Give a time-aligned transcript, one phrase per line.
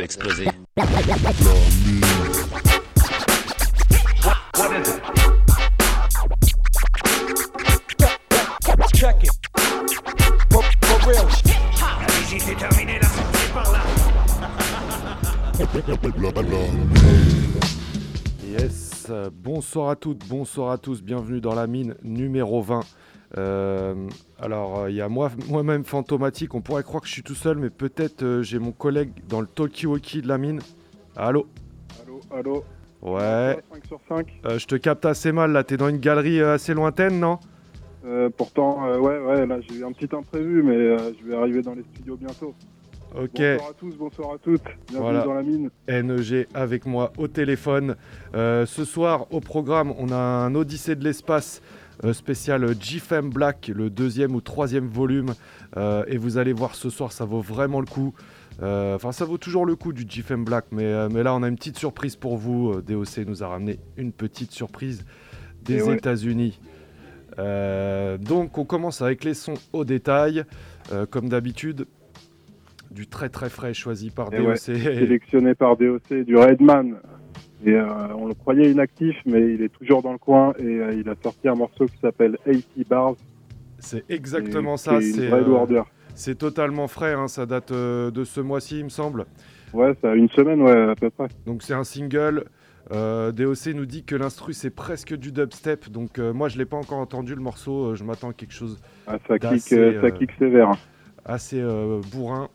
[0.00, 0.46] peut exploser.
[18.44, 22.80] Yes, euh, bonsoir à toutes, bonsoir à tous, bienvenue dans la mine numéro 20.
[23.38, 23.94] Euh,
[24.40, 27.34] alors, euh, il y a moi- moi-même Fantomatique, on pourrait croire que je suis tout
[27.34, 30.60] seul, mais peut-être euh, j'ai mon collègue dans le talkie-walkie de la mine.
[31.16, 31.46] Allô
[32.02, 32.64] Allô, allô
[33.02, 36.40] Ouais, 5 sur 5 euh, je te capte assez mal là, t'es dans une galerie
[36.42, 37.38] assez lointaine, non
[38.36, 40.74] Pourtant, ouais, ouais, là j'ai eu un petit imprévu, mais
[41.18, 42.54] je vais arriver dans les studios bientôt.
[43.14, 44.62] Ok, Bonsoir à tous, bonsoir à toutes.
[44.88, 45.24] Bienvenue Voilà.
[45.24, 45.70] dans la mine.
[45.88, 47.96] NEG avec moi au téléphone.
[48.32, 51.60] Ce soir, au programme, on a un Odyssée de l'espace
[52.12, 55.34] spécial GFM Black, le deuxième ou troisième volume.
[55.76, 58.14] Euh, et vous allez voir ce soir, ça vaut vraiment le coup.
[58.62, 61.42] Euh, Enfin, ça vaut toujours le coup du GFM Black, mais, euh, mais là, on
[61.42, 62.72] a une petite surprise pour vous.
[62.72, 65.04] Euh, DOC nous a ramené une petite surprise
[65.62, 65.96] des ouais.
[65.96, 66.60] États-Unis.
[67.38, 70.44] Euh, donc, on commence avec les sons au détail,
[70.92, 71.86] euh, comme d'habitude.
[72.90, 74.46] Du très très frais choisi par Et DOC.
[74.48, 76.96] ouais, Sélectionné par DOC du Redman.
[77.64, 80.94] Et euh, on le croyait inactif, mais il est toujours dans le coin et euh,
[80.94, 83.14] il a sorti un morceau qui s'appelle 80 Bars.
[83.78, 85.00] C'est exactement et ça.
[85.00, 85.82] C'est euh,
[86.14, 87.12] c'est totalement frais.
[87.14, 89.26] hein, ça date euh, de ce mois-ci, il me semble.
[89.72, 91.28] Ouais, ça a une semaine, ouais, à peu près.
[91.46, 92.44] Donc c'est un single.
[92.92, 95.90] Euh, DOC nous dit que l'instru c'est presque du dubstep.
[95.90, 97.94] Donc euh, moi je l'ai pas encore entendu le morceau.
[97.94, 100.72] je m'attends à quelque chose Ah, ça, kick, ça kick sévère.
[101.24, 102.48] assez euh, bourrin.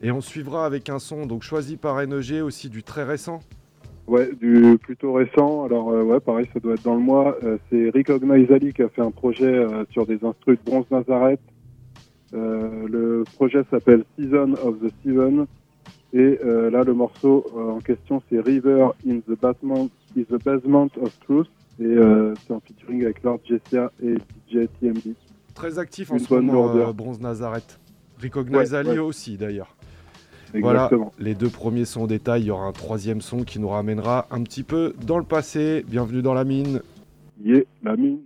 [0.00, 3.40] Et on suivra avec un son donc choisi par NEG aussi du très récent.
[4.06, 5.64] Ouais, du plutôt récent.
[5.64, 7.36] Alors, euh, ouais, pareil, ça doit être dans le mois.
[7.42, 10.84] Euh, c'est Recognize Ali qui a fait un projet euh, sur des instrus de Bronze
[10.90, 11.40] Nazareth.
[12.34, 15.46] Euh, le projet s'appelle Season of the Seven.
[16.12, 21.18] Et là, le morceau en question, c'est River in the Basement, is the basement of
[21.26, 21.48] Truth.
[21.80, 21.96] Et
[22.46, 24.14] c'est en featuring avec Lord Jessia et
[24.48, 25.16] DJ TMD.
[25.56, 27.80] Très actif en Une ce moment, Bronze Nazareth.
[28.22, 28.98] Recognize Ouais, Ali ouais.
[28.98, 29.74] aussi d'ailleurs.
[30.60, 32.42] Voilà, les deux premiers sons au détail.
[32.42, 35.84] Il y aura un troisième son qui nous ramènera un petit peu dans le passé.
[35.88, 36.80] Bienvenue dans la mine.
[37.42, 38.20] Yeah, la mine.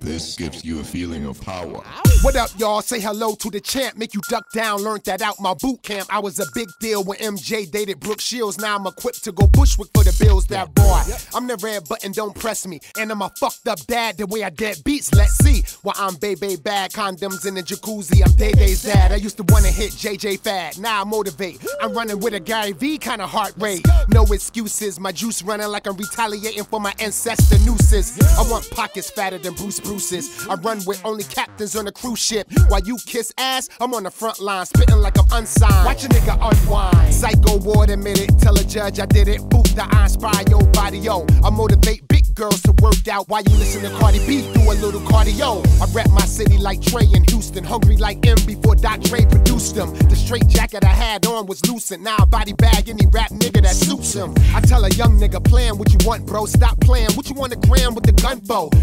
[0.00, 1.82] This gives you a feeling of power.
[2.22, 2.80] What up, y'all?
[2.80, 3.96] Say hello to the champ.
[3.96, 4.82] Make you duck down.
[4.82, 6.06] Learned that out my boot camp.
[6.14, 8.58] I was a big deal when MJ dated Brooke Shields.
[8.58, 10.46] Now I'm equipped to go Bushwick for the bills.
[10.46, 11.02] That boy,
[11.34, 12.12] I'm the red button.
[12.12, 12.78] Don't press me.
[12.96, 14.16] And I'm a fucked up dad.
[14.16, 15.12] The way I dead beats.
[15.12, 15.64] Let's see.
[15.82, 18.22] While I'm baby bad, condoms in the jacuzzi.
[18.24, 19.10] I'm Day Day's dad.
[19.10, 20.78] I used to wanna hit JJ Fad.
[20.78, 21.64] Now I motivate.
[21.80, 23.84] I'm running with a Gary V kind of heart rate.
[24.08, 25.00] No excuses.
[25.00, 28.18] My juice running like I'm retaliating for my ancestor nooses.
[28.38, 30.46] I want pockets fatter than Bruce Bruce's.
[30.48, 32.48] I run with only captains on a cruise ship.
[32.68, 35.84] While you kiss ass, I'm on the front line, spitting like I'm unsigned.
[35.84, 37.14] Watch a nigga unwind.
[37.14, 38.38] Psycho ward admitted.
[38.38, 39.48] Tell a judge I did it.
[39.48, 41.26] Boot the I inspire your body, yo.
[41.44, 42.06] I motivate
[42.38, 45.58] girls to work out while you listen to Cardi B do a little cardio.
[45.82, 47.64] I rep my city like Trey in Houston.
[47.64, 49.92] Hungry like M before Doc Dre produced them.
[50.08, 52.04] The straight jacket I had on was loosened.
[52.04, 54.34] Now I body bag any rap nigga that suits him.
[54.54, 56.46] I tell a young nigga, plan what you want, bro.
[56.46, 57.10] Stop playing.
[57.14, 58.38] What you want to gram with the gun?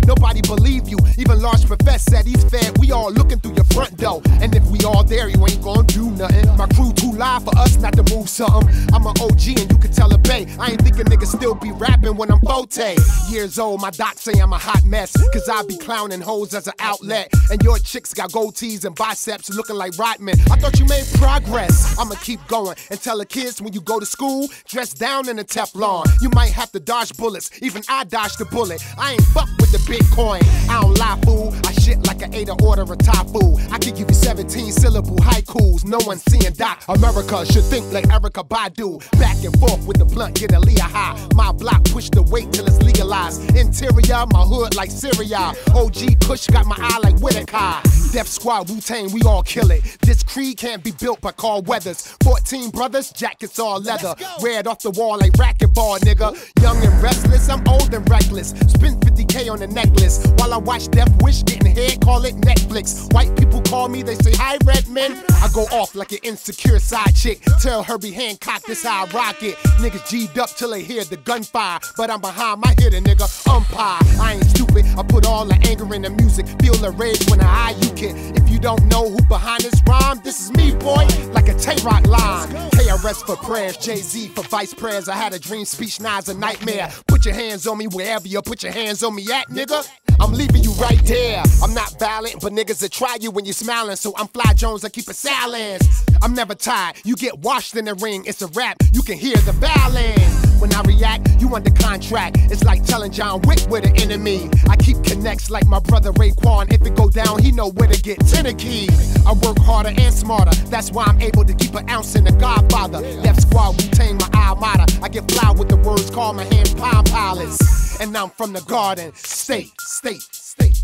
[0.05, 0.97] Nobody believe you.
[1.17, 2.77] Even Large Profess said he's fed.
[2.79, 4.21] We all looking through your front door.
[4.41, 6.45] And if we all there, you ain't gonna do nothing.
[6.57, 8.67] My crew too live for us not to move something.
[8.93, 10.45] I'm an OG and you can tell a bay.
[10.59, 12.95] I ain't think a nigga still be rapping when I'm 40.
[13.29, 15.15] Years old, my doc say I'm a hot mess.
[15.31, 17.31] Cause I be clowning hoes as an outlet.
[17.51, 20.35] And your chicks got gold tees and biceps looking like Rodman.
[20.51, 21.97] I thought you made progress.
[21.99, 25.37] I'ma keep going and tell the kids when you go to school, dress down in
[25.39, 26.05] a Teflon.
[26.21, 27.51] You might have to dodge bullets.
[27.61, 28.83] Even I dodged the bullet.
[28.97, 30.43] I ain't fuck with the Bitcoin.
[30.69, 31.53] I don't lie, fool.
[31.65, 32.95] I shit like an ate or order a
[33.25, 33.59] food.
[33.71, 35.85] I could give you 17 syllable haikus.
[35.85, 36.83] No one seeing Doc.
[36.89, 38.99] America should think like Erica Badu.
[39.19, 41.15] Back and forth with the blunt, get a Leah high.
[41.35, 43.55] My block push the weight till it's legalized.
[43.55, 45.53] Interior, my hood like Syria.
[45.75, 47.81] OG Kush got my eye like Whitaker.
[48.11, 49.83] Death Squad, Wu Tang, we all kill it.
[50.01, 52.15] This creed can't be built by Carl Weathers.
[52.23, 54.15] 14 brothers, jackets all leather.
[54.41, 56.33] Red off the wall like racquetball, nigga.
[56.61, 58.49] Young and restless, I'm old and reckless.
[58.49, 63.13] Spend 50k on a necklace while I watch Death Wish getting head, call it Netflix.
[63.13, 65.23] White people call me, they say hi, red men.
[65.29, 67.41] I go off like an insecure side chick.
[67.61, 69.55] Tell Herbie Hancock this how I rock it.
[69.79, 71.79] Niggas G'd up till they hear the gunfire.
[71.97, 73.27] But I'm behind my hitter, nigga.
[73.47, 73.99] Umpire.
[74.19, 74.85] I ain't stupid.
[74.97, 76.47] I put all the anger in the music.
[76.61, 78.15] Feel the rage when I eye you kid.
[78.37, 81.05] If you don't know who behind this rhyme, this is me, boy.
[81.33, 82.47] Like a Tay-Rock line.
[82.71, 85.09] KRS for prayers, Jay-Z for vice prayers.
[85.09, 86.91] I had a dream speech, now it's a nightmare.
[87.07, 89.87] Put your hands on me wherever you put your hands on me at, nigga.
[90.19, 91.43] I'm leaving you right there.
[91.65, 93.95] I'm not violent, but niggas that try you when you're smiling.
[93.95, 95.83] So I'm Fly Jones, I keep it silent.
[96.21, 96.97] I'm never tired.
[97.03, 98.77] You get washed in the ring, it's a rap.
[98.93, 100.61] You can hear the violence.
[100.61, 102.37] When I react, you under contract.
[102.51, 104.47] It's like telling John Wick with an enemy.
[104.69, 106.71] I keep connects like my brother Raekwon.
[106.71, 108.87] If it go down, he know where to get the key.
[109.25, 110.55] I work harder and smarter.
[110.67, 112.99] That's why I'm able to keep an ounce in the Godfather.
[112.99, 114.85] Left squad, retain my almada.
[115.01, 117.99] I get fly with the words, call my hand palm pilots.
[117.99, 120.75] And I'm from the garden, state, state, state,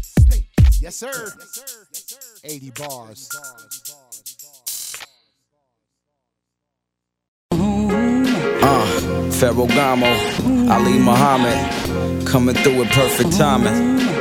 [0.81, 1.12] Yes, sir.
[2.44, 3.30] 80 bars.
[7.51, 8.86] Uh,
[9.30, 10.12] Ferragamo,
[10.72, 14.20] Ali Muhammad, coming through with perfect timing.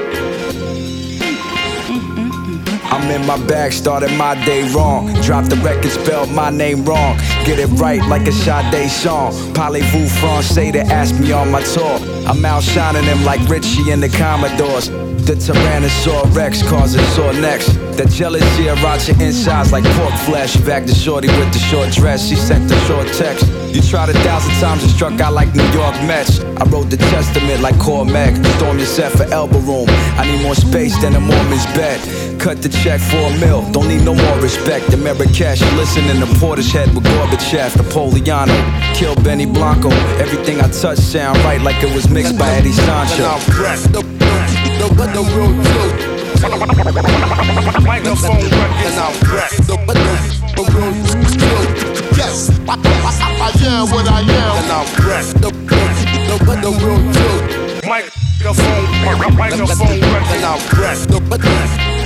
[2.91, 5.13] I'm in my bag, started my day wrong.
[5.23, 7.17] Drop the record, spelled my name wrong.
[7.45, 9.33] Get it right like a Sade song.
[9.55, 11.99] Parlez-vous français to ask me on my tour.
[12.27, 14.89] I'm outshining them like Richie and the Commodores.
[15.27, 17.69] The Tyrannosaur Rex causing sore necks.
[17.97, 20.57] That jealousy around your insides like pork flesh.
[20.57, 23.47] Back to Shorty with the short dress, she sent the short text.
[23.73, 26.41] You tried a thousand times and struck out like New York Mets.
[26.41, 28.35] I wrote the testament like Cormac.
[28.57, 29.87] Storm your set for elbow room.
[30.19, 32.01] I need more space than a Mormon's bed.
[32.41, 34.87] Cut the check for a mill, don't need no more respect.
[34.87, 38.57] Americash, listening to Portishead with Gorbachev, Napoleano.
[38.95, 39.91] Kill Benny Blanco.
[40.19, 43.39] Everything I touch sound right like it was mixed by Eddie Sancho.
[43.93, 45.21] the, the, the.
[47.85, 49.15] Microphone records out
[49.87, 50.31] back.
[52.31, 54.29] Yes, I, I, am what I am.
[54.31, 55.27] And I'm back.
[55.35, 57.83] The, the, the, the real truth.
[57.85, 58.87] Microphone,
[59.35, 60.95] microphone And I'm back.
[61.11, 61.39] The, the,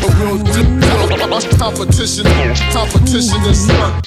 [0.01, 1.59] the real truth.
[1.59, 2.25] Competition,
[2.73, 4.01] competition is fun.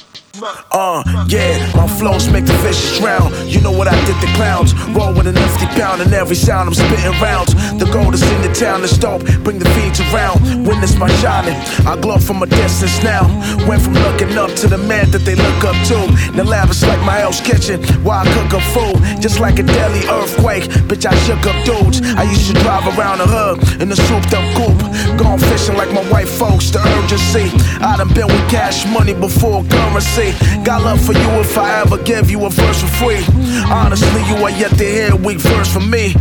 [0.44, 3.34] Uh, yeah, my flows make the vicious drown.
[3.48, 4.74] You know what I did to clowns.
[4.94, 7.54] Roll with an empty pound and every sound I'm spitting rounds.
[7.80, 10.68] The goal is in the town to stop, bring the feeds around.
[10.68, 11.56] Witness my shining.
[11.88, 13.26] I glow from a distance now.
[13.68, 15.98] Went from looking up to the man that they look up to.
[16.36, 19.22] The lavish like my Hell's Kitchen, while I cook up food.
[19.22, 22.02] Just like a deadly earthquake, bitch, I shook up dudes.
[22.14, 24.86] I used to drive around the hood in a souped up coupe.
[25.18, 27.50] Gone fishing like my white folks, the urgency.
[27.82, 30.27] I done been with cash money before currency.
[30.64, 33.24] Got love for you if I ever give you a verse for free.
[33.70, 36.16] Honestly, you are yet to hear a weak verse from me.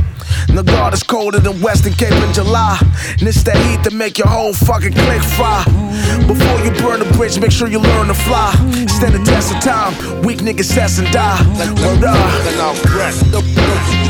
[0.48, 2.78] The guard is colder than Western Cape in July.
[3.18, 5.64] And it's that heat to make your whole fucking click fry.
[6.26, 8.52] Before you burn the bridge, make sure you learn to fly.
[8.88, 9.92] Stand the test of time.
[10.22, 11.40] Weak niggas test and die.
[11.84, 12.16] Word up.
[12.96, 13.14] Back.
[13.30, 13.40] The,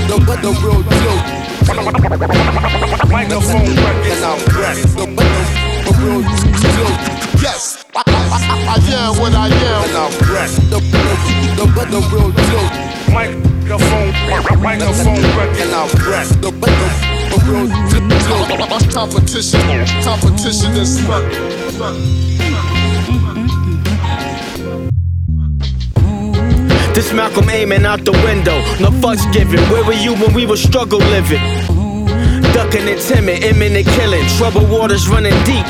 [0.06, 1.46] the, the, the real truth.
[3.10, 4.94] Microphone records.
[4.94, 5.24] The, the,
[5.84, 7.15] the real truth.
[7.46, 9.84] Yes, I, I, am what I am.
[9.86, 10.50] And I'm back.
[10.66, 12.74] The, the, the, the real truth.
[13.14, 14.10] Microphone,
[14.58, 15.22] microphone
[15.54, 16.70] And I'm out the, the,
[17.30, 18.92] the real truth.
[18.92, 19.60] Competition,
[20.02, 21.22] competition is fun.
[26.94, 29.60] This Malcolm aiming out the window, no fucks given.
[29.70, 31.38] Where were you when we were struggle living?
[32.52, 34.26] Ducking and timid, imminent killing.
[34.36, 35.64] Trouble waters running deep.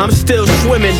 [0.00, 0.96] I'm still swimming.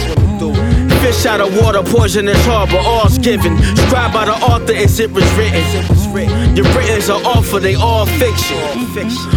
[1.00, 3.56] Fish out of water, poisonous harbor, all's given.
[3.88, 6.39] Scribed by the author, as it was written.
[6.54, 8.58] Your writtens are awful, they all fiction.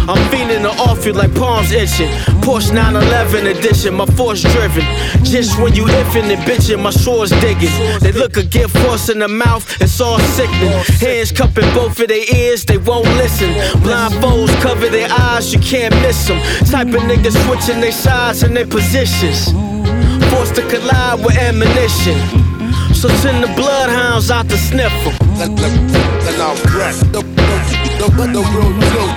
[0.08, 2.08] I'm feeling the off you like palms itching.
[2.42, 4.82] Porsche 911 edition, my force driven.
[5.22, 7.70] Just when you ifing and bitching, my sword's digging.
[8.00, 10.72] They look a get force in the mouth, it's all sickening.
[11.00, 13.50] Hands cupping both of their ears, they won't listen.
[13.82, 16.40] Blindfolds cover their eyes, you can't miss them.
[16.66, 19.52] Type of niggas switching their sides and their positions.
[20.30, 22.43] Forced to collide with ammunition.
[23.04, 25.12] So send the bloodhounds out to sniff them.
[25.36, 25.60] And
[26.40, 26.96] I'm back.
[27.12, 27.44] The, the,
[28.00, 29.12] the, the real truth.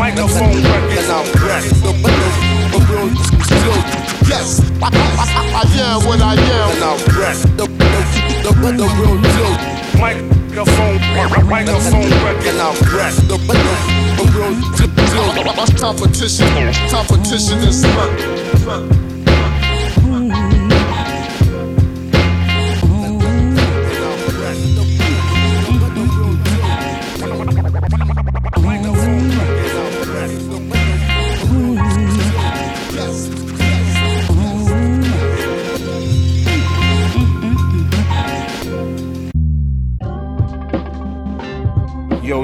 [0.00, 1.60] Microphone records I'm back.
[1.60, 2.08] the, the,
[2.72, 3.12] the real
[3.44, 3.84] truth.
[4.32, 6.72] Yes, I, I, I, I am what I am.
[6.72, 7.36] And I'm back.
[7.60, 9.60] The, the, the, the real truth.
[10.00, 10.96] Microphone,
[11.52, 13.12] microphone records I'm back.
[13.28, 13.60] the, the,
[14.16, 14.88] the real truth.
[15.78, 16.48] Competition,
[16.88, 17.84] competition is
[18.64, 19.09] fun.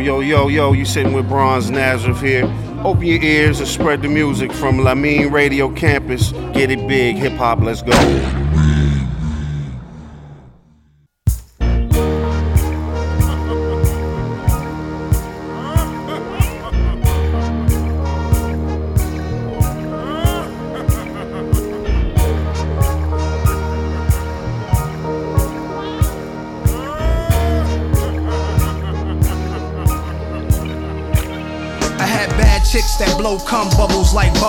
[0.07, 2.45] Yo, yo, yo, yo, you sitting with Bronze Nazareth here.
[2.85, 6.31] Open your ears and spread the music from Lamine Radio Campus.
[6.53, 8.46] Get it big, hip hop, let's go.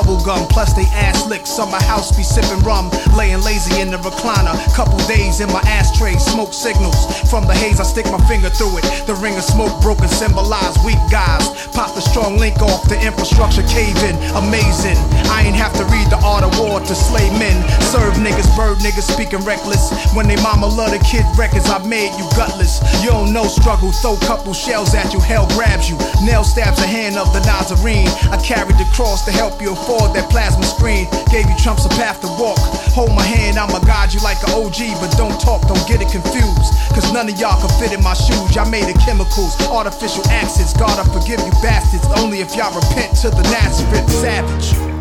[0.08, 0.88] bubblegum, plus they
[1.58, 4.54] Summer house be sipping rum, laying lazy in the recliner.
[4.78, 7.10] Couple days in my ashtray, smoke signals.
[7.32, 8.86] From the haze, I stick my finger through it.
[9.10, 11.50] The ring of smoke broken symbolize weak guys.
[11.74, 14.22] Pop the strong link off the infrastructure caving.
[14.38, 15.02] Amazing.
[15.34, 17.58] I ain't have to read the art of war to slay men.
[17.82, 19.90] Serve niggas, bird niggas speaking reckless.
[20.14, 22.86] When they mama love the kid records I made you gutless.
[23.02, 25.98] You don't know struggle, throw couple shells at you, hell grabs you.
[26.22, 28.14] Nail stabs the hand of the Nazarene.
[28.30, 31.10] I carried the cross to help you afford that plasma screen.
[31.34, 32.60] Gave you trumps a path to walk.
[32.94, 36.12] Hold my hand, I'ma guide you like an OG, but don't talk, don't get it
[36.12, 36.74] confused.
[36.94, 38.56] Cause none of y'all can fit in my shoes.
[38.56, 40.74] Y'all made of chemicals, artificial accents.
[40.74, 42.06] God, I forgive you bastards.
[42.18, 44.97] Only if y'all repent to the Nazareth savage.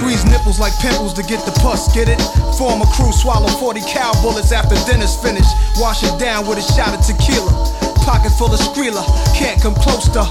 [0.00, 2.20] Squeeze nipples like pimples to get the pus, get it?
[2.56, 5.52] Form a crew, swallow 40 cow bullets after dinner's finished.
[5.76, 7.52] Wash it down with a shot of tequila.
[8.08, 9.04] Pocket full of Skrilla,
[9.36, 10.24] can't come close to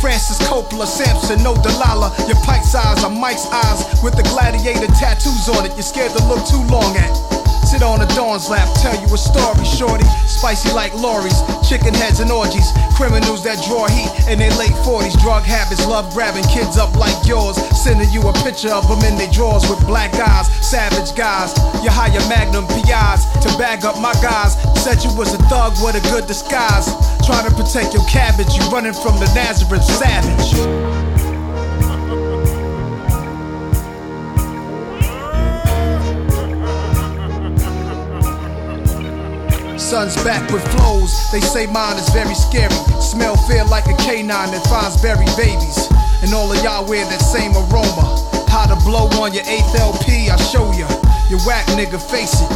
[0.00, 2.12] Francis Coppola, Samson, no Delilah.
[2.28, 5.72] Your pipe size are Mike's eyes with the gladiator tattoos on it.
[5.72, 7.33] You're scared to look too long at.
[7.74, 10.06] Sit on a dawn's lap, tell you a story, shorty.
[10.30, 11.34] Spicy like lorries,
[11.68, 12.70] chicken heads and orgies.
[12.94, 15.18] Criminals that draw heat in their late 40s.
[15.18, 17.58] Drug habits, love grabbing kids up like yours.
[17.74, 20.46] Sending you a picture of them in their drawers with black eyes.
[20.62, 21.50] Savage guys,
[21.82, 24.54] you hire Magnum PIs to bag up my guys.
[24.78, 26.86] Said you was a thug with a good disguise.
[27.26, 31.13] Trying to protect your cabbage, you running from the Nazareth savage.
[39.94, 41.30] Sun's back with flows.
[41.30, 42.74] They say mine is very scary.
[42.98, 45.86] Smell feel like a canine that finds buried babies.
[46.18, 48.02] And all of y'all wear that same aroma.
[48.50, 50.90] How to blow on your eighth LP, I show ya.
[51.30, 52.50] You whack nigga, face it.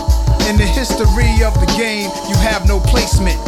[0.50, 3.38] In the history of the game, you have no placement.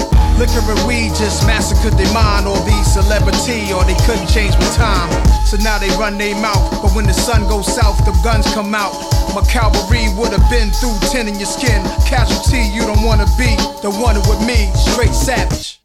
[0.41, 4.75] Liquor and weed just massacred their mind, or these celebrity, or they couldn't change with
[4.75, 5.13] time.
[5.45, 8.75] So now they run their mouth, but when the sun goes south, the guns come
[8.75, 8.97] out.
[9.35, 11.85] My cavalry would have been through tin in your skin.
[12.09, 13.53] Casualty, you don't wanna be
[13.85, 15.80] the one with me, straight savage.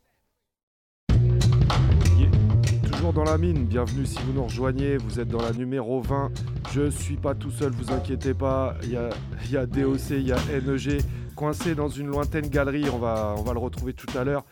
[3.14, 6.32] Dans la mine, bienvenue si vous nous rejoignez, vous êtes dans la numéro 20.
[6.74, 9.10] Je suis pas tout seul, vous inquiétez pas, il y a,
[9.52, 11.04] y a DOC, il y a NEG,
[11.36, 14.44] coincé dans une lointaine galerie, on va, on va le retrouver tout à l'heure.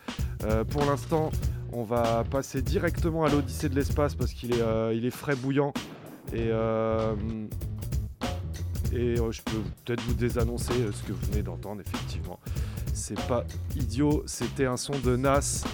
[0.44, 1.32] Euh, pour l'instant,
[1.72, 5.34] on va passer directement à l'Odyssée de l'espace parce qu'il est, euh, il est frais
[5.34, 5.72] bouillant.
[6.32, 7.14] Et, euh,
[8.92, 12.38] et je peux peut-être vous désannoncer ce que vous venez d'entendre, effectivement.
[12.92, 13.44] C'est pas
[13.74, 15.64] idiot, c'était un son de Nas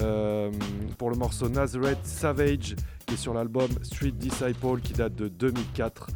[0.00, 0.50] euh,
[0.98, 2.76] pour le morceau Nazareth Savage
[3.06, 6.08] qui est sur l'album Street Disciple qui date de 2004.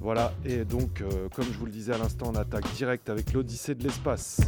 [0.00, 3.32] Voilà, et donc, euh, comme je vous le disais à l'instant, on attaque direct avec
[3.32, 4.40] l'Odyssée de l'espace.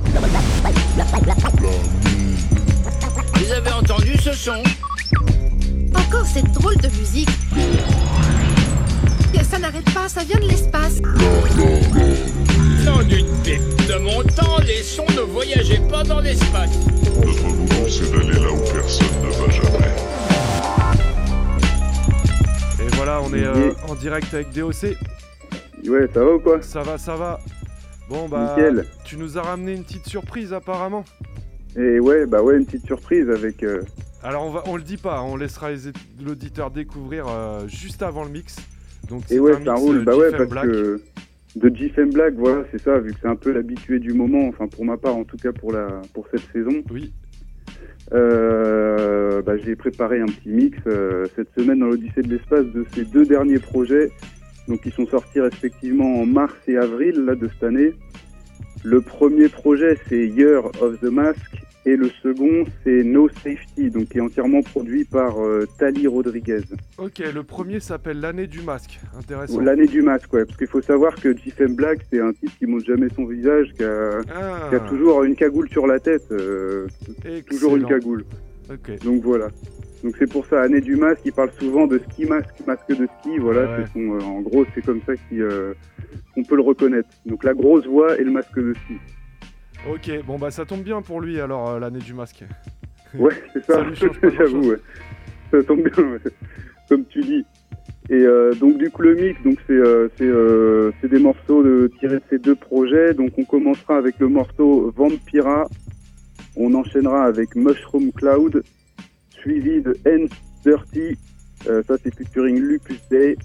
[3.34, 4.62] Vous avez entendu ce son?
[5.94, 7.30] Encore cette drôle de musique.
[9.50, 11.00] Ça n'arrête pas, ça vient de l'espace.
[12.86, 16.70] Dans d'une pipe de mon temps, les sons ne voyageaient pas dans l'espace.
[16.86, 19.94] Notre boulot, c'est d'aller là où personne ne va jamais.
[22.82, 24.96] Et voilà, on est euh, en direct avec DOC.
[25.88, 26.62] Ouais, ça va ou quoi?
[26.62, 27.40] Ça va, ça va.
[28.08, 28.86] Bon, bah, Nickel.
[29.04, 31.04] tu nous as ramené une petite surprise apparemment.
[31.76, 33.62] Et ouais, bah ouais, une petite surprise avec.
[33.62, 33.82] euh,
[34.22, 35.92] Alors, on, va, on le dit pas, on laissera les-
[36.24, 38.56] l'auditeur découvrir euh, juste avant le mix.
[39.10, 39.98] Donc, Et c'est ouais, un ça mix, roule.
[39.98, 40.64] euh, Bah ouais, parce Black.
[40.64, 41.00] que
[41.56, 44.68] de GFM Black, voilà, c'est ça, vu que c'est un peu l'habitué du moment, enfin
[44.68, 46.82] pour ma part en tout cas pour, la, pour cette saison.
[46.90, 47.12] Oui.
[48.12, 52.84] Euh, bah, j'ai préparé un petit mix euh, cette semaine dans l'Odyssée de l'espace de
[52.94, 54.10] ces deux derniers projets,
[54.68, 57.94] donc qui sont sortis respectivement en mars et avril là, de cette année.
[58.84, 61.40] Le premier projet c'est Year of the Mask
[61.86, 66.60] et le second c'est No Safety, donc qui est entièrement produit par euh, Tali Rodriguez.
[66.98, 69.00] Ok, le premier s'appelle L'année du masque.
[69.18, 69.60] Intéressant.
[69.60, 72.66] L'année du masque, ouais, parce qu'il faut savoir que GFM Black, c'est un type qui
[72.66, 74.66] montre jamais son visage, qui a, Ah.
[74.68, 76.86] qui a toujours une cagoule sur la tête, euh,
[77.48, 78.24] toujours une cagoule.
[78.70, 79.02] Ok.
[79.04, 79.48] Donc voilà.
[80.02, 83.06] Donc c'est pour ça, année du masque, il parle souvent de ski masque, masque de
[83.20, 83.84] ski, voilà, Ouais.
[83.86, 85.72] c'est son, euh, en gros c'est comme ça euh,
[86.34, 87.08] qu'on peut le reconnaître.
[87.24, 88.94] Donc la grosse voix et le masque de ski.
[89.88, 92.44] Ok, bon bah ça tombe bien pour lui alors euh, l'année du masque.
[93.14, 93.82] Ouais, c'est ça,
[94.36, 94.76] j'avoue, ouais.
[95.50, 96.18] Ça tombe bien, ouais.
[96.88, 97.46] comme tu dis.
[98.10, 101.90] Et euh, donc du coup le mix, donc c'est euh, c'est c'est des morceaux de,
[101.98, 103.14] tirés de ces deux projets.
[103.14, 105.66] Donc on commencera avec le morceau Vampira,
[106.56, 108.64] on enchaînera avec Mushroom Cloud,
[109.30, 110.28] suivi de N
[110.62, 111.16] Dirty,
[111.64, 113.36] ça c'est featuring Lupus Day.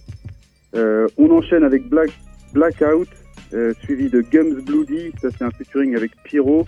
[0.74, 2.10] On enchaîne avec Black
[2.52, 3.08] Blackout,
[3.54, 6.66] euh, suivi de Gums Bloody, ça c'est un featuring avec Pyro.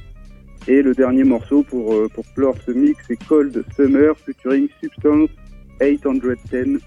[0.67, 5.29] Et le dernier morceau pour, euh, pour clore ce mix, c'est Cold Summer, featuring Substance
[5.81, 6.79] 810.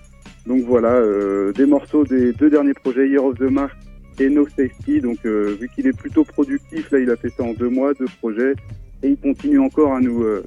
[0.46, 3.76] Donc voilà, euh, des morceaux des deux derniers projets, Year of the Mark
[4.18, 5.00] et No Safety.
[5.00, 7.92] Donc euh, vu qu'il est plutôt productif, là il a fait ça en deux mois,
[7.94, 8.54] deux projets,
[9.02, 10.42] et il continue encore à nous, euh,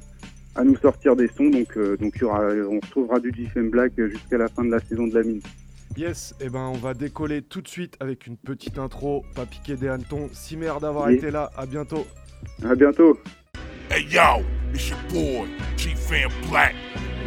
[0.56, 1.50] à nous sortir des sons.
[1.50, 5.06] Donc, donc y aura, on retrouvera du GFM Black jusqu'à la fin de la saison
[5.06, 5.40] de la mine.
[5.96, 9.76] Yes, et ben on va décoller tout de suite avec une petite intro, pas piquer
[9.76, 10.30] des hannetons.
[10.32, 12.06] Si merde d'avoir été là, à bientôt.
[12.64, 13.18] À bientôt.
[13.90, 16.74] Hey yo, it's your boy, G Fan Black.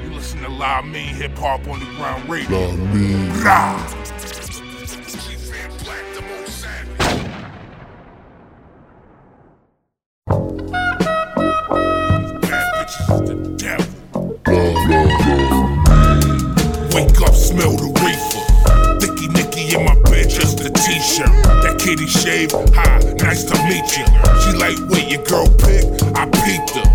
[0.03, 2.71] You listen to Live Mean Hip Hop on the Ground Radio.
[3.43, 3.77] Rah!
[5.07, 7.03] G-Fan Black, the most savage.
[12.41, 13.87] Bad bitches is the devil.
[16.93, 17.89] Wake up, smell the
[20.65, 21.27] a t-shirt.
[21.63, 24.05] That kitty shave, hi, nice to meet you.
[24.39, 25.83] She like, wait, your girl pick?
[26.15, 26.87] I peeped her.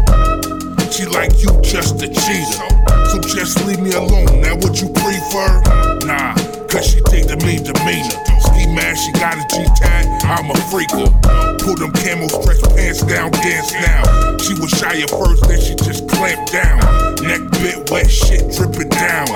[0.89, 2.69] She like you just a cheater.
[3.13, 4.41] So just leave me alone.
[4.41, 5.61] Now what you prefer?
[6.09, 6.35] Nah,
[6.69, 8.17] cause she take the mean demeanor.
[8.41, 11.13] Ski mask, she got a G-tag, I'm a freaker.
[11.61, 14.03] Pull them camel stretch pants down, dance now.
[14.39, 16.81] She was shy at first, then she just clamped down.
[17.21, 19.29] Neck bit, wet shit dripping down.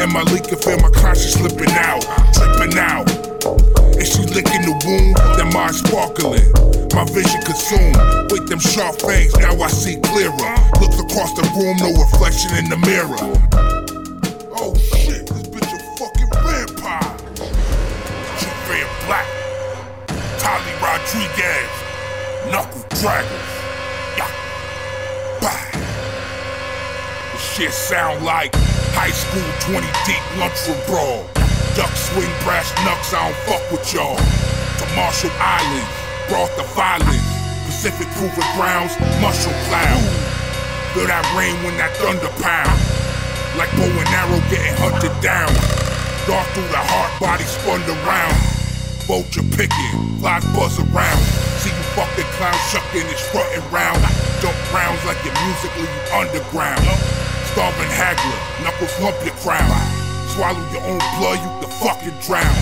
[0.00, 3.13] And my leaking feel my conscience slipping out, dripping out.
[3.44, 6.48] And she licking the wound, then mine sparkling.
[6.96, 7.96] My vision consumed.
[8.32, 10.32] With them sharp fangs, now I see clearer.
[10.80, 13.20] Looks across the room, no reflection in the mirror.
[14.56, 17.16] Oh shit, this bitch a fucking vampire.
[18.40, 19.28] She fan black.
[20.40, 21.68] Tali Rodriguez.
[22.50, 23.52] Knuckle Dragons.
[24.16, 24.30] Yeah.
[25.40, 25.68] Bah.
[27.32, 28.54] This shit sound like
[28.96, 31.43] high school 20 deep lunchroom brawl.
[31.74, 34.14] Duck swing brass knucks, I don't fuck with y'all.
[34.14, 35.90] To Marshall Islands,
[36.28, 37.26] brought the violence.
[37.66, 40.04] Pacific Proving Grounds, mushroom cloud.
[40.94, 42.78] Feel that rain when that thunder pound.
[43.58, 45.50] Like bow and arrow getting hunted down.
[46.26, 48.36] Dark through the heart, body spun around.
[49.04, 51.22] Vulture picking, flies buzz around.
[51.60, 54.00] See you fucking clown shucking and round.
[54.40, 56.80] Dump rounds like you're musically underground.
[57.52, 59.93] Starving haggler, knuckles lump your crown.
[60.34, 62.58] Swallow your own blood, you can fucking drown.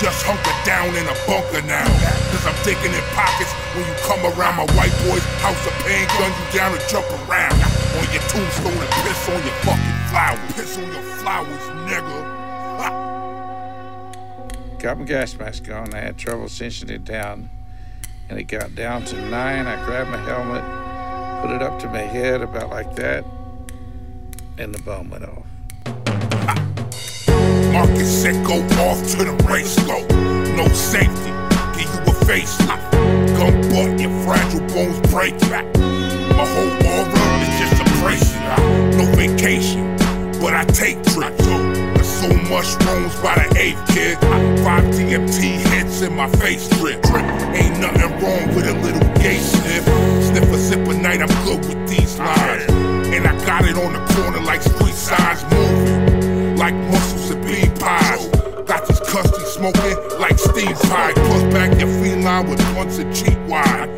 [0.00, 1.84] Just hunker down in a bunker now.
[2.32, 5.20] Cause I'm taking in pockets when you come around my white boys.
[5.44, 7.52] House of pain, gun you down and jump around.
[7.52, 10.52] On your tombstone and piss on your fucking flowers.
[10.56, 12.16] Piss on your flowers, nigga.
[14.78, 15.92] Got my gas mask on.
[15.92, 17.50] I had trouble cinching it down.
[18.30, 19.66] And it got down to nine.
[19.66, 20.64] I grabbed my helmet,
[21.44, 23.22] put it up to my head about like that,
[24.56, 25.44] and the bomb went off.
[27.76, 28.54] Market set, go
[28.88, 30.00] off to the race go.
[30.56, 31.28] No safety,
[31.76, 32.90] give you a facelift.
[33.36, 35.66] Gun butt, your fragile bones break back.
[35.76, 38.96] My whole aura is just a bracelet.
[38.96, 39.94] No vacation,
[40.40, 41.44] but I take trips.
[41.44, 44.16] There's so much rooms by the eighth kid.
[44.64, 47.04] Five DMT hits in my face drip.
[47.12, 49.84] Ain't nothing wrong with a little gay sniff.
[50.24, 52.64] Sniff a sip a night, I'm good with these lines.
[53.12, 56.56] And I got it on the corner like street signs moving.
[56.56, 57.15] Like muscles and
[57.46, 58.26] bean pies.
[58.66, 61.12] Got this custody smoking like steam pie.
[61.14, 63.88] Plus back your feline with blunts and cheap wine.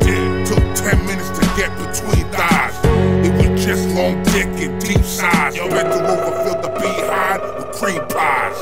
[0.45, 2.77] Took 10 minutes to get between thighs.
[3.25, 5.57] It was just long dick and deep size.
[5.57, 8.57] Yo, Bent the rover filled the behind with cream pies.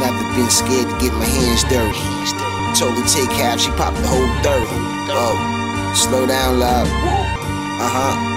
[0.00, 2.08] Never been scared to get my hands dirty.
[2.78, 4.66] Told her take half, she popped the whole 30.
[5.12, 6.88] Whoa, slow down, love.
[6.88, 8.31] Uh huh.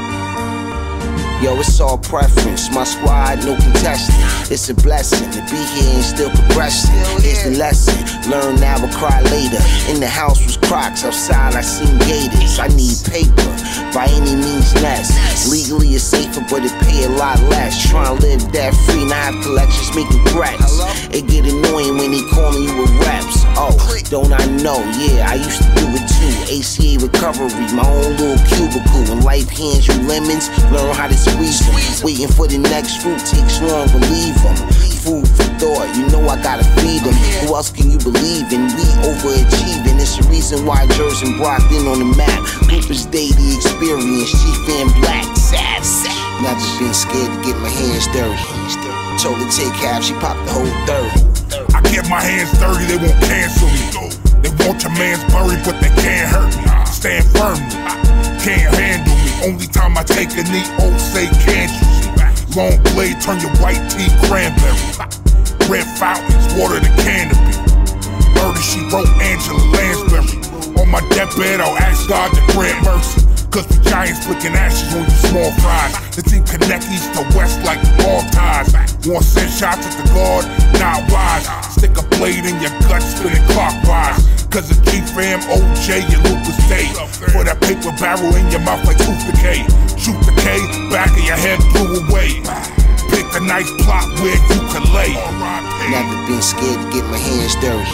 [1.45, 2.73] Yo, it's all preference.
[2.73, 4.17] My squad, no contestant.
[4.51, 6.89] It's a blessing to be here and still progressing.
[7.21, 7.93] Here's the lesson.
[8.31, 9.61] Learn now or cry later.
[9.85, 12.57] In the house was crocs, outside I seen gators.
[12.57, 13.45] I need paper
[13.93, 15.61] by any means necessary.
[15.61, 17.77] Legally it's safer, but it pay a lot less.
[17.77, 20.81] Try and live that free, not have collections making threats.
[21.13, 23.45] It get annoying when they calling you with reps.
[23.53, 23.77] Oh,
[24.09, 24.81] don't I know?
[24.97, 26.33] Yeah, I used to do it too.
[26.49, 29.13] ACA recovery, my own little cubicle.
[29.13, 32.05] When life hands you lemons, learn how to squeeze them.
[32.05, 34.55] Waiting for the next fruit takes long to leave them.
[35.03, 37.13] Food for thought, you know I gotta feed them.
[37.43, 38.71] Who else can you believe in?
[38.73, 39.99] We overachieving.
[39.99, 42.39] It's the reason why Jersey and Brockton on the map.
[42.69, 45.25] Groupers daily experience, chief and black.
[45.35, 46.25] Sad, sad.
[46.41, 48.37] Never been scared to get my hands dirty.
[49.21, 51.73] Told her take half, she popped the whole 30.
[51.73, 54.11] I get my hands dirty, they won't cancel me.
[54.41, 56.85] They want your man's buried, but they can't hurt me.
[56.85, 59.14] Stand firmly, can't handle.
[59.45, 62.57] Only time I take a knee, oh say can't you?
[62.57, 64.73] Long blade, turn your white tea cranberry.
[65.69, 67.53] Red fountains, water the canopy.
[68.33, 70.81] Murder, she wrote Angela Lansbury.
[70.81, 73.34] On my deathbed, I'll ask God to grant mercy.
[73.55, 75.95] Cause we giants flicking ashes on you small fries.
[76.11, 78.75] The team connect east to west like all ties.
[79.07, 80.43] Want send shots at the guard?
[80.75, 81.47] Not wise.
[81.71, 84.19] Stick a blade in your gut, spinning clockwise.
[84.51, 86.91] Cause it's G-Fam, OJ, and Lucas Day.
[87.31, 89.63] For that paper barrel in your mouth like tooth decay.
[89.95, 90.59] Shoot the K,
[90.91, 92.43] back of your head blew away.
[93.07, 95.15] Pick a nice plot where you can lay.
[95.87, 97.87] Never been scared to get my hands dirty.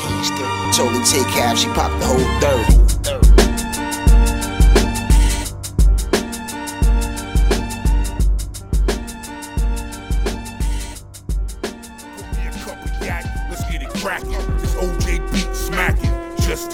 [0.73, 2.90] Told her take half, she popped the whole 30.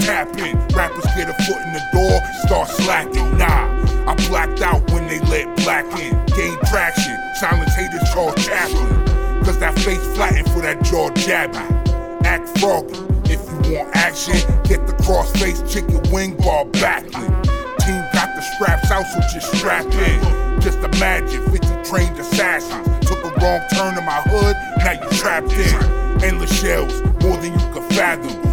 [0.07, 0.57] In.
[0.69, 3.37] Rappers get a foot in the door, start slacking.
[3.37, 3.67] Nah,
[4.09, 6.15] I blacked out when they let black in.
[6.27, 7.17] Gain traction.
[7.35, 8.87] Silence haters, Charles Chaplin.
[9.43, 11.59] Cause that face flattened for that jaw jabbing.
[12.25, 12.95] Act froggy.
[13.25, 17.27] If you want action, get the cross face chicken wing bar backling.
[17.79, 20.61] Team got the straps out, so just strap in.
[20.61, 22.87] Just imagine 50 trained assassins.
[23.05, 26.23] Took a wrong turn in my hood, now you trapped in.
[26.23, 28.46] Endless shells, more than you can fathom.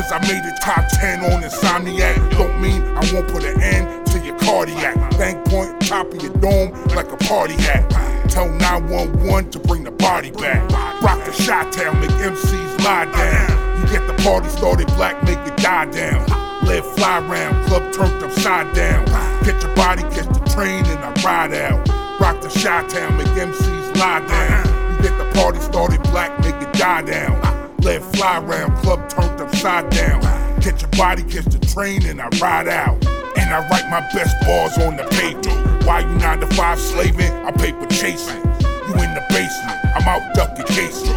[0.00, 4.06] Cause I made it top 10 on Insomniac, don't mean I won't put an end
[4.06, 4.96] to your cardiac.
[5.18, 7.84] Bank point, top of your dome, like a party hat.
[8.30, 10.66] Tell 911 to bring the body back.
[11.02, 13.80] Rock the shot town, make MCs lie down.
[13.82, 16.26] You get the party started, black, make it die down.
[16.64, 19.04] Let fly round, club turned upside down.
[19.44, 21.86] Get your body, catch the train, and I ride out.
[22.18, 24.96] Rock the shot town, make MCs lie down.
[24.96, 27.59] You get the party started, black, make it die down.
[27.82, 30.20] Let fly round, club turned upside down.
[30.60, 33.02] Catch your body, catch the train, and I ride out.
[33.38, 35.50] And I write my best bars on the paper.
[35.86, 37.32] Why you nine to five slaving?
[37.32, 38.36] I paper chasing.
[38.36, 41.08] You in the basement, I'm out ducking cases.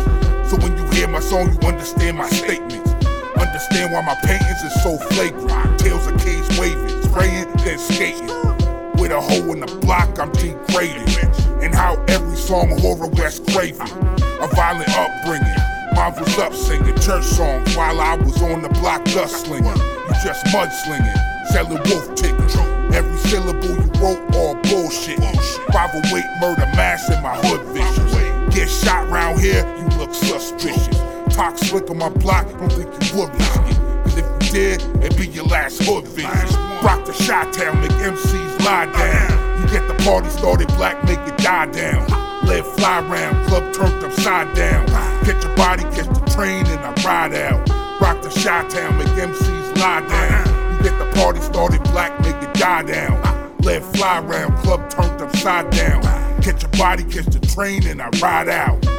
[0.49, 2.91] So when you hear my song, you understand my statements.
[3.35, 5.79] Understand why my paintings is so flagrant.
[5.79, 8.27] Tails of K's waving, spraying, then skating.
[8.95, 11.09] With a hole in the block, I'm degrading.
[11.61, 13.81] And how every song horror West craving.
[14.39, 15.72] A violent upbringing.
[15.95, 19.65] Mine was up singing church songs while I was on the block dust slinging.
[19.65, 22.55] You just mudslinging, selling wolf tickets.
[22.93, 25.19] Every syllable you wrote, all bullshit.
[25.71, 28.49] 508 murder mass in my hood vision.
[28.49, 30.97] Get shot round here, you look suspicious.
[31.35, 33.77] Talk slick on my block, don't think you would risk it.
[34.03, 36.29] Cause if you did, it'd be your last hood visit.
[36.83, 39.61] Rock the shot town, make MCs lie down.
[39.61, 42.22] You get the party started, black, make it die down.
[42.45, 44.87] Let fly round, club turned upside down.
[45.25, 47.69] Catch your body, catch the train, and I ride out.
[48.01, 50.77] Rock the shot town, make MCs lie down.
[50.77, 53.21] You get the party started, black, make it die down.
[53.61, 56.01] Let fly round, club turned upside down.
[56.41, 58.92] Catch your body, catch the train, and I ride out.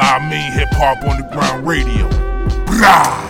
[0.00, 2.08] Live Mean Hip Hop on the Ground Radio.
[2.64, 3.20] Brah!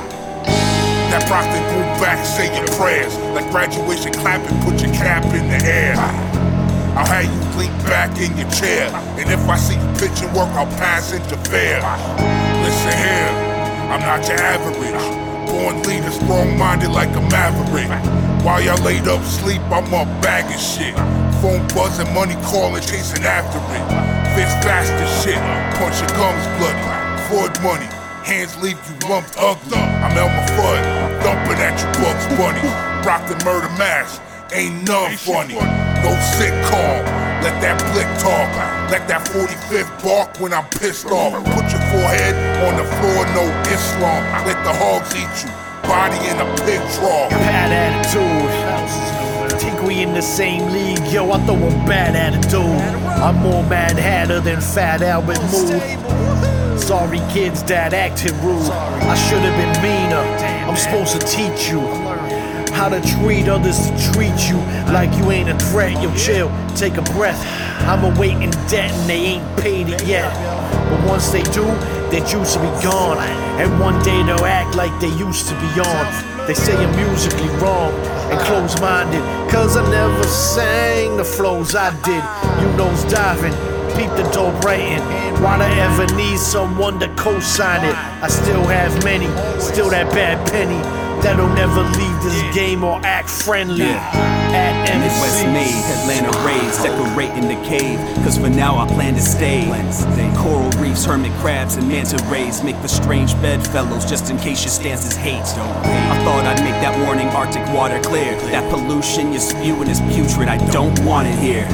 [1.11, 3.12] That Brockton go back, say your prayers.
[3.35, 5.96] Like graduation clapping, put your cap in the air.
[6.94, 8.87] I'll have you lean back in your chair.
[9.18, 11.11] And if I see you pitching work, I'll pass
[11.50, 11.83] fair.
[12.62, 13.30] Listen here,
[13.90, 15.29] I'm not your average.
[15.50, 17.90] Born leader, strong minded like a maverick.
[18.46, 20.94] While y'all laid up sleep, I'm up bagging shit.
[21.42, 23.84] Phone buzzing, money calling, chasing after it.
[24.38, 25.42] Fist fast as shit,
[25.74, 26.86] punch your gums bloody.
[27.26, 27.90] Ford money,
[28.22, 29.76] hands leave you lumped ugly.
[29.76, 30.82] I'm Elmer Fudd,
[31.26, 32.62] thumping at your Bugs Bunny.
[33.04, 35.54] Rock the murder mask, ain't none funny.
[35.54, 37.02] No sitcom,
[37.42, 38.79] let that blick talk.
[38.90, 41.33] Let that 45th bark when I'm pissed off.
[41.55, 42.35] Put your forehead
[42.66, 44.20] on the floor, no Islam.
[44.44, 45.50] Let the hogs eat you,
[45.87, 47.31] body in a pig trough.
[47.31, 49.61] Bad attitude.
[49.61, 51.31] Think we in the same league, yo.
[51.31, 52.64] I throw a bad attitude.
[53.07, 56.81] I'm more Mad Hatter than Fat Albert Mood.
[56.81, 58.70] Sorry, kids, that acted rude.
[58.70, 60.24] I should have been meaner.
[60.66, 61.81] I'm supposed to teach you
[62.74, 64.57] how to treat others to treat you
[64.92, 65.92] like you ain't a threat.
[66.03, 67.69] Yo, chill, take a breath.
[67.88, 70.32] I'm awaiting debt and they ain't paid it yet.
[70.90, 71.64] But once they do,
[72.10, 73.18] their juice will be gone.
[73.60, 76.46] And one day they'll act like they used to be on.
[76.46, 77.92] They say I'm musically wrong
[78.30, 79.22] and close minded.
[79.50, 82.22] Cause I never sang the flows I did.
[82.62, 83.52] You nose diving,
[83.96, 85.02] peep the dope writing.
[85.42, 87.94] Why'd I ever need someone to co sign it?
[88.22, 89.26] I still have many,
[89.60, 90.99] still that bad penny.
[91.22, 93.85] That'll never leave this game or act friendly.
[94.52, 95.52] At Midwest MC.
[95.52, 97.98] made, Atlanta raised, decorating the cave.
[98.24, 99.66] Cause for now I plan to stay.
[100.37, 104.70] Coral reefs, hermit crabs, and manta rays make the strange bedfellows just in case your
[104.70, 105.42] stances hate.
[105.42, 108.35] I thought I'd make that warning Arctic water clear.
[108.50, 111.68] That pollution you're spewing is putrid, I don't want it here.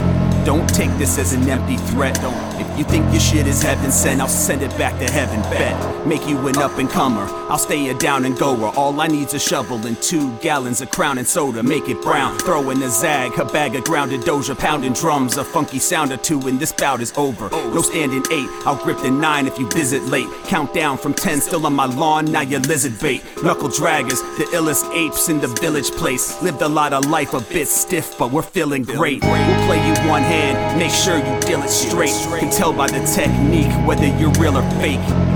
[0.45, 2.17] Don't take this as an empty threat.
[2.19, 5.41] If you think your shit is heaven sent, I'll send it back to heaven.
[5.51, 7.27] Bet, make you an up and comer.
[7.49, 8.73] I'll stay a down and goer.
[8.77, 11.63] All I need's a shovel and two gallons of crown and soda.
[11.63, 12.39] Make it brown.
[12.39, 16.17] Throw in a zag, a bag of grounded doja, pounding drums, a funky sound or
[16.17, 17.49] two, and this bout is over.
[17.51, 20.29] No standing eight, I'll grip the nine if you visit late.
[20.45, 23.23] Count down from ten, still on my lawn, now you're lizard bait.
[23.43, 26.43] Knuckle draggers, the illest apes in the village place.
[26.43, 29.23] Lived a lot of life, a bit stiff, but we're feeling great.
[29.23, 32.11] We'll play you one hand, make sure you deal it straight.
[32.41, 35.36] Can tell by the technique whether you're real or fake.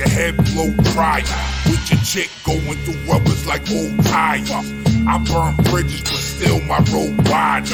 [0.00, 1.22] Your head, blow dryer.
[1.68, 4.50] With your chick going through rubbers like old tires.
[5.06, 7.66] I burn bridges, but still my road wide.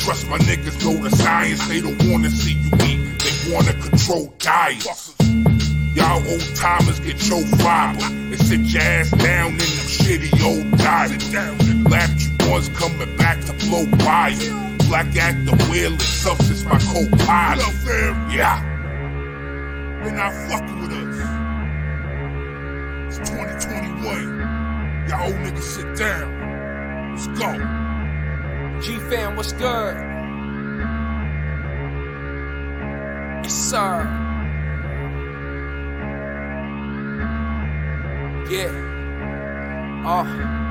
[0.00, 4.34] Trust my niggas know the science, they don't wanna see you eat, they wanna control
[4.38, 5.14] diets.
[5.94, 10.76] Y'all old timers get your fiber and sit your ass down in them shitty old
[10.76, 11.32] diets.
[11.88, 14.34] Lap you ones coming back to blow wire.
[14.88, 18.34] Black at the wheel and substance my co-pilot.
[18.34, 18.73] Yeah.
[20.04, 21.16] They're not fucking with us.
[23.08, 25.08] It's 2021.
[25.08, 26.28] Y'all old niggas sit down.
[27.14, 27.50] Let's go.
[28.82, 29.96] G fam, what's good?
[33.44, 34.04] Yes, sir.
[38.50, 38.72] Yeah.
[40.06, 40.63] Uh.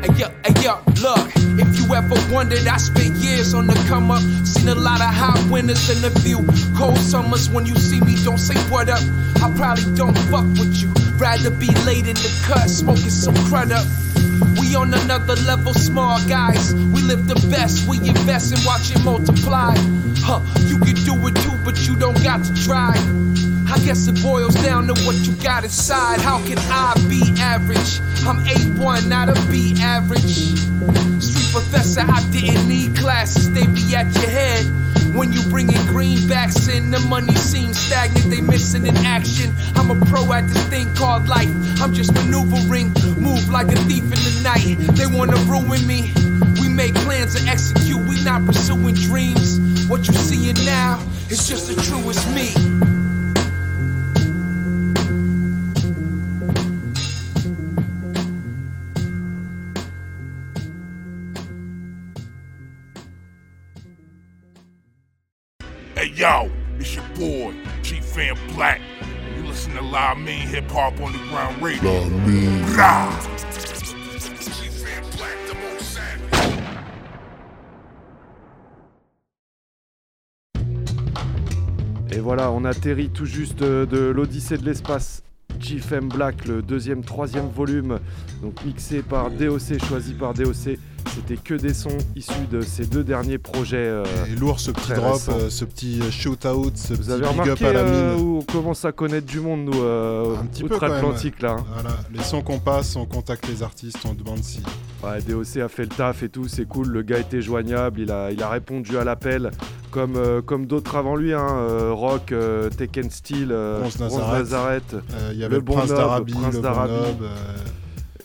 [0.00, 1.28] Hey yo, hey yo, look.
[1.60, 4.22] If you ever wondered, I spent years on the come up.
[4.46, 6.38] Seen a lot of hot winters and a few
[6.74, 7.50] cold summers.
[7.50, 9.02] When you see me, don't say what up.
[9.42, 10.90] I probably don't fuck with you.
[11.18, 13.84] Rather be late in the cut, smoking some crud up.
[14.58, 16.72] We on another level, small guys.
[16.72, 19.74] We live the best, we invest and watch it multiply.
[20.24, 22.96] Huh, you can do it too, but you don't got to try.
[23.70, 26.20] I guess it boils down to what you got inside.
[26.20, 28.00] How can I be average?
[28.26, 30.58] I'm A1, not a B average.
[31.22, 34.66] Street professor, I didn't need classes, they be at your head.
[35.14, 39.54] When you bring in greenbacks in, the money seems stagnant, they missing in action.
[39.76, 41.50] I'm a pro at this thing called life.
[41.80, 44.78] I'm just maneuvering, move like a thief in the night.
[44.96, 46.12] They wanna ruin me.
[46.60, 49.60] We make plans to execute, we not pursuing dreams.
[49.88, 52.99] What you seeing now is just the truest me.
[66.20, 68.78] Yo, it's your boy, Chief Fan Black.
[69.34, 72.02] You listen to La Mean Hip Hop Underground Radio.
[72.76, 73.10] Rah!
[74.28, 76.58] Chief Fan Black, the most savage.
[82.12, 85.22] Et voilà, on atterrit tout juste de, de l'Odyssée de l'espace.
[85.58, 87.98] GFM Black, le deuxième, troisième volume,
[88.42, 90.78] donc mixé par DOC, choisi par DOC.
[91.14, 93.76] C'était que des sons issus de ces deux derniers projets.
[93.78, 97.48] euh, Et lourd ce petit drop, euh, ce petit shoot-out, ce Vous petit avez big
[97.48, 98.24] up à la euh, mine.
[98.24, 101.56] où on commence à connaître du monde, nous, euh, Un petit peu outre-Atlantique, là.
[101.58, 101.64] hein.
[101.74, 104.62] Voilà, les sons qu'on passe, on contacte les artistes, on demande si.
[105.02, 106.88] Ouais, DOC a fait le taf et tout, c'est cool.
[106.88, 109.50] Le gars était joignable, il a, il a répondu à l'appel,
[109.90, 114.38] comme, euh, comme d'autres avant lui, hein, euh, Rock, euh, Tekken Steel, euh, Bronze Nazareth.
[114.38, 116.92] Nazareth, Euh, il y avait le Prince d'Arabie, Prince le Bon d'Arabie,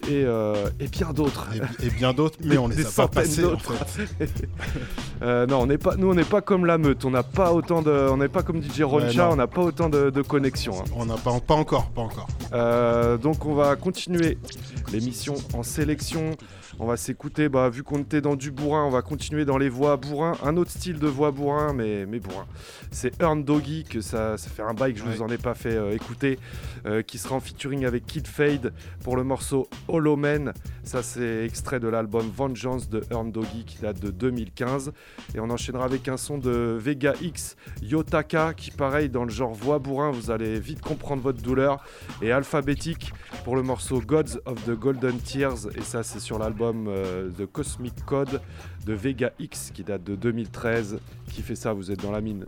[0.09, 1.47] et, euh, et bien d'autres.
[1.81, 4.47] Et, et bien d'autres, mais on les Des a pas passés en fait.
[5.21, 7.53] Euh, non, on n'est pas, nous on n'est pas comme la meute, on n'a pas
[7.53, 10.77] autant de, on n'est pas comme DJ Roncha, on n'a pas autant de, de connexions.
[10.81, 10.83] hein.
[10.93, 12.27] On n'a pas, pas encore, pas encore.
[12.51, 14.37] Euh, donc on va continuer
[14.91, 16.31] l'émission en sélection.
[16.77, 19.69] On va s'écouter, bah, vu qu'on était dans du bourrin, on va continuer dans les
[19.69, 20.33] voix bourrin.
[20.43, 22.45] Un autre style de voix bourrin, mais, mais bourrin.
[22.91, 25.53] C'est Earn Doggy, que ça, ça fait un bail que je vous en ai pas
[25.53, 26.37] fait euh, écouter,
[26.85, 28.73] euh, qui sera en featuring avec Kid Fade
[29.05, 30.51] pour le morceau Hollow Man.
[30.83, 34.91] Ça c'est extrait de l'album Vengeance de Earn Doggy qui date de 2015.
[35.33, 39.53] Et on enchaînera avec un son de Vega X, Yotaka, qui pareil dans le genre
[39.53, 41.81] voix bourrin, vous allez vite comprendre votre douleur.
[42.21, 43.13] Et Alphabétique
[43.45, 45.69] pour le morceau Gods of the Golden Tears.
[45.77, 48.41] Et ça c'est sur l'album euh, The Cosmic Code
[48.85, 50.99] de Vega X qui date de 2013.
[51.31, 52.45] Qui fait ça, vous êtes dans la mine.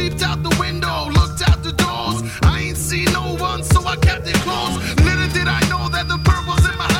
[0.00, 2.22] Peeped out the window, looked out the doors.
[2.42, 4.78] I ain't see no one, so I kept it closed.
[5.04, 6.99] Little did I know that the bird was in my house.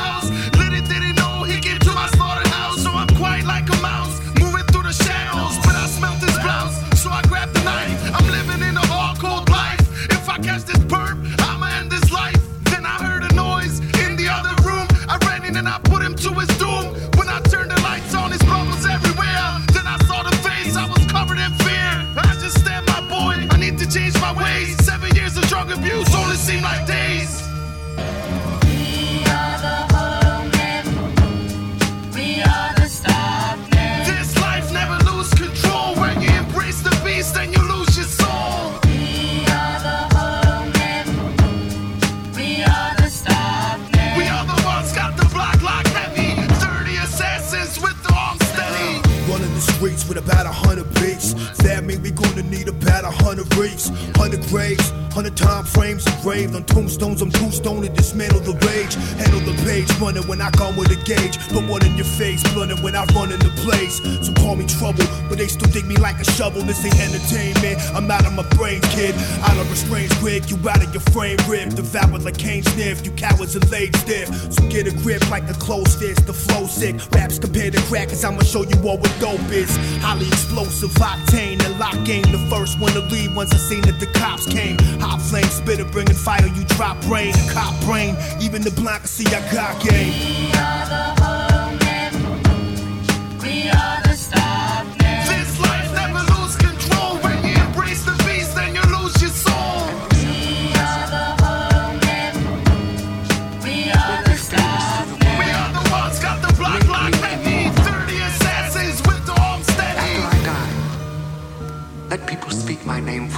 [50.20, 51.32] About a hundred beats.
[51.58, 56.54] That mean we gonna need about a hundred reefs, hundred graves, hundred time frames engraved
[56.56, 57.22] on tombstones.
[57.22, 58.94] I'm tombstone to dismantle the rage.
[59.14, 61.38] Handle the page, running when I come with a gauge.
[61.54, 64.02] Put one in your face, blunting when I run in the place.
[64.26, 66.62] So call me trouble, but they still dig me like a shovel.
[66.62, 67.78] This ain't entertainment.
[67.94, 69.14] I'm out of my brain, kid.
[69.46, 70.50] Out of restraints, quick.
[70.50, 71.70] You out of your frame, rip.
[71.70, 73.06] Devoured like cane sniff.
[73.06, 74.28] You cowards are laid stiff.
[74.52, 76.26] So get a grip like a closed fist.
[76.26, 76.96] The flow sick.
[77.14, 78.24] Raps compared to crackers.
[78.24, 79.70] I'ma show you all what dope is.
[80.02, 82.26] Highly explosive, octane, and lock game.
[82.34, 84.78] The first to leave once I seen that the cops came.
[85.00, 86.46] Hot flame spitter bringing fire.
[86.46, 88.16] You drop brain, cop brain.
[88.40, 90.12] Even the can see I got game.
[90.12, 91.49] This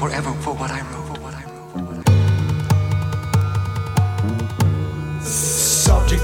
[0.03, 1.02] forever for what I wrote.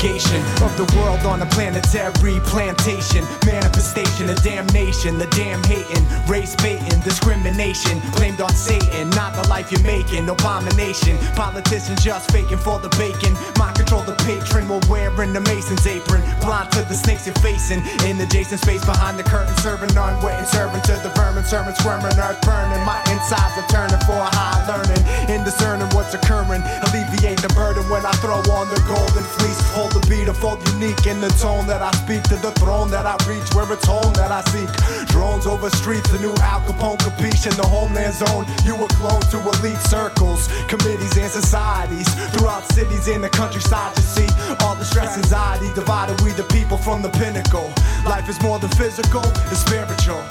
[0.08, 3.28] Of the world on a planetary plantation.
[3.44, 8.00] Manifestation of damnation, the damn hating, race baiting, discrimination.
[8.16, 10.26] Blamed on Satan, not the life you're making.
[10.26, 13.36] Abomination, politicians just faking for the bacon.
[13.60, 16.24] Mind control the patron while wearing the mason's apron.
[16.40, 17.84] Blind to the snakes you're facing.
[18.08, 21.76] In the adjacent space behind the curtain, serving on unwitting, serving to the vermin, sermon
[21.76, 22.80] squirming, earth burning.
[22.88, 25.04] My insides are turning for a high learning.
[25.28, 29.60] In discerning what's occurring, alleviate the burden when I throw on the golden fleece.
[29.76, 33.06] Hold the beat, fold unique in the tone that I speak to the throne that
[33.06, 34.68] I reach, where it's home that I seek.
[35.08, 38.46] Drones over streets, the new Al Capone capiche in the homeland zone.
[38.64, 43.96] You were clone to elite circles, committees and societies throughout cities in the countryside.
[43.96, 44.28] You see
[44.60, 46.20] all the stress, anxiety divided.
[46.22, 47.72] We the people from the pinnacle.
[48.04, 50.22] Life is more than physical, it's spiritual.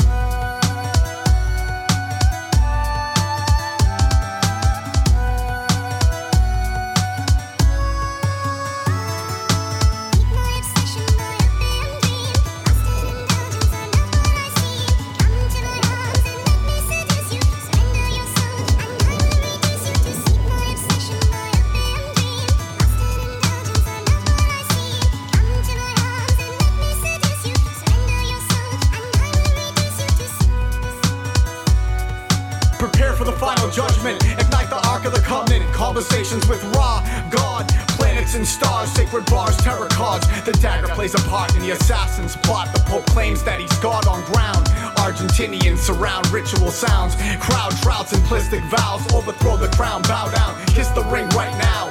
[35.98, 37.68] Conversations with Ra, God,
[37.98, 40.28] planets and stars, sacred bars, terror cards.
[40.44, 42.72] The dagger plays a part in the assassin's plot.
[42.72, 44.68] The Pope claims that he's God on ground.
[45.02, 47.16] Argentinians surround ritual sounds.
[47.42, 49.12] Crowd shroud simplistic vows.
[49.12, 51.90] Overthrow the crown, bow down, kiss the ring right now.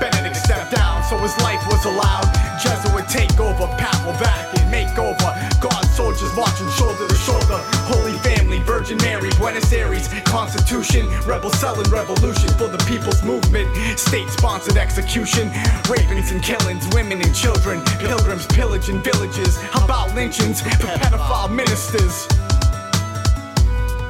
[0.00, 2.28] Benedict stepped down, so his life was allowed.
[2.60, 5.30] Jesuit takeover, Papal Vatican makeover.
[5.60, 7.58] God soldiers marching shoulder to shoulder.
[7.88, 13.66] Holy Family, Virgin Mary, Buenos Aires, Constitution, rebel selling revolution for the people's movement.
[13.98, 15.48] State sponsored execution,
[15.88, 19.56] rapings and killings, women and children, pilgrims pillaging villages.
[19.56, 22.28] How about lynchings, pedophile ministers?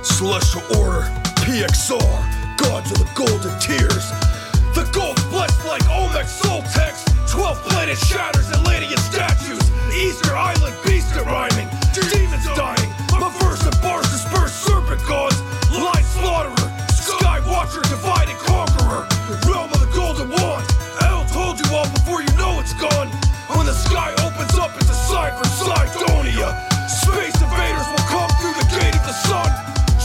[0.03, 1.07] Celestial Order,
[1.47, 4.32] PXR, Gods of the Golden Tears.
[4.75, 7.13] The gold blessed like Olmec soul text.
[7.29, 9.61] 12 planet shatters, and Atlantean statues.
[9.93, 11.69] Easter Island beast are rhyming.
[11.93, 12.91] Demons dying.
[13.21, 15.37] My verse and bars disperse serpent gods.
[15.69, 16.69] Light slaughterer.
[16.89, 17.85] Sky watcher,
[18.49, 19.05] conqueror.
[19.45, 20.65] Realm of the golden wand.
[21.05, 23.09] El told you all before you know it's gone.
[23.53, 26.49] When the sky opens up, it's a sign for Sidonia.
[26.89, 29.49] Space invaders will come through the gate of the sun.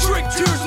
[0.03, 0.66] Drink tears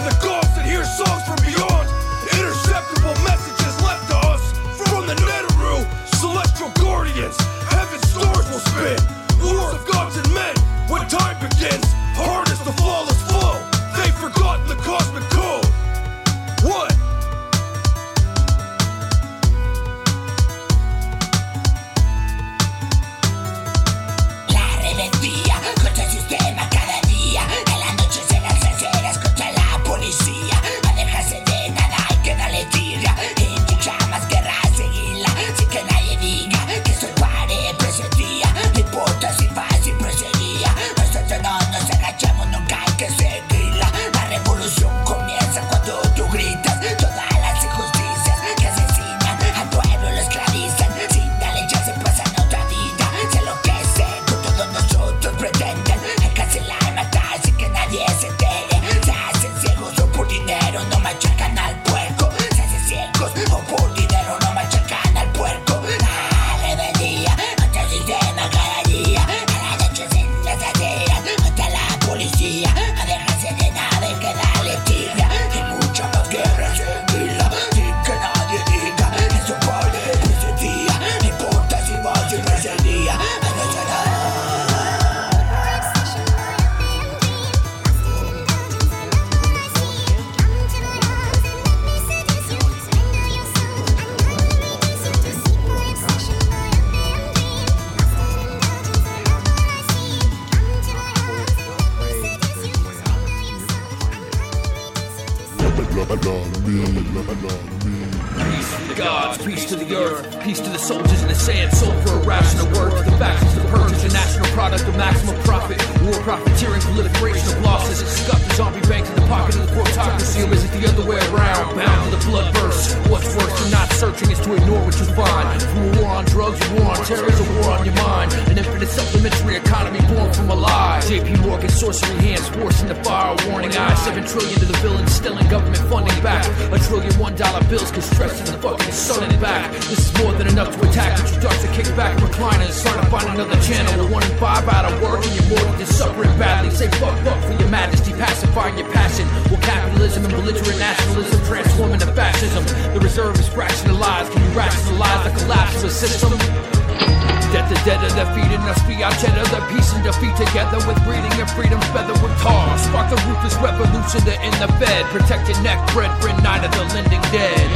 [165.11, 167.67] Protect your neck, brethren, night of the lending dead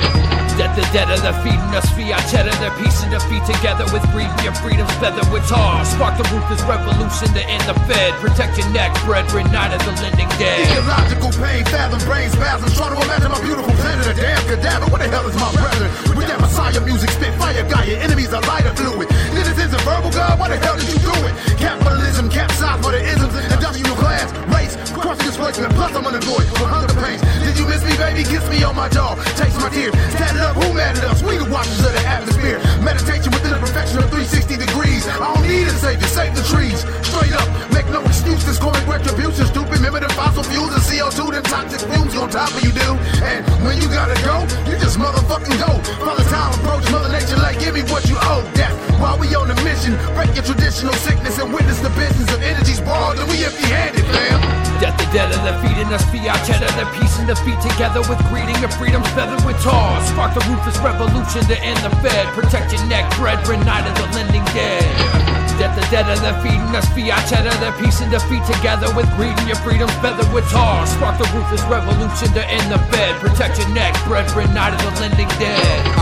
[0.54, 4.06] Death the dead of the feeding us fiat cheddar The peace and defeat together with
[4.14, 8.56] breeding your freedom's feather with tar Spark the ruthless revolution to end the fed Protect
[8.56, 12.74] your neck, brethren, night of the lending dead Ecological pain, fathom brain spasms.
[12.76, 14.86] Trying to imagine my beautiful planet, a damn cadaver.
[14.90, 15.90] What the hell is my brethren?
[16.16, 17.84] With that Messiah music, spit fire, guy.
[17.84, 19.08] Your enemies are lighter fluid.
[19.34, 20.38] Citizens a verbal god.
[20.38, 21.34] what the hell did you do it?
[21.58, 23.33] Capitalism, capsize for the isms,
[25.52, 27.20] Plus I'm unemployed from hunger pains.
[27.44, 28.24] Did you miss me, baby?
[28.24, 29.92] Kiss me on my jaw, taste my tears.
[30.16, 31.20] Stand up, who mad at us?
[31.20, 32.56] We the watchers of the atmosphere.
[32.80, 35.04] Meditation within the perfection of 360 degrees.
[35.04, 36.80] I don't need a savior, save the trees.
[37.04, 37.44] Straight up,
[37.76, 39.44] make no excuses, calling retribution.
[39.44, 42.96] Stupid, remember the fossil fuels and CO2, them toxic fumes on top of you, dude.
[43.20, 45.76] And when you gotta go, you just motherfucking go.
[46.08, 48.40] Father time approach Mother Nature like, give me what you owe.
[48.56, 52.40] Death, while we on the mission, break your traditional sickness and witness the business of
[52.40, 54.43] energies borrowed, and we empty handed, fam.
[55.14, 58.58] Death dead of the feeding us fiat cheddar, their peace and defeat together with greeting
[58.66, 60.02] of freedom's feather with tar.
[60.10, 62.26] Spark the ruthless revolution to end the Fed.
[62.34, 64.82] Protect your neck, brethren, night of the lending dead.
[65.54, 69.06] Debt the dead of their feeding us fiat cheddar, their peace and defeat together with
[69.14, 70.82] greed and your freedom's feather with tar.
[70.82, 73.14] Spark the ruthless revolution to end the Fed.
[73.22, 75.94] Protect your neck, brethren, night of the lending dead.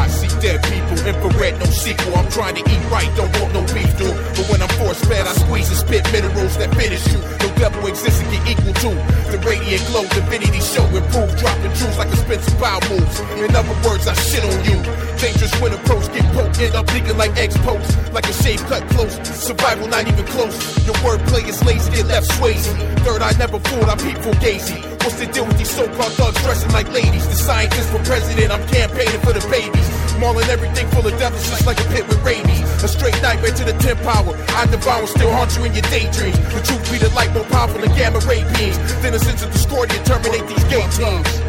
[0.42, 2.18] Dead people, infrared, no sequel.
[2.18, 4.10] I'm trying to eat right, don't want no beef, dude.
[4.34, 7.22] But when I'm force fed, I squeeze and spit minerals that finish you.
[7.38, 8.90] No devil exists and get equal to
[9.30, 13.22] the radiant glow, divinity show, improve, dropping jewels like expensive power moves.
[13.38, 14.82] In other words, I shit on you.
[15.22, 18.82] Dangerous when approach, get poked, end up leaking like eggs post, like a shave cut
[18.98, 19.14] close.
[19.38, 20.58] Survival not even close.
[20.82, 22.74] Your wordplay is lazy, get left swayzy.
[23.06, 24.82] Third eye never fooled, I peep for gazy.
[25.06, 27.30] What's the deal with these so-called thugs dressing like ladies?
[27.30, 29.91] The scientists for president, I'm campaigning for the babies.
[30.18, 32.60] Mauling everything full of just like a pit with rabies.
[32.82, 34.36] A straight nightmare to the 10th power.
[34.56, 36.38] I devour, still haunt you in your daydreams.
[36.54, 38.78] The truth be the light more powerful than gamma ray beams.
[39.02, 41.41] Then a sense of discordia terminate these gay teams.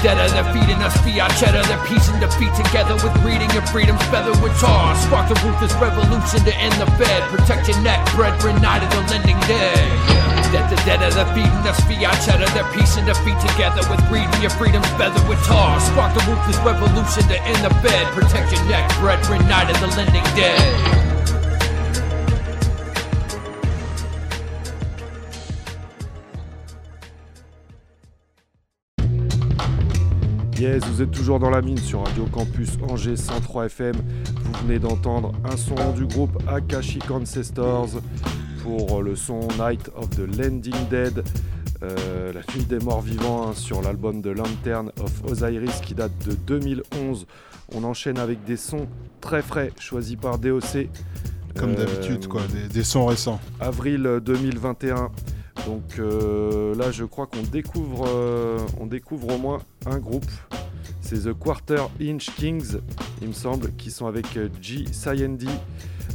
[0.00, 3.12] Death the dead of their feeding us fiat cheddar, their peace and defeat together with
[3.20, 4.96] greeting your freedom's feather with tar.
[4.96, 7.20] Spark the ruthless revolution to end the Fed.
[7.28, 9.84] Protect your neck, brethren, night of the lending dead.
[10.52, 14.40] Death the dead their feeding us fiat cheddar, their peace and defeat together with greeting
[14.40, 15.78] your freedom's feather with tar.
[15.80, 18.06] Spark the ruthless revolution to end the Fed.
[18.16, 21.09] Protect your neck, brethren, night of the lending dead.
[30.60, 33.96] Yes, vous êtes toujours dans la mine sur Radio Campus Angers 103 FM.
[33.96, 37.88] Vous venez d'entendre un son du groupe Akashic Ancestors
[38.62, 41.24] pour le son Night of the Landing Dead,
[41.82, 46.12] euh, la nuit des morts vivants hein, sur l'album de Lantern of Osiris qui date
[46.26, 47.26] de 2011.
[47.74, 48.86] On enchaîne avec des sons
[49.22, 50.90] très frais choisis par DOC.
[51.56, 53.40] Comme Euh, d'habitude, quoi, des, des sons récents.
[53.60, 55.10] Avril 2021.
[55.66, 60.30] Donc euh, là, je crois qu'on découvre, euh, on découvre au moins un groupe.
[61.00, 62.78] C'est The Quarter Inch Kings,
[63.22, 64.84] il me semble, qui sont avec euh, G.
[64.92, 65.48] Siendi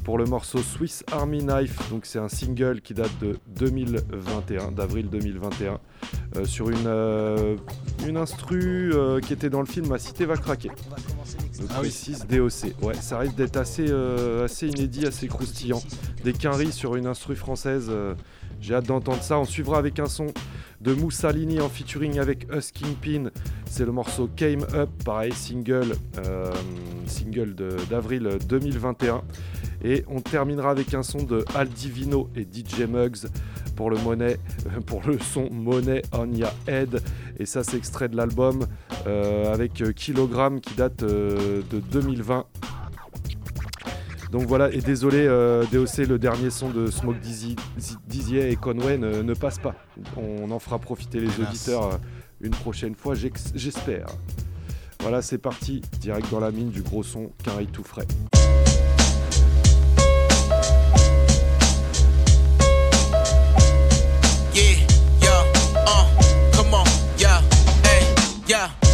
[0.05, 1.89] pour le morceau Swiss Army Knife.
[1.89, 5.79] Donc c'est un single qui date de 2021, d'avril 2021,
[6.37, 7.57] euh, sur une, euh,
[8.07, 10.69] une instru euh, qui était dans le film Ma Cité va craquer.
[11.59, 12.83] Le précise DOC.
[12.83, 15.81] Ouais, ça risque d'être assez, euh, assez inédit, assez croustillant.
[16.23, 17.91] Des quinries sur une instru française.
[18.65, 19.37] J'ai hâte d'entendre ça.
[19.37, 20.25] On suivra avec un son
[20.81, 23.29] de Moussalini en featuring avec Us Kingpin.
[23.67, 26.51] C'est le morceau Came Up, pareil, single, euh,
[27.89, 29.21] d'avril 2021.
[29.83, 33.27] Et on terminera avec un son de Al Divino et DJ Muggs
[33.75, 33.97] pour le,
[34.87, 37.03] pour le son Money on Your Head.
[37.37, 38.65] Et ça, c'est extrait de l'album
[39.05, 41.61] euh, avec euh, Kilogramme qui date de
[41.91, 42.45] 2020.
[44.35, 47.55] Donc voilà, et désolé euh, DOC, le dernier son de Smoke Dizzy,
[48.05, 49.75] Dizier et Conway ne, ne passe pas.
[50.17, 51.97] On en fera profiter les auditeurs euh,
[52.41, 54.07] une prochaine fois, j'espère.
[54.99, 58.07] Voilà, c'est parti, direct dans la mine du gros son, carré tout frais.
[64.53, 64.79] Yeah,
[65.21, 65.31] yo,
[65.75, 66.83] uh, come on,
[67.17, 67.39] yeah,
[67.85, 68.03] hey,
[68.49, 68.84] yeah.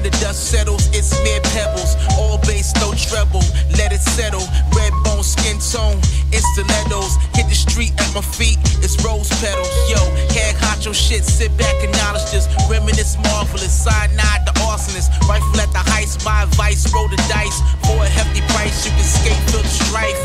[0.00, 1.92] When the dust settles, it's mere pebbles.
[2.16, 3.44] All bass, no treble.
[3.76, 4.40] Let it settle.
[4.72, 6.00] Red bone, skin tone,
[6.32, 7.20] in stilettos.
[7.36, 9.68] Hit the street at my feet, it's rose petals.
[9.92, 10.00] Yo,
[10.32, 12.48] hag honcho shit, sit back, acknowledge this.
[12.70, 13.76] Reminisce, marvelous.
[13.76, 15.12] Cyanide, the arsonist.
[15.28, 16.88] Rifle at the heist, my advice.
[16.94, 17.60] Roll the dice.
[17.84, 20.16] For a hefty price, you can skate, feel the strife.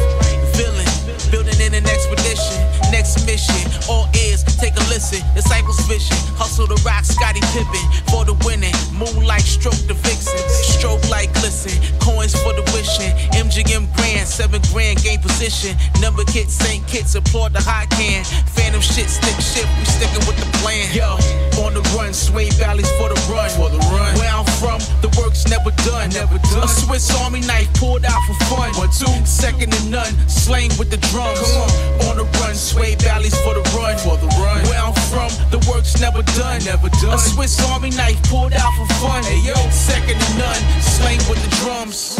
[0.55, 0.87] Villain,
[1.31, 2.63] building in an expedition.
[2.95, 3.59] Next mission,
[3.89, 5.19] all ears, take a listen.
[5.35, 8.71] Disciples vision, hustle the rock, Scotty Pippen for the winning.
[8.93, 10.37] Moonlight stroke the vixen,
[10.77, 11.73] stroke like glisten.
[11.97, 13.09] Coins for the wishing.
[13.33, 15.75] MGM grand, seven grand gain position.
[15.99, 18.23] Number kits, Saint kits, applaud the hot can.
[18.53, 20.85] Phantom shit, stick shit, we sticking with the plan.
[20.93, 21.17] Yo,
[21.65, 23.49] on the run, sway valleys for the run.
[23.57, 24.13] For the run.
[24.21, 26.13] Where I'm from, the work's never done.
[26.13, 26.61] Never done.
[26.61, 28.69] A Swiss Army knife pulled out for fun.
[28.77, 30.13] One, two, second to none.
[30.29, 31.41] Slang with the drums.
[31.41, 31.71] Come on,
[32.05, 33.97] on the run, sway valleys for the run.
[33.97, 34.61] For the run.
[34.69, 36.61] Where I'm from, the work's never done.
[36.69, 37.17] Never done.
[37.17, 39.23] A Swiss Army knife pulled out for fun.
[39.25, 40.61] Hey yo, second to none.
[40.81, 42.17] Slang with the drums.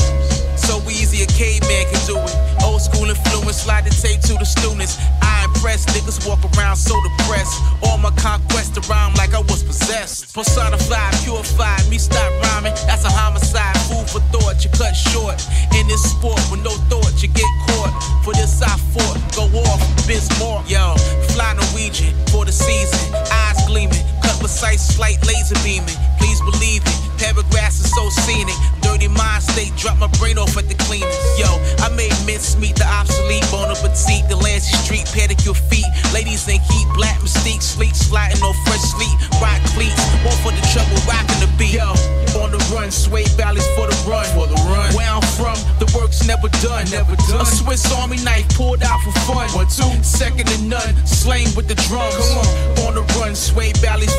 [0.56, 2.36] So easy a caveman can do it.
[2.64, 4.98] Old school influence, slide the tape to the students.
[5.22, 7.62] I impress niggas walk around so depressed.
[7.84, 10.34] All my conquest around like I was possessed.
[10.34, 12.74] Personified, purified, me stop rhyming.
[12.88, 13.78] That's a homicide.
[13.86, 15.38] Food for thought, you cut short.
[15.76, 17.94] In this sport with no thought, you get caught.
[18.24, 20.70] For this I fought, go off, Bismarck.
[20.70, 20.96] Yo,
[21.36, 23.14] fly Norwegian for the season.
[23.14, 26.00] Eyes gleaming, cut precise, slight laser beaming.
[26.18, 27.15] Please believe it.
[27.26, 28.54] Paragraphs are so scenic.
[28.82, 31.18] Dirty mind state, drop my brain off at the cleaners.
[31.42, 31.50] Yo,
[31.82, 35.90] I made mincemeat, the obsolete, bone of petite, the Lancy Street, pedicure feet.
[36.14, 39.98] Ladies in heat, black mystique, sleek, sliding on fresh sleep, rock cleats.
[40.22, 41.74] One for the trouble, rocking the beat.
[41.74, 41.98] Yo,
[42.38, 44.26] on the run, sway valleys for the run.
[44.38, 44.94] For the run.
[44.94, 46.86] Where I'm from, the work's never done.
[46.94, 47.42] Never done.
[47.42, 49.50] A Swiss Army knife pulled out for fun.
[49.58, 49.90] One, two.
[50.06, 52.14] Second to none, slain with the drums.
[52.22, 52.48] Come on,
[52.86, 54.14] on the run, sway valleys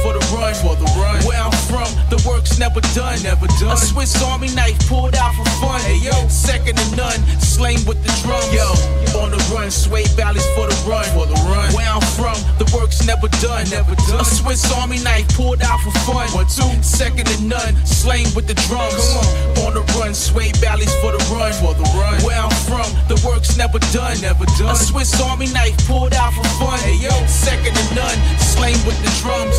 [2.77, 3.23] never done.
[3.23, 3.73] Never done.
[3.73, 5.81] A Swiss Army knife pulled out for fun.
[5.81, 8.53] Hey yo, second to none, slain with the drums.
[8.53, 8.69] Yo,
[9.21, 11.05] on the run, sway valleys for the run.
[11.15, 11.73] For the run.
[11.73, 13.69] Where I'm from, the work's never done.
[13.71, 14.21] Never done.
[14.21, 16.29] A Swiss Army knife pulled out for fun.
[16.35, 18.95] One, two, second to none, slain with the drums.
[19.57, 21.53] Come on, on the run, sway valleys for the run.
[21.53, 22.21] For the run.
[22.25, 24.21] Where I'm from, the work's never done.
[24.21, 24.75] Never done.
[24.75, 26.79] A Swiss Army knife pulled out for fun.
[26.81, 29.57] Hey yo, second to none, slain with the drums.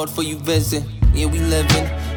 [0.00, 0.82] hard for you visit.
[1.12, 2.09] Yeah, we living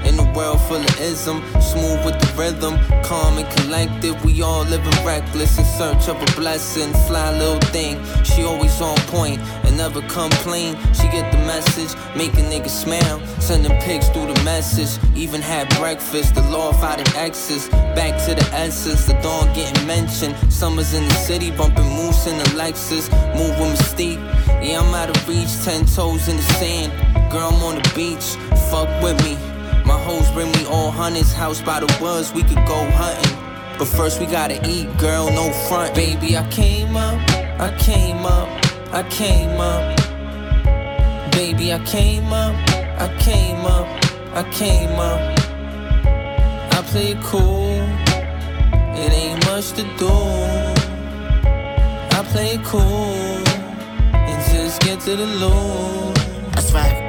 [0.74, 1.38] full of ism.
[1.62, 4.20] Smooth with the rhythm, calm and collected.
[4.24, 6.92] We all living reckless in search of a blessing.
[7.08, 10.76] Fly little thing, she always on point and never complain.
[10.94, 13.20] She get the message, make a nigga smile.
[13.40, 14.92] Sending pics through the message.
[15.16, 17.70] Even had breakfast, the law in X's.
[17.98, 20.36] Back to the essence, the dawn getting mentioned.
[20.52, 23.06] Summers in the city, bumping moose in the Lexus.
[23.38, 24.22] Move with mystique.
[24.64, 26.92] Yeah, I'm out of reach, ten toes in the sand.
[27.32, 28.26] Girl, I'm on the beach,
[28.70, 29.53] fuck with me.
[30.04, 33.78] Hoes bring me all hundreds, house by the woods, we could go hunting.
[33.80, 35.96] But first we gotta eat, girl, no front.
[35.96, 37.18] Baby, I came up,
[37.58, 38.50] I came up,
[38.94, 39.98] I came up.
[41.32, 42.54] Baby, I came up,
[43.00, 43.88] I came up,
[44.36, 45.22] I came up.
[46.74, 47.72] I play it cool,
[49.00, 50.10] it ain't much to do.
[52.18, 53.48] I play it cool,
[54.14, 56.16] and just get to the loot.
[56.54, 57.03] That's right.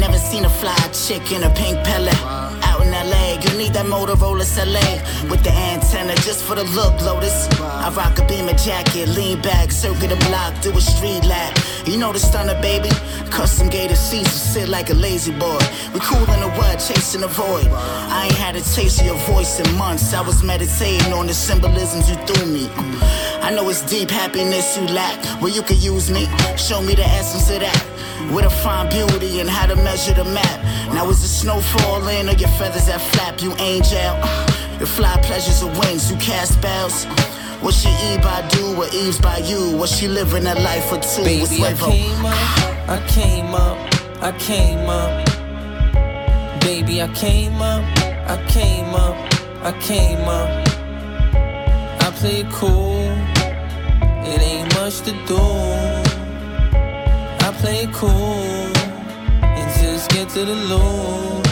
[0.00, 2.16] Never seen a fly chick in a pink pellet.
[2.24, 4.98] Out in LA, you need that Motorola Soleil
[5.30, 7.46] with the antenna just for the look, Lotus.
[7.60, 11.52] I rock a beamer jacket, lean back, circuit the block, do a street lap.
[11.84, 12.88] You know the stunner, baby.
[13.30, 15.60] Custom gated seats, sit like a lazy boy.
[15.92, 17.68] We cool in the what, chasing the void.
[17.68, 20.14] I ain't had a taste of your voice in months.
[20.14, 22.70] I was meditating on the symbolisms you threw me.
[23.42, 25.18] I know it's deep happiness you lack.
[25.40, 26.26] Well, you could use me.
[26.56, 27.82] Show me the essence of that.
[28.32, 30.58] Where to find beauty and how to measure the map.
[30.94, 33.40] Now is the snow falling or your feathers that flap?
[33.42, 34.14] You angel.
[34.78, 37.04] Your fly pleasures of wings, you cast spells.
[37.60, 39.76] What she eat by do, what Eve's by you.
[39.76, 41.24] What she living a life for two.
[41.24, 45.26] Baby, I came up, I came up, I came up.
[46.60, 47.84] Baby, I came up,
[48.28, 49.16] I came up,
[49.62, 50.68] I came up.
[52.02, 52.99] I play it cool,
[54.24, 55.40] it ain't much to do.
[57.46, 58.72] I play cool,
[59.42, 61.49] and just get to the loot.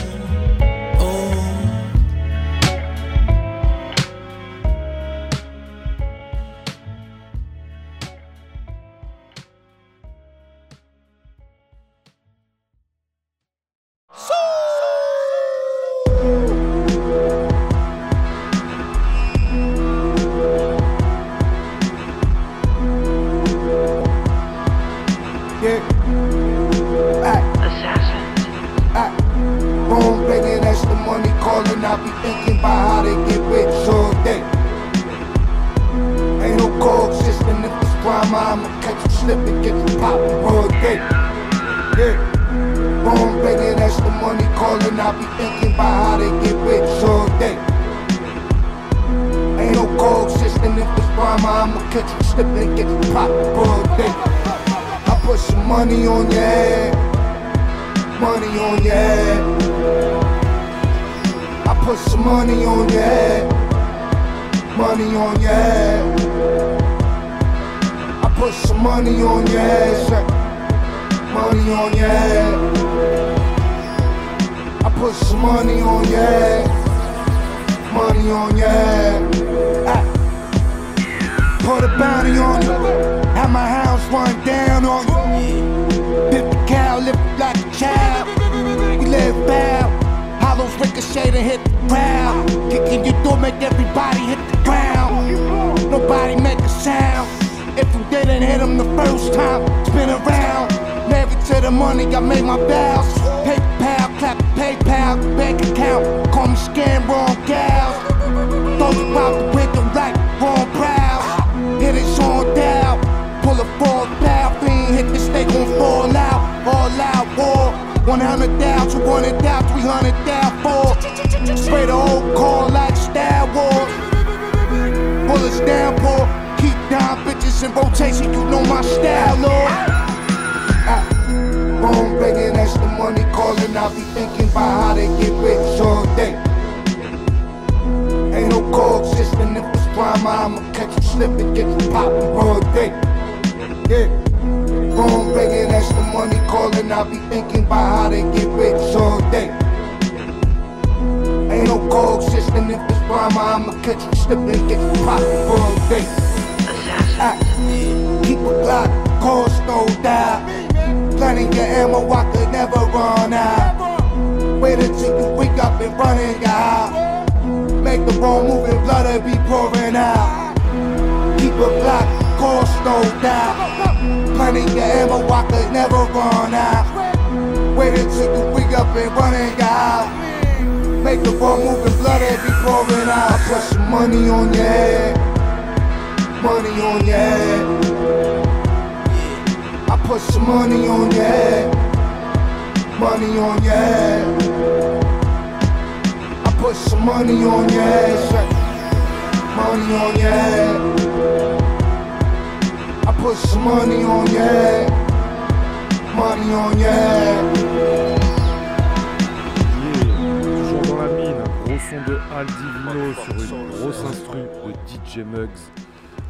[212.18, 215.48] Gros son de Al Divino sur une grosse instru de DJ Muggs.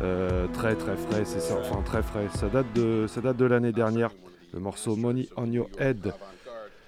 [0.01, 2.27] Euh, très très frais, c'est ça, enfin très frais.
[2.35, 4.11] Ça date de, ça date de l'année dernière.
[4.55, 6.13] Le morceau Money on Your Head.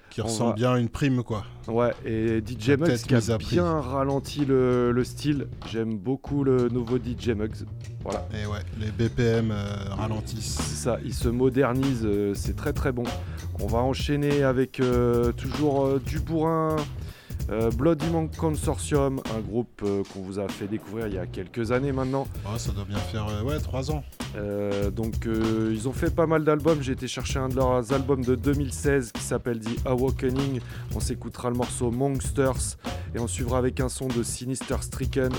[0.09, 1.45] Qui ressemble va- bien à une prime, quoi.
[1.69, 5.47] Ouais, et DJ Muggs qui a bien ralenti le, le style.
[5.71, 7.65] J'aime beaucoup le nouveau DJ Muggs.
[8.03, 8.27] Voilà.
[8.33, 10.57] Et ouais, les BPM euh, ralentissent.
[10.59, 13.03] C'est ça, il se modernise, euh, c'est très très bon.
[13.61, 14.81] On va enchaîner avec
[15.37, 16.75] toujours du bourrin.
[17.49, 21.25] Euh, Bloody Monk Consortium, un groupe euh, qu'on vous a fait découvrir il y a
[21.25, 22.27] quelques années maintenant.
[22.45, 24.03] Oh, ça doit bien faire euh, ouais, 3 ans.
[24.35, 26.81] Euh, donc euh, ils ont fait pas mal d'albums.
[26.81, 30.61] J'ai été chercher un de leurs albums de 2016 qui s'appelle The Awakening.
[30.95, 32.77] On s'écoutera le morceau Monsters
[33.15, 35.31] et on suivra avec un son de Sinister Stricken.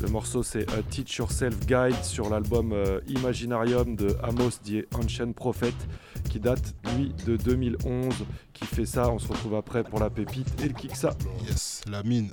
[0.00, 2.74] Le morceau c'est A Teach Yourself Guide sur l'album
[3.06, 5.74] Imaginarium de Amos the Ancient Prophet
[6.28, 8.14] qui date lui de 2011.
[8.52, 11.10] Qui fait ça On se retrouve après pour la pépite et le kick ça.
[11.46, 12.32] Yes, la mine.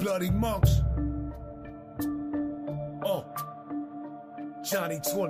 [0.00, 0.68] Bloody monks.
[3.06, 3.22] Oh.
[4.62, 5.28] Johnny 23.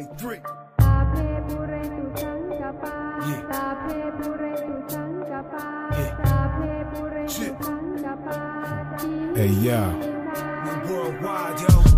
[9.37, 10.54] Hey, yeah.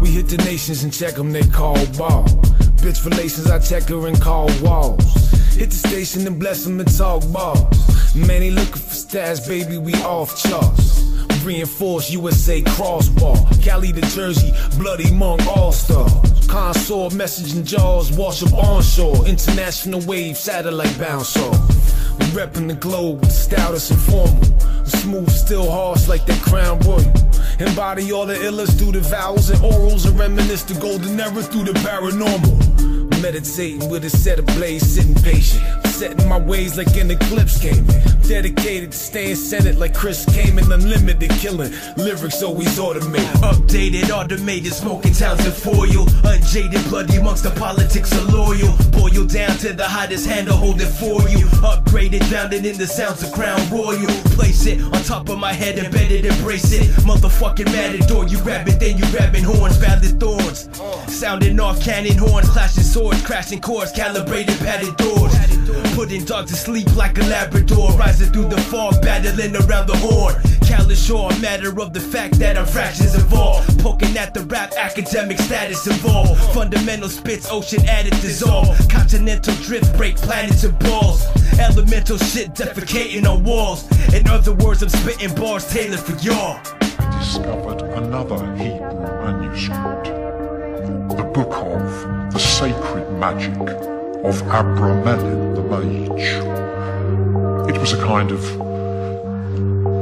[0.01, 2.25] We hit the nations and check them, they call ball.
[2.83, 5.05] Bitch relations, I check her and call walls.
[5.55, 8.14] Hit the station and bless them and talk balls.
[8.14, 11.03] Man, they looking for stats, baby, we off charts.
[11.45, 13.37] Reinforced USA crossbar.
[13.62, 16.09] Cali to Jersey, bloody monk all star.
[16.49, 19.27] Consort messaging jaws, wash up onshore.
[19.27, 21.86] International wave, satellite bounce off.
[22.19, 24.41] We reppin' the globe, with stoutest and formal.
[24.85, 27.12] We smooth, still harsh like that crown royal.
[27.59, 31.64] Embody all the illest through the vowels and orals and reminisce the golden era through
[31.64, 33.05] the paranormal.
[33.23, 35.62] Meditating with a set of blades, sitting patient.
[35.87, 38.03] Setting my ways like an eclipse came in.
[38.29, 40.73] Dedicated to staying centered like Chris Kamen.
[40.73, 41.73] Unlimited killing.
[41.97, 43.29] Lyrics always automated.
[43.41, 46.07] Updated, automated, smoking towns and foil.
[46.25, 48.77] Unjaded, bloody amongst the politics are loyal.
[48.93, 51.47] Boil down to the hottest hand to hold it for you.
[51.62, 54.07] Upgraded, grounded in the sounds of Crown Royal.
[54.37, 56.89] Place it on top of my head, embedded, embrace it.
[57.07, 60.69] Motherfucking matador, you grab it, then you grabbing horns, valid thorns.
[60.81, 61.07] Uh.
[61.07, 65.33] Sounding off cannon horns, clashing swords, crashing cores, calibrated padded doors.
[65.95, 70.35] Putting dogs to sleep like a Labrador, rising through the fog, battling around the horn.
[70.67, 73.79] Callous shore, matter of the fact that I'm fractions involved.
[73.81, 76.41] Poking at the rap, academic status involved.
[76.53, 78.77] Fundamental spits, ocean added dissolve.
[78.89, 81.25] Continental drift, break planets and balls.
[81.59, 83.87] Elemental shit defecating on walls.
[84.12, 86.61] In other words, I'm spitting bars tailored for y'all.
[86.99, 90.07] I discovered another Hebrew manuscript,
[91.17, 93.55] the book of the sacred magic
[94.22, 97.70] of Abramelin the Mage.
[97.74, 98.43] It was a kind of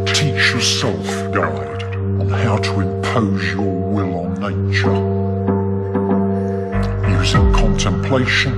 [0.05, 4.97] teach yourself guide on how to impose your will on nature
[7.20, 8.57] using contemplation,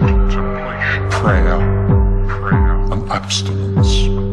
[1.10, 1.60] prayer,
[2.90, 4.25] and abstinence.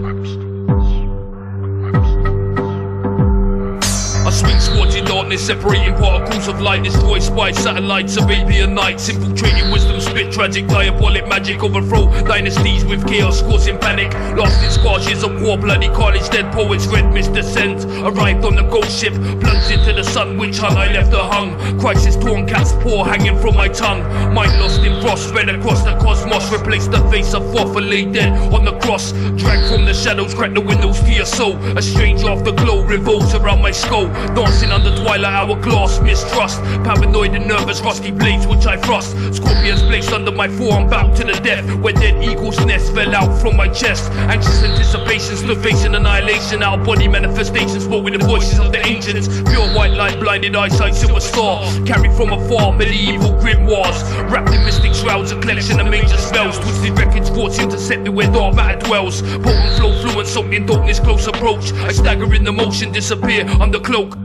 [5.37, 11.63] Separating particles of light, destroy spies, satellites, Arabian nights, infiltrating wisdom, spit tragic, diabolic magic,
[11.63, 16.87] overthrow dynasties with chaos, causing panic, lost in squashes of war, bloody carnage, dead poets,
[16.87, 20.91] red mist descends, arrived on the ghost ship, plunged into the sun, witch hunt, I
[20.91, 24.01] left her hung, crisis torn, cat's paw hanging from my tongue,
[24.33, 28.31] mind lost in frost, spread across the cosmos, replace the face of Father lay dead
[28.53, 32.23] on the cross, dragged from the shadows, crack the windows to your soul, a strange
[32.23, 38.47] afterglow revolves around my skull, dancing under twilight hourglass, mistrust, paranoid and nervous, rusty blades
[38.47, 42.63] which I thrust, scorpions placed under my forearm, bound to the death, where dead eagles'
[42.65, 48.19] nests fell out from my chest, anxious anticipation, starvation, annihilation, of body manifestations, spoke with
[48.19, 52.73] the voices of the ancients, pure white light, blinded eyesight, silver star, carried from afar,
[52.73, 57.59] medieval grim grimoires, wrapped in mystic shrouds, a collection of major spells, twisted records, thoughts
[57.59, 62.43] intercepted where dark matter dwells, potent flow, fluent, in darkness, close approach, I stagger in
[62.43, 64.15] the motion, disappear under cloak.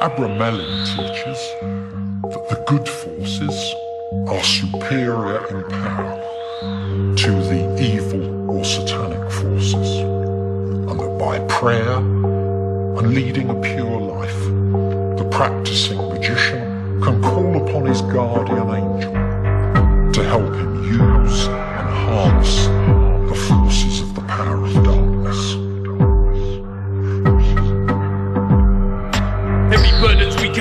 [0.00, 1.38] Abramelin teaches
[2.32, 3.74] that the good forces
[4.28, 6.16] are superior in power
[7.16, 14.40] to the evil or satanic forces, and that by prayer and leading a pure life,
[15.18, 19.12] the practicing magician can call upon his guardian angel
[20.12, 20.69] to help him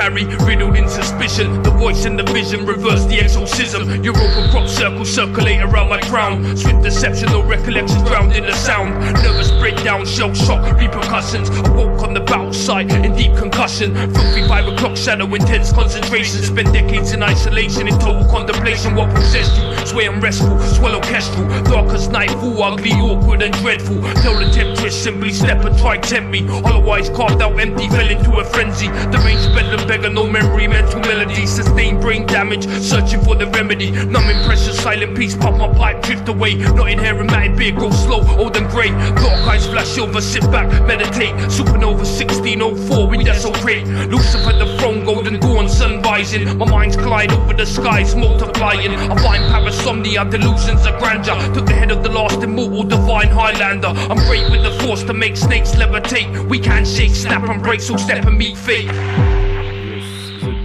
[0.09, 1.68] Larry, riddled in suspicion.
[1.79, 4.03] The voice and the vision reverse the exorcism.
[4.03, 6.57] Europa crop circles circulate around my crown.
[6.57, 8.99] Swift deception, no recollections drowned in the sound.
[9.23, 11.49] Nervous breakdown, shell shock, repercussions.
[11.49, 13.95] I Awoke on the bout side in deep concussion.
[13.95, 16.43] Filthy five o'clock shadow, intense concentration.
[16.43, 18.93] Spent decades in isolation, in total contemplation.
[18.93, 19.85] What possessed you?
[19.85, 21.47] Sway unrestful, swallow kestrel.
[21.63, 24.01] Dark as nightfall, ugly, awkward, and dreadful.
[24.21, 26.45] Tell the temptress simply step and try tempt me.
[26.49, 28.87] Otherwise, carved out empty, fell into a frenzy.
[28.87, 33.91] Deranged bedlam beggar, no memory, mental melody, sustained brain damage, searching for the remedy.
[33.91, 36.55] Numbing pressure, silent peace, pop my pipe, drift away.
[36.55, 38.89] Not inherent, matted beard, grow slow, old and grey.
[38.89, 41.33] Dark eyes flash over, sit back, meditate.
[41.49, 43.87] Supernova 1604, we desecrate.
[44.09, 46.57] Lucifer the throne, golden dawn, sun rising.
[46.57, 48.91] My mind's glide over the skies, multiplying.
[48.91, 51.37] I find parasomnia, delusions of grandeur.
[51.53, 53.93] Took the head of the last immortal divine Highlander.
[54.11, 56.49] I'm great with the force to make snakes levitate.
[56.49, 59.38] We can shake, snap and break, so step and meet fate.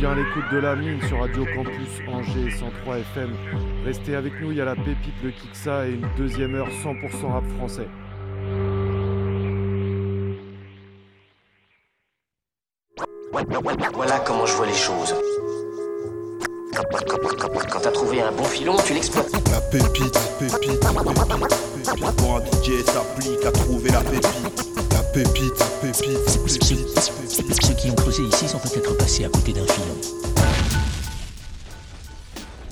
[0.04, 3.30] Bien à l'écoute de la mine sur Radio Campus Angers 103 FM.
[3.86, 7.32] Restez avec nous, il y a la pépite, le Kiksa et une deuxième heure 100%
[7.32, 7.88] rap français.
[13.94, 15.14] Voilà comment je vois les choses.
[16.76, 19.32] Quand, t'as trouvé un bon filon, tu l'exploites.
[19.50, 21.32] La pépite, pépite, pépite,
[21.82, 22.16] pépite.
[22.18, 24.83] Pour un DJ s'applique à trouver la pépite.
[25.14, 27.62] Pépite, pépite, pépite.
[27.62, 29.94] Ceux qui ont creusé ici sont peut-être passés à côté d'un filon.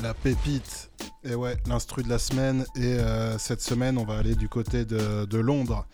[0.03, 0.91] La pépite.
[1.23, 2.65] Et ouais, l'instru de la semaine.
[2.75, 5.87] Et euh, cette semaine, on va aller du côté de, de Londres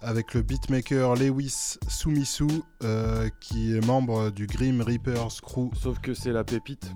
[0.00, 2.46] avec le beatmaker Lewis Sumisu,
[2.82, 5.68] euh, qui est membre du Grim Reapers Crew.
[5.74, 6.90] Sauf que c'est la pépite.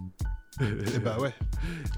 [0.94, 1.34] Et bah ouais.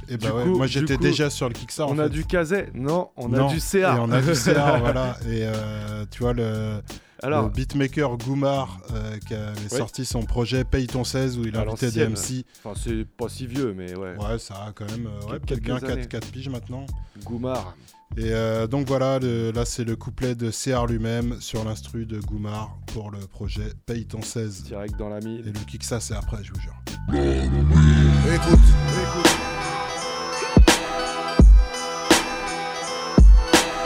[0.08, 0.42] Et Du bah ouais.
[0.44, 1.92] coup- Moi j'étais déjà sur le Kickstarter.
[1.94, 3.96] On a du Kazé Non, on a du CA.
[3.96, 5.16] Et on a du CA, voilà.
[5.26, 6.80] Et euh, tu vois, le,
[7.22, 9.78] Alors- le beatmaker Goumar euh, qui avait Ouais.
[9.78, 12.06] sorti son projet Paye ton 16 où il invitait des.
[12.08, 12.44] MC.
[12.64, 14.16] Enfin, c'est pas si vieux, mais ouais.
[14.16, 16.02] Ouais, ça a quand même euh, ouais, peut-être bien années.
[16.02, 16.84] 4, 4 piges maintenant.
[17.24, 17.76] Goumar.
[18.16, 22.18] Et euh, donc voilà, le- là c'est le couplet de CR lui-même sur l'instru de
[22.20, 24.64] Goumar pour le projet Paye ton 16.
[24.64, 25.42] Direct dans la mine.
[25.46, 26.74] Et le kick ça c'est après, je vous jure.
[27.10, 28.58] Écoute,
[29.02, 29.30] écoute.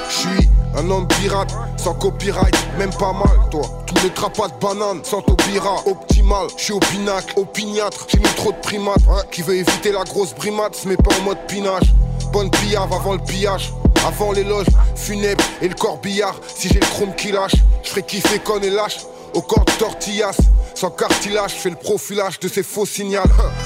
[0.08, 3.62] Je suis un homme pirate, sans copyright, même pas mal, toi.
[3.86, 6.46] Tous les trapas de bananes, sans tobira, optimal.
[6.56, 9.02] Je suis au pinacle, opiniâtre, j'ai mis trop de primates.
[9.10, 11.92] hein, qui veut éviter la grosse brimate, se met pas en mode pinage.
[12.32, 13.72] Bonne pillave avant le pillage.
[14.06, 16.34] Avant l'éloge funèbre et le corbillard.
[16.56, 18.98] Si j'ai le chrome qui lâche, je ferai kiffer con et lâche.
[19.34, 20.36] Au corps de tortillas,
[20.74, 23.22] sans cartilage, fais le profilage de ces faux signaux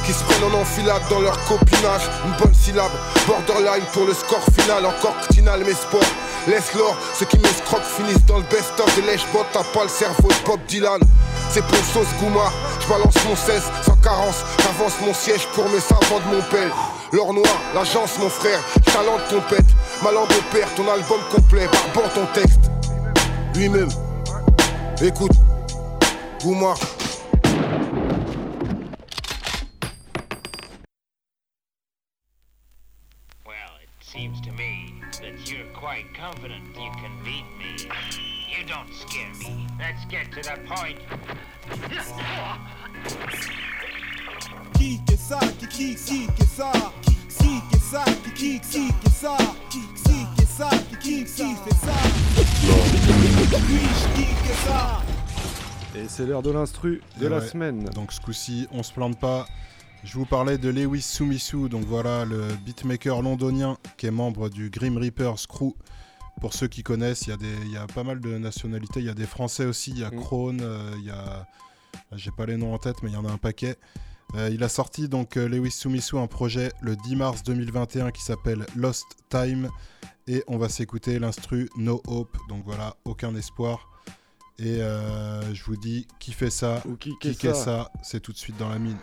[0.07, 2.03] qui se prennent en enfilade dans leur copinage.
[2.25, 2.93] Une bonne syllabe,
[3.27, 6.01] borderline pour le score final, encore ctinal mes sports.
[6.47, 10.29] Laisse l'or, ceux qui m'escroquent finissent dans le best-of des lèche-bottes, t'as pas le cerveau
[10.29, 11.01] de Bob Dylan.
[11.51, 12.53] c'est pour sauce Gouma.
[12.81, 16.73] Je balance mon 16 sans carence, j'avance mon siège pour mes savants de mon père.
[17.13, 19.67] L'or noir, l'agence mon frère, talent de compète,
[20.03, 22.71] ma langue au père, ton album complet, barbant ton texte.
[23.55, 23.89] Lui-même,
[25.03, 25.33] écoute,
[26.43, 26.75] Gouma.
[33.47, 37.89] Well, it seems to me that you're quite confident you can beat me.
[38.49, 39.67] You don't scare me.
[39.79, 40.99] Let's get to the point.
[44.75, 46.71] Qui que ça, qui qui qui que ça,
[47.03, 49.37] qui que ça, qui qui qui que ça,
[49.71, 49.81] qui
[50.37, 51.93] que ça, qui qui qui fait ça.
[54.15, 55.03] Qui que ça.
[55.95, 57.85] Et c'est l'heure de l'instru de Et la semaine.
[57.95, 59.47] Donc ce coup-ci, on se plante pas.
[60.05, 64.71] Je vous parlais de Lewis Sumisu, donc voilà le beatmaker londonien qui est membre du
[64.71, 65.75] Grim Reapers Crew.
[66.41, 69.01] Pour ceux qui connaissent, il y, y a pas mal de nationalités.
[69.01, 70.17] Il y a des Français aussi, il y a Mm.
[70.17, 71.47] Krone, euh, il y a.
[72.13, 73.77] J'ai pas les noms en tête, mais il y en a un paquet.
[74.35, 78.23] Euh, il a sorti donc euh, Lewis Sumisu un projet le 10 mars 2021 qui
[78.23, 79.69] s'appelle Lost Time.
[80.29, 82.37] Et on va s'écouter l'instru No Hope.
[82.49, 83.89] Donc voilà, aucun espoir.
[84.59, 88.39] Et euh, je vous dis, qui fait ça Ou qu'est ça ça C'est tout de
[88.39, 88.97] suite dans la mine.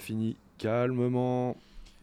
[0.00, 1.56] Finit calmement.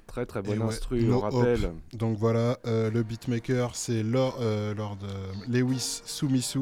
[0.07, 1.65] Très très bonne ouais, instru, No on rappelle.
[1.65, 1.73] Hope.
[1.93, 6.61] Donc voilà, euh, le beatmaker c'est Lord, euh, Lord, euh, Lewis Sumisu.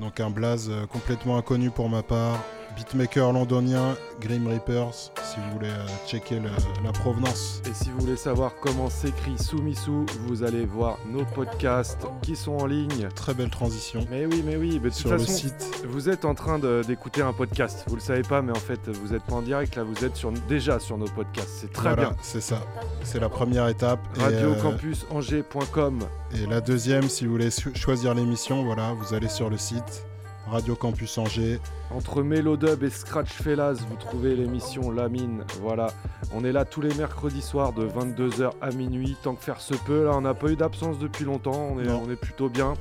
[0.00, 2.42] Donc un blaze complètement inconnu pour ma part.
[2.76, 6.50] Beatmaker londonien, Grim Reapers, si vous voulez euh, checker le-
[6.84, 7.60] la provenance.
[7.68, 12.52] Et si vous voulez savoir comment s'écrit Soumisou, vous allez voir nos podcasts qui sont
[12.58, 13.08] en ligne.
[13.14, 14.06] Très belle transition.
[14.10, 15.82] Mais oui, mais oui, mais de toute Sur le façon, site.
[15.88, 17.84] vous êtes en train d'écouter un podcast.
[17.88, 20.16] Vous le savez pas, mais en fait, vous êtes pas en direct là, vous êtes
[20.16, 21.48] sur, déjà sur nos podcasts.
[21.60, 22.16] C'est très Voilà, bien.
[22.22, 22.60] c'est ça.
[23.04, 24.00] C'est la première étape.
[24.16, 26.00] Et, euh, Radiocampusangers.com.
[26.34, 30.04] Et la deuxième, si vous voulez cho- choisir l'émission, voilà, vous allez sur le site
[30.50, 31.60] Radio Campus Angers.
[31.90, 35.44] Entre Mélodub et Scratch Fellas, vous trouvez l'émission La Mine.
[35.60, 35.88] Voilà,
[36.34, 39.74] on est là tous les mercredis soirs de 22h à minuit, tant que faire se
[39.74, 40.04] peut.
[40.06, 42.02] Là, on n'a pas eu d'absence depuis longtemps, on est, Non.
[42.06, 42.74] on est plutôt bien.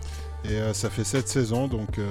[0.46, 2.08] Et euh, ça fait 7 saisons, donc euh,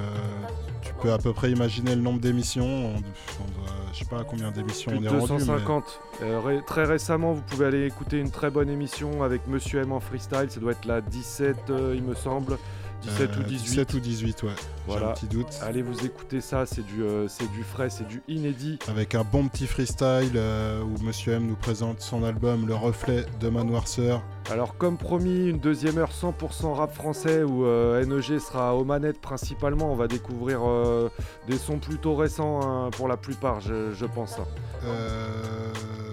[0.83, 2.67] tu peux à peu près imaginer le nombre d'émissions.
[2.67, 5.23] On, on doit- je sais pas à combien d'émissions on est rendu.
[5.33, 6.01] mais- 250.
[6.23, 9.93] Euh, ré- très récemment, vous pouvez aller écouter une très bonne émission avec Monsieur M
[9.93, 10.47] en freestyle.
[10.51, 12.59] Ça doit être la 17, euh, il me semble.
[13.03, 13.65] 17 Euh, ou 18.
[13.71, 14.51] 17 ou 18, ouais.
[14.57, 15.11] J'ai Voilà.
[15.11, 15.47] un petit doute.
[15.63, 18.79] Allez vous écouter ça, c'est du, euh, c'est du frais, c'est du inédit.
[18.89, 23.25] Avec un bon petit freestyle euh, où Monsieur M nous présente son album Le Reflet
[23.41, 24.23] de ma noirceur.
[24.51, 29.21] Alors comme promis, une deuxième heure 100% rap français où euh, NEG sera aux manettes
[29.21, 29.93] principalement.
[29.93, 31.11] On va découvrir euh,
[31.47, 34.37] des sons plutôt récents hein, pour la plupart, je, je pense.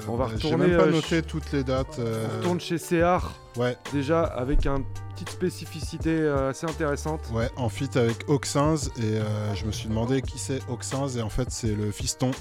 [0.08, 0.68] On va J'ai retourner.
[0.68, 2.00] même pas euh, noté toutes les dates.
[2.00, 3.32] euh, On retourne chez CR.
[3.58, 3.78] Ouais.
[3.94, 4.84] Déjà avec une
[5.14, 7.22] petite spécificité euh, assez intéressante.
[7.34, 11.22] Ouais, en feat avec Oxins et euh, je me suis demandé qui c'est Oxins et
[11.22, 12.32] en fait c'est le fiston.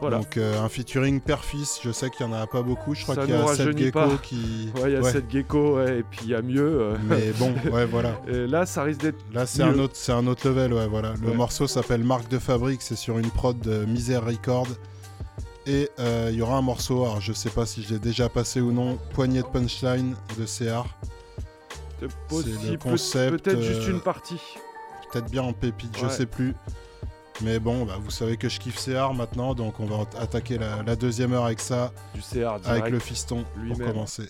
[0.00, 0.16] Voilà.
[0.18, 3.16] Donc euh, un featuring père-fils, je sais qu'il y en a pas beaucoup, je crois
[3.16, 4.16] qu'il y a Seth rajeunit Gecko pas.
[4.22, 4.70] qui...
[4.76, 5.12] Ouais, il y a Ouais.
[5.12, 6.80] Seth Gecko ouais, et puis il y a mieux.
[6.80, 6.96] euh.
[7.04, 8.18] Mais bon, ouais, voilà.
[8.26, 9.18] Et là, ça risque d'être.
[9.34, 11.12] Là c'est un, autre, un autre level, ouais, voilà.
[11.22, 11.34] Le Ouais.
[11.36, 14.68] morceau s'appelle Marque de fabrique, c'est sur une prod de Misère Record.
[15.66, 18.28] Et euh, il y aura un morceau, alors je sais pas si je l'ai déjà
[18.28, 20.84] passé ou non, Poignée de Punchline de CR.
[22.00, 23.42] C'est le concept.
[23.44, 24.40] peut-être juste euh, une partie.
[25.10, 26.12] Peut-être bien en pépite, je Ouais.
[26.12, 26.54] sais plus.
[27.40, 30.58] Mais bon, bah, vous savez que je kiffe CR maintenant, donc on va at- attaquer
[30.58, 31.92] la, la deuxième heure avec ça.
[32.14, 34.28] Du CR Avec le fiston pour commencer.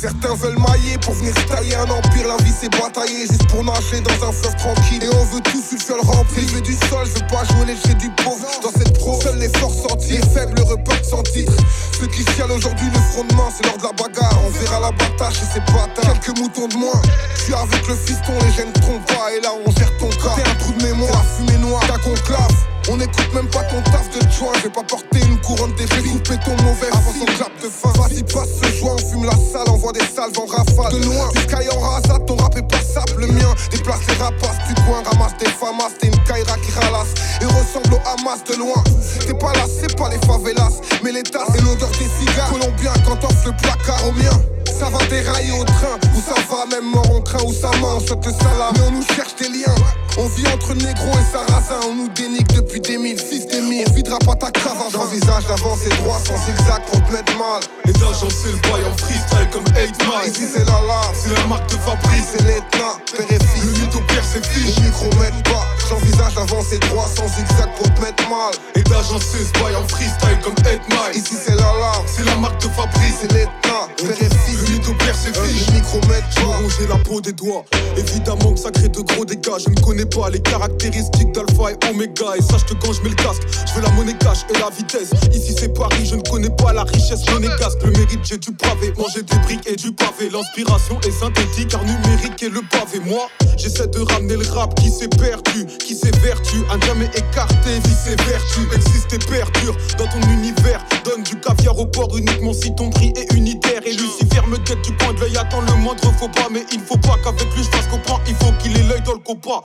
[0.00, 2.28] Certains veulent mailler pour venir tailler un empire.
[2.28, 5.02] La vie c'est batailler juste pour nager dans un fleuve tranquille.
[5.02, 6.46] Et on veut tous une seule remplie.
[6.48, 8.46] Je veux du sol, je veux pas jouer les du pauvre.
[8.62, 10.12] Dans cette pro, seuls les forts sentis.
[10.12, 11.52] Les faibles repartent sans titre.
[11.98, 14.38] Ceux qui chialent aujourd'hui le front de main, c'est l'heure de la bagarre.
[14.44, 16.20] On verra la bataille chez ces bâtards.
[16.20, 17.00] Quelques moutons de moins.
[17.36, 19.32] Je suis avec le fiston, les gènes trompent pas.
[19.36, 20.34] Et là on gère ton cas.
[20.36, 22.73] T'es un trou de mémoire, la fumée noire, ta conclave.
[22.90, 24.52] On écoute même pas ton taf de joint.
[24.56, 26.02] Je vais pas porter une couronne d'épée.
[26.02, 27.90] Couper ton mauvais avant son clap de fin.
[28.00, 30.92] Vas-y, passe ce joint, on fume la salle, envoie des salves en rafale.
[30.92, 33.22] De loin, du sky en rasade, ton rap est passable.
[33.22, 35.90] Le mien déplace les rapaces du coin, ramasse des famas.
[35.98, 38.82] T'es une Kaira qui ralasse et ressemble au Hamas de loin.
[39.26, 42.50] T'es pas là, c'est pas les favelas, mais les tasses et l'odeur des cigares.
[42.50, 44.38] Colombien quand t'offres le placard au mien.
[44.78, 48.04] Ça va dérailler au train, ou ça va même mort en train, ou ça mange
[48.04, 48.72] le salam.
[48.74, 49.74] Mais on nous cherche des liens.
[50.18, 53.84] On vit entre négro et sarrasin, on nous dénique depuis des mille, fils des mille.
[53.88, 54.90] On videra pas ta avant.
[54.90, 57.62] J'envisage d'avancer droit sans zigzag pour te mettre mal.
[57.88, 60.30] Et d'agencer le bail en freestyle comme 8 Mile.
[60.30, 62.34] Ici c'est la lave, C'est la marque de Fabrice.
[62.36, 62.44] c'est
[62.78, 63.38] père et.
[63.64, 64.76] Le mytho perd ses fiches.
[64.78, 68.52] Le micro m'aide pas, j'envisage d'avancer droit sans zigzag pour te mettre mal.
[68.74, 71.14] Et d'agencer ce bail en freestyle comme 8 Mile.
[71.14, 73.14] Ici c'est la lave, C'est la marque de Fabrice.
[73.20, 74.60] c'est l'Etna, père et fils.
[74.68, 75.66] Le mytho perd ses fiches.
[75.68, 76.56] Le micro m'aide Je me pas.
[76.56, 77.64] rongeais la peau des doigts.
[77.96, 79.58] Évidemment que ça crée de gros dégâts.
[79.64, 82.36] Je ne connais pas les caractéristiques d'Alpha et Omega.
[82.36, 84.70] Et sache que quand je mets le casque, je veux la monnaie cash et la
[84.70, 85.10] vitesse.
[85.32, 87.82] Ici c'est Paris, je ne connais pas la richesse monégasque.
[87.84, 88.92] Le mérite, j'ai du pavé.
[88.98, 90.28] Manger des briques et du pavé.
[90.30, 93.00] L'inspiration est synthétique car numérique et le pavé.
[93.04, 96.56] Moi, j'essaie de ramener le rap qui s'est perdu, qui s'est vertu.
[96.70, 98.66] Un jamais écarté, vie ses vertus.
[98.74, 100.84] Exister perdure dans ton univers.
[101.04, 103.80] Donne du caviar au port uniquement si ton prix est unitaire.
[103.84, 106.48] Et Lucifer me guette du coin de l'œil, attend le moindre faux pas.
[106.50, 108.22] Mais il faut pas qu'avec lui je fasse comprendre.
[108.28, 109.62] Il faut qu'il ait l'œil dans le copa.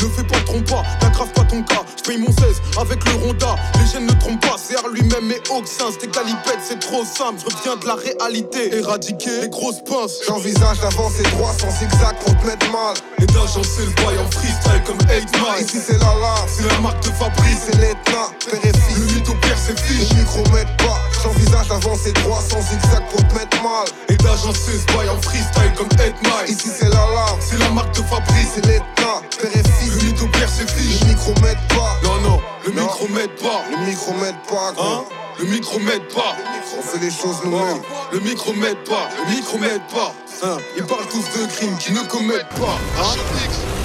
[0.00, 1.82] Ne fais pas le trompa, n'aggrave pas ton cas.
[1.96, 3.56] Je paye mon 16 avec le Ronda.
[3.78, 5.90] Les gènes ne trompent pas, c'est lui-même et Oxins.
[6.00, 7.40] Des galipettes, c'est trop simple.
[7.40, 8.74] Je reviens de la réalité.
[8.74, 10.20] Éradiquer les grosses pinces.
[10.26, 12.94] J'envisage d'avancer droit sans zigzag mettre mal.
[13.20, 15.64] Et d'agencer le bail en freestyle comme 8 Mile.
[15.64, 17.58] Ici c'est la lave, C'est la marque de Fabrice.
[17.66, 18.98] c'est l'Etna, père et fils.
[18.98, 20.10] Le mytho perd ses fiches.
[20.10, 23.86] Le micro m'aide pas, j'envisage d'avancer droit sans zigzag pour te mettre mal.
[24.08, 26.48] Et d'agencer ce bail en freestyle comme Ed Miles.
[26.56, 28.48] Ici c'est l'alarme, C'est la marque de fabrique.
[28.54, 29.94] c'est l'état, père et fils.
[29.94, 31.00] Le mytho perd ses fiches.
[31.02, 32.82] Le micro pas, Non, non, le Non.
[32.82, 33.62] micro pas.
[33.70, 34.84] le micro pas, gros.
[34.84, 35.04] Hein?
[35.38, 35.78] Le micro
[36.14, 36.36] pas.
[36.78, 37.82] On fait les choses nous-mêmes.
[38.12, 40.14] Le micro pas, le micro pas.
[40.44, 42.76] Hein, Ils parlent tous de crimes qui ne commettent pas.
[43.00, 43.81] Hein?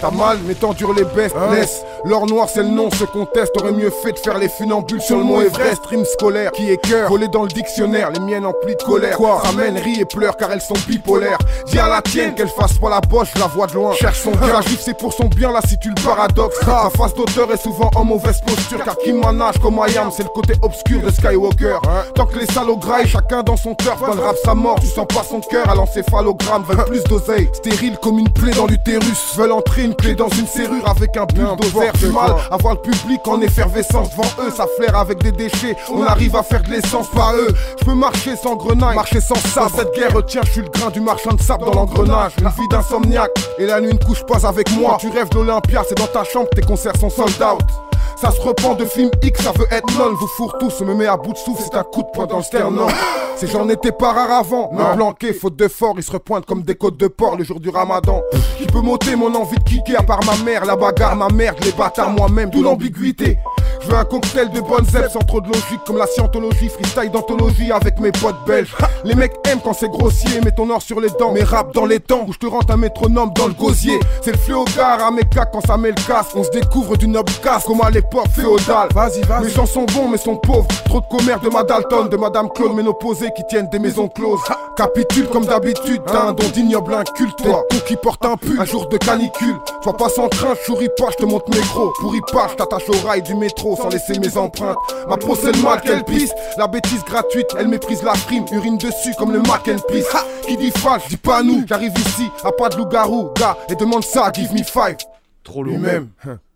[0.00, 1.82] T'as mal, mais t'endures les bestes, laisse.
[2.04, 3.56] L'or noir, c'est le nom, se conteste.
[3.60, 5.84] Aurait mieux fait de faire les funambules sur le mont Everest.
[5.86, 8.10] Rime scolaire, qui est cœur, collé dans le dictionnaire.
[8.12, 9.16] Les miennes emplies de colère.
[9.16, 11.38] Quoi Ramène, rit et pleure car elles sont bipolaires.
[11.66, 13.92] Dis à la tienne qu'elle fasse pas la poche, la voix de loin.
[13.94, 16.58] Cherche son bien, juif, c'est pour son bien là si tu le paradoxes.
[16.66, 20.22] La face d'auteur est souvent en mauvaise posture car qui manage comme I am, c'est
[20.22, 21.78] le côté obscur de Skywalker.
[22.14, 23.98] Tant que les salauds graillent, chacun dans son turf.
[23.98, 26.62] Quand le rap sa mort, tu sens pas son cœur à l'encéphalogramme.
[26.68, 29.34] Veulent plus d'oseille, stérile comme une plaie dans l'utérus.
[29.36, 31.92] Veulent entrer une clé dans une serrure avec un bulldozer.
[31.98, 34.50] Du mal à voir le public en effervescence devant eux.
[34.54, 35.76] Ça flaire avec des déchets.
[35.90, 37.48] On arrive à faire de l'essence par eux.
[37.78, 39.72] Je peux marcher sans grenaille, marcher sans sabre.
[39.74, 42.32] Cette guerre retient, je suis le grain du marchand de sable dans l'engrenage.
[42.40, 44.98] Une vie d'insomniaque et la nuit ne couche pas avec moi.
[45.00, 47.87] Tu rêves d'Olympia, c'est dans ta chambre, tes concerts sont sold out.
[48.20, 50.12] Ça se reprend de film X, ça veut être non.
[50.14, 52.38] Vous fourre tous, me met à bout de souffle, c'est un coup de poing dans
[52.38, 52.88] le sternum.
[53.36, 56.62] Ces gens n'étaient pas rares avant, non planqués, faute de fort, ils se repointent comme
[56.62, 58.20] des côtes de porc le jour du ramadan.
[58.56, 61.58] Qui peut m'ôter mon envie de kicker à part ma mère, la bagarre, ma merde,
[61.64, 63.38] les bâtards moi-même, d'où l'ambiguïté.
[63.80, 67.12] Je veux un cocktail de bonnes ailes sans trop de logique, comme la scientologie, freestyle
[67.12, 68.74] d'anthologie avec mes potes belges.
[69.04, 71.86] Les mecs aiment quand c'est grossier, mets ton or sur les dents, mes rap dans
[71.86, 74.00] les temps, où je te rentre un métronome dans le gosier.
[74.20, 76.96] C'est le fléau gare à mes cacs quand ça met le casque, on se découvre
[76.96, 78.88] du noble casse comme à l'époque féodale.
[78.94, 79.44] Vas-y, vas-y.
[79.44, 82.74] Les gens sont bons mais sont pauvres, trop de commères de Madalton, de Madame Claude,
[82.74, 84.40] ménopausée qui tiennent des maisons closes.
[84.76, 88.86] Capitule comme d'habitude, d'un don d'ignoble inculte, toi, con qui porte un pull, un jour
[88.88, 89.56] de canicule.
[89.82, 91.92] Sois pas sans train, je souris pas, je te montre mes gros.
[92.00, 94.78] Pourri pas, je t'attache au rail du métro sans laisser mes empreintes.
[95.08, 98.78] Ma peau c'est le mal qu'elle pisse, la bêtise gratuite, elle méprise la prime, urine
[98.78, 100.06] dessus comme le Mac and Peace.
[100.14, 103.74] Ha qui dit fâche, dis pas nous, j'arrive ici, à pas de loup-garou, gars, et
[103.74, 104.96] demande ça, give me five.
[105.44, 105.74] Trop lourd.
[105.74, 106.08] Lui-même.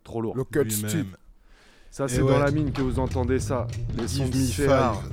[0.04, 0.34] Trop lourd.
[0.36, 1.06] Le cut style.
[1.92, 2.32] Ça, c'est ouais.
[2.32, 3.66] dans la mine que vous entendez ça.
[3.98, 5.02] Les sons Give de Me Féard.
[5.02, 5.12] Five.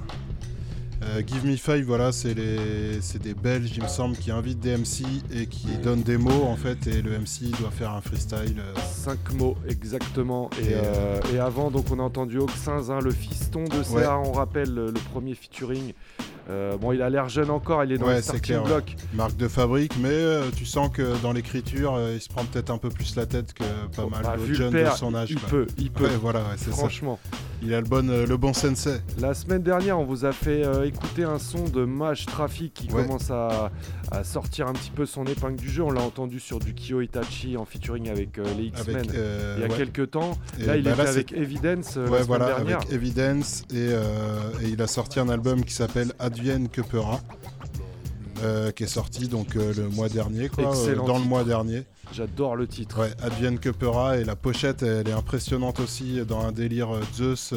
[1.03, 3.01] Euh, Give Me Five, voilà, c'est les...
[3.01, 5.03] c'est des Belges, il me semble, qui invitent des MC
[5.33, 8.59] et qui donnent des mots en fait, et le MC doit faire un freestyle.
[8.59, 10.49] euh, Cinq mots exactement.
[10.61, 14.03] Et, Et, euh, et avant, donc on a entendu hein, le fiston de Ouais.
[14.03, 15.93] CA, on rappelle le, le premier featuring.
[16.49, 18.63] Euh, bon, il a l'air jeune encore, il est dans ouais, le c'est starting clair.
[18.63, 18.67] ouais.
[18.69, 18.95] block.
[19.13, 22.71] Marque de fabrique, mais euh, tu sens que dans l'écriture, euh, il se prend peut-être
[22.71, 23.63] un peu plus la tête que
[23.95, 25.29] pas mal bah, le jeunes de son âge.
[25.31, 25.49] il quoi.
[25.49, 26.05] peut, il peut.
[26.05, 26.77] Ouais, voilà, c'est ça.
[26.77, 27.19] Franchement.
[27.61, 29.01] Il a le bon, le bon sensei.
[29.19, 33.29] La semaine dernière, on vous a fait écouter un son de Mage Traffic qui commence
[33.31, 33.69] à,
[34.11, 35.83] à sortir un petit peu son épingle du jeu.
[35.83, 39.07] On l'a entendu sur du Kyo Itachi en featuring avec les X-Men
[39.57, 40.37] il y a quelques temps.
[40.57, 42.77] Et là, il bah était là, avec Evidence la semaine voilà, dernière.
[42.77, 43.89] avec Evidence et,
[44.63, 47.19] et il a sorti un album qui s'appelle Advienne que Pera,
[48.43, 51.83] euh, qui est sorti donc euh, le mois dernier, quoi, euh, dans le mois dernier.
[52.13, 52.97] J'adore le titre.
[53.01, 53.67] Ouais, Advienne que
[54.17, 57.53] et la pochette, elle est impressionnante aussi dans un délire Zeus,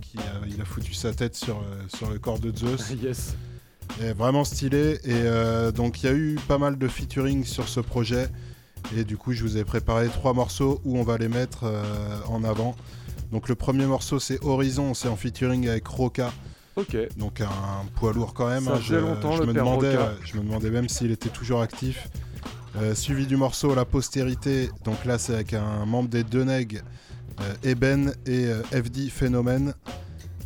[0.00, 1.62] qui a- il a foutu sa tête sur,
[1.94, 2.90] sur le corps de Zeus.
[3.02, 3.34] yes.
[4.02, 4.98] Et vraiment stylé.
[5.04, 8.28] Et donc il y a eu pas mal de featuring sur ce projet.
[8.96, 11.64] Et du coup, je vous ai préparé trois morceaux où on va les mettre
[12.28, 12.74] en avant.
[13.30, 16.32] Donc le premier morceau, c'est Horizon, c'est en featuring avec Roca.
[16.76, 16.96] Ok.
[17.18, 17.48] Donc un
[17.96, 18.64] poids lourd quand même.
[18.64, 18.80] Ça hein.
[18.80, 20.10] faisait longtemps, je le me père demandais, Roca.
[20.12, 22.08] ouais, je me demandais même s'il était toujours actif.
[22.76, 24.70] Euh, suivi du morceau La Postérité.
[24.84, 26.80] Donc là, c'est avec un membre des Deux Nègres,
[27.40, 29.74] euh, Eben et euh, FD Phénomène.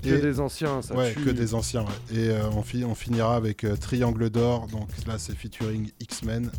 [0.03, 1.24] Que des anciens, ça Ouais, tue.
[1.24, 2.16] que des anciens, ouais.
[2.16, 4.66] Et euh, on, fi- on finira avec euh, Triangle d'Or.
[4.69, 6.51] Donc là, c'est featuring X-Men.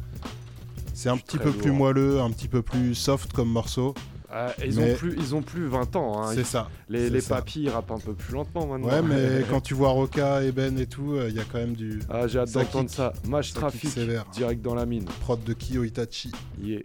[0.94, 3.94] C'est un petit peu plus moelleux, un petit peu plus soft comme morceau.
[4.29, 6.21] Ah, ils, Mais- ont plus, ils ont plus 20 ans.
[6.21, 6.31] hein.
[6.35, 7.41] C'est ça, Les, les ça.
[7.71, 8.87] rappent un peu plus lentement maintenant.
[8.89, 11.73] Ouais, mais quand tu vois Roca, Eben et tout, euh, il y a quand même
[11.75, 12.01] du.
[12.09, 13.13] Ah, j'ai hâte d'entendre ça.
[13.27, 14.25] Match Ça trafic, sévère.
[14.33, 15.05] direct dans la mine.
[15.21, 16.31] Prod de Kiyo Itachi.
[16.61, 16.81] Yeah.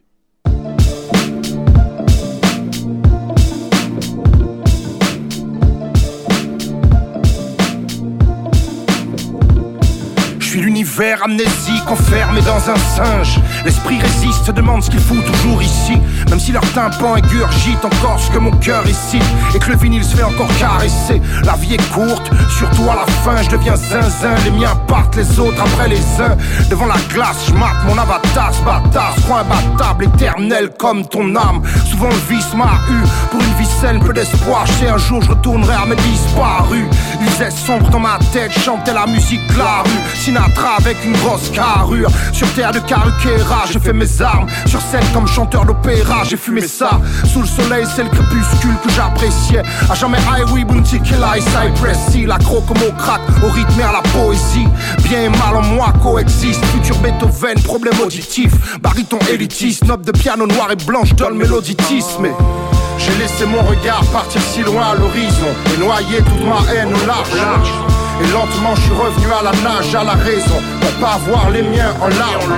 [10.40, 13.40] Je suis l'univers amnésique enfermé dans un singe.
[13.64, 15.96] L'esprit résiste, demande ce qu'il fout toujours ici.
[16.28, 19.22] Même si leur tympan ingurgite encore ce que mon cœur récite.
[19.54, 21.22] Et que le vinyle se fait encore caresser.
[21.44, 24.34] La vie est courte, surtout à la fin, je deviens zinzin.
[24.44, 26.36] Les miens partent, les autres après les uns.
[26.68, 31.62] Devant la glace, je mate mon avatar, ce bâtard, crois imbattable, éternel comme ton âme.
[31.88, 34.66] Souvent le vice m'a eu pour une vie saine, peu d'espoir.
[34.66, 36.86] Je un jour je retournerai à mes disparus.
[37.20, 40.18] Il faisait sombre dans ma tête, chantait la musique la rue.
[40.24, 42.10] Sinatra avec une grosse carrure.
[42.32, 44.46] Sur terre de Caruquera, j'ai fait mes armes.
[44.66, 47.00] Sur scène comme chanteur d'opéra, j'ai fumé ça.
[47.32, 49.62] Sous le soleil, c'est le crépuscule que j'appréciais.
[49.90, 52.30] À jamais Highway, Bounty et Cypress Hill.
[52.30, 54.68] Accro comme au crack, au rythme et à la poésie.
[55.04, 56.64] Bien et mal en moi coexistent.
[56.66, 58.52] Futur Beethoven, problème auditif.
[58.80, 62.28] Bariton élitiste, note de piano noir et blanche dans le méloditisme.
[63.04, 67.06] J'ai laissé mon regard partir si loin à l'horizon et noyer toute ma haine au
[67.06, 67.72] large.
[68.22, 71.62] Et lentement je suis revenu à la nage, à la raison, pour pas voir les
[71.62, 72.56] miens en larmes.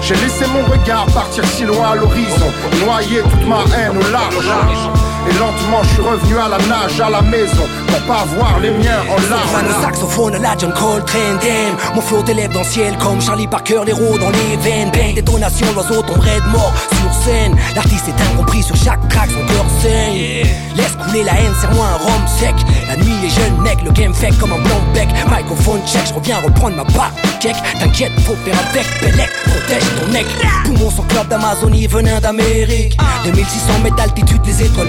[0.00, 2.50] J'ai laissé mon regard partir si loin à l'horizon,
[2.86, 4.88] noyer toute ma haine au large.
[5.28, 8.70] Et lentement je suis revenu à la nage, à la maison, pour pas voir les
[8.70, 9.82] miens en larmes.
[9.82, 11.94] saxophone, la John Coltrane, damn.
[11.94, 14.90] Mon flow t'élève dans le ciel comme Charlie Parker, l'héros dans les veines.
[14.90, 17.56] Bang, détonation, l'oiseau tomberait de mort sur scène.
[17.74, 20.46] L'artiste est incompris sur chaque track, son cœur saigne.
[20.76, 22.54] Laisse couler la haine, serre-moi un rhum sec.
[22.88, 25.08] La nuit, les jeunes mecs, le game fait comme un blanc bec.
[25.30, 30.12] Microphone check, je reviens reprendre ma part Check, t'inquiète, faut faire avec Pélec, protège ton
[30.12, 30.26] nec.
[30.64, 32.96] Poumon sur club d'Amazonie, venin d'Amérique.
[33.24, 34.88] 2600 mètres d'altitude, les étoiles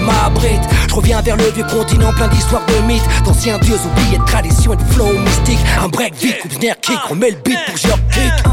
[0.88, 3.08] Je reviens vers le vieux continent plein d'histoires de mythes.
[3.24, 6.98] D'anciens dieux oubliés de traditions et de flow mystique Un break vite, coup de kick,
[7.08, 8.44] remets le beat pour que je kick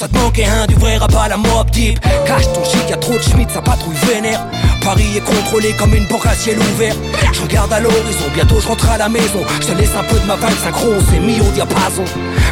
[0.00, 2.00] ça te manquait un du vrai rap à la mob deep.
[2.26, 4.40] Cache ton shit, y'a trop de schmitt, sa patrouille vénère.
[4.82, 6.94] Paris est contrôlé comme une banque à ciel ouvert.
[7.34, 9.42] Je regarde à l'horizon, bientôt je rentre à la maison.
[9.60, 12.04] Je te laisse un peu de ma vague synchro, on s'est mis au diapason.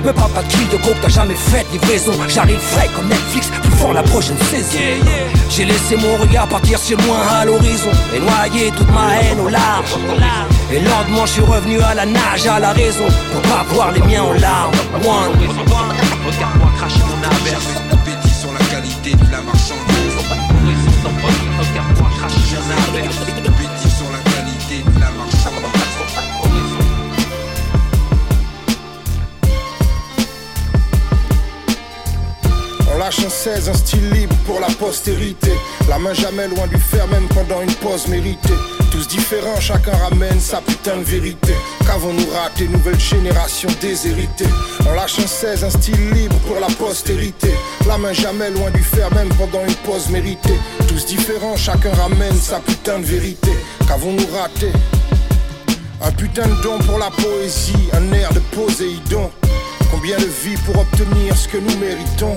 [0.04, 2.12] Me parle pas de kill de coke, t'as jamais fait de livraison.
[2.28, 4.78] J'arrive frais comme Netflix, plus fort la prochaine saison.
[5.48, 7.92] J'ai laissé mon regard partir si loin à l'horizon.
[8.14, 9.96] Et noyer toute ma haine au large.
[10.70, 13.06] Et lentement je suis revenu à la nage, à la raison.
[13.32, 14.74] Pour pas voir les miens en larmes.
[14.96, 15.32] One.
[16.26, 17.66] Regarde-moi cracher mon averse.
[18.04, 19.88] Bêtis sur la qualité de la marchandise.
[32.98, 35.52] On lâche un 16, un style libre pour la postérité.
[35.88, 38.58] La main jamais loin du fer, même pendant une pause méritée.
[38.90, 41.54] Tous différents, chacun ramène sa putain de vérité.
[41.86, 44.48] Qu'avons-nous raté, nouvelle génération déshéritée?
[44.84, 47.54] On lâche un 16, un style libre pour la postérité.
[47.86, 50.58] La main jamais loin du fer, même pendant une pause méritée.
[50.88, 53.52] Tous différents, chacun ramène sa putain de vérité.
[53.86, 54.72] Qu'avons-nous raté?
[56.02, 59.30] Un putain de don pour la poésie, un air de Poséidon.
[59.92, 62.36] Combien de vies pour obtenir ce que nous méritons?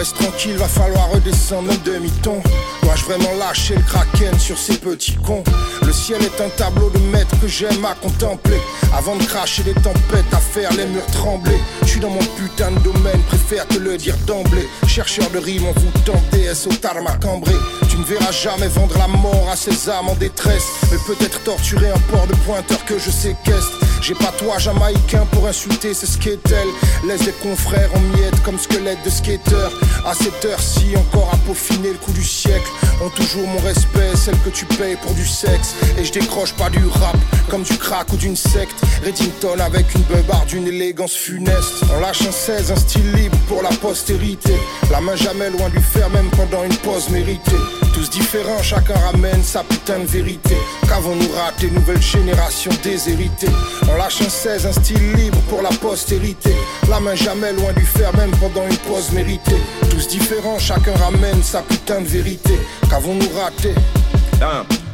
[0.00, 2.40] Reste tranquille, va falloir redescendre un demi-ton.
[2.82, 5.44] Dois-je vraiment lâcher le kraken sur ces petits cons?
[5.84, 8.56] Le ciel est un tableau de maître que j'aime à contempler.
[8.96, 11.58] Avant de cracher des tempêtes, à faire les murs trembler.
[11.82, 14.66] Je suis dans mon putain de domaine, préfère te le dire d'emblée.
[14.86, 15.92] Chercheur de rimes en vous
[16.32, 17.52] déesse au tarmac cambré.
[18.00, 20.64] Ne verras jamais vendre la mort à ces âmes en détresse.
[20.90, 23.78] Mais peut-être torturer un port de pointeur que je séquestre.
[24.00, 26.64] J'ai pas toi jamaïcain pour insulter ces skaters
[27.06, 29.68] Laisse des confrères en miettes comme squelette de skater.
[30.06, 32.70] À cette heure-ci encore à peaufiner le coup du siècle.
[33.04, 35.74] Ont toujours mon respect, celle que tu payes pour du sexe.
[35.98, 37.18] Et je décroche pas du rap
[37.50, 38.82] comme du crack ou d'une secte.
[39.04, 41.84] Reddington avec une beubare d'une élégance funeste.
[41.94, 44.54] On lâche un 16, un style libre pour la postérité.
[44.90, 49.42] La main jamais loin du fer même pendant une pause méritée tous différents, chacun ramène
[49.42, 50.56] sa putain de vérité.
[50.88, 53.48] Qu'avons-nous raté, nouvelle génération déshéritée?
[53.90, 56.54] On lâche un 16, un style libre pour la postérité.
[56.88, 59.60] La main jamais loin du fer, même pendant une pause méritée.
[59.90, 62.58] Tous différents, chacun ramène sa putain de vérité.
[62.88, 63.74] Qu'avons-nous raté?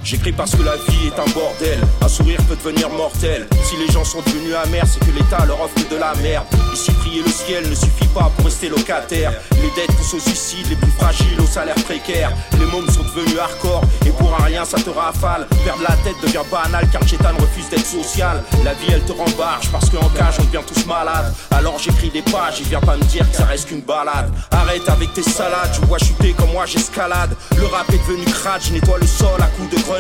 [0.07, 1.81] J'écris parce que la vie est un bordel.
[2.01, 3.49] Un sourire peut devenir mortel.
[3.65, 6.47] Si les gens sont devenus amers, c'est que l'État leur offre de la merde.
[6.73, 9.33] Ici, prier le ciel ne suffit pas pour rester locataire.
[9.61, 12.31] Les dettes poussent au suicide, les plus fragiles au salaire précaire.
[12.57, 15.49] Les mômes sont devenus hardcore et pour un rien ça te rafale.
[15.65, 18.45] Perdre la tête devient banal car Chétan refuse d'être social.
[18.65, 21.35] La vie elle te rembarge parce qu'en cage on devient tous malades.
[21.51, 24.31] Alors j'écris des pages et viens pas me dire que ça reste qu'une balade.
[24.53, 27.35] Arrête avec tes salades, je vois chuter comme moi j'escalade.
[27.57, 29.95] Le rap est devenu crade, je nettoie le sol à coups de grenade.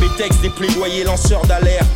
[0.00, 1.86] Mes textes des plaidoyers lanceurs d'alerte.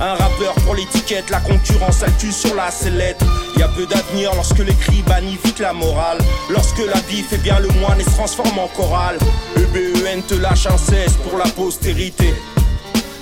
[0.00, 3.20] Un rappeur pour l'étiquette, la concurrence elle tue sur la sellette.
[3.58, 6.18] Y a peu d'avenir lorsque les cris banifient la morale.
[6.48, 9.18] Lorsque la vie fait bien le moine et se transforme en chorale.
[9.56, 12.34] EBEN te lâche un 16 pour la postérité.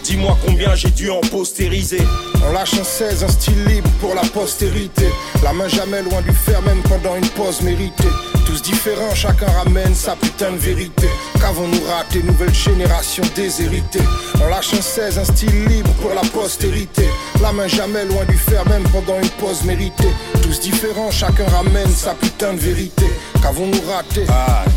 [0.05, 2.03] Dis-moi combien j'ai dû en postériser.
[2.49, 5.11] On lâche un 16, un style libre pour la postérité.
[5.43, 8.09] La main jamais loin du fer, même pendant une pause méritée.
[8.53, 11.09] Tous différents, chacun ramène sa putain de vérité.
[11.41, 14.03] Qu'avons-nous raté, nouvelle génération déshéritée?
[14.45, 17.09] On lâche un 16, un style libre pour la postérité.
[17.41, 20.13] La main jamais loin du fer, même pendant une pause méritée.
[20.43, 23.07] Tous différents, chacun ramène sa putain de vérité.
[23.41, 24.27] Qu'avons-nous raté?
[24.29, 24.73] Aïe,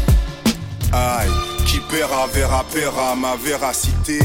[0.93, 1.29] aïe,
[1.65, 4.19] qui paiera verra paiera ma véracité.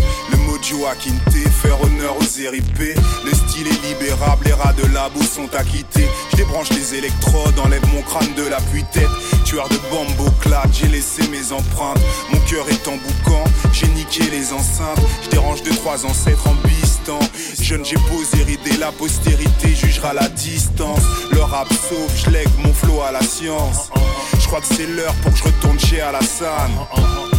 [0.61, 2.78] Mojo à quinté, faire honneur aux RIP.
[3.24, 6.09] Le style est libérable, les rats de labo sont acquittés.
[6.32, 8.59] Je débranche les électrodes, enlève mon crâne de la
[8.93, 9.09] tête
[9.45, 12.01] Tueur de bombes clad, j'ai laissé mes empreintes.
[12.32, 15.01] Mon cœur est en boucan, j'ai niqué les enceintes.
[15.24, 17.20] Je dérange deux, trois ancêtres en bistant.
[17.61, 21.01] Jeune, j'ai posé ridé, la postérité jugera la distance.
[21.32, 23.91] Le rap sauve, je lègue mon flow à la science.
[24.39, 27.30] Je crois que c'est l'heure pour que je retourne chez Alassane.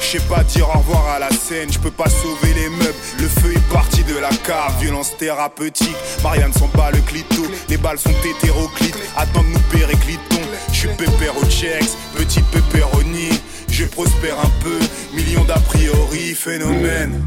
[0.00, 2.94] Je sais pas dire au revoir à la scène, je peux pas sauver les meubles.
[3.18, 5.96] Le feu est parti de la cave, violence thérapeutique.
[6.22, 8.98] Marianne s'en bat le clito, les balles sont hétéroclites.
[9.16, 10.40] Attends de nous périclitons.
[10.72, 13.40] Je suis pépère au checks, petite pépéronie.
[13.68, 14.78] Je prospère un peu,
[15.14, 17.24] millions d'a priori, phénomène.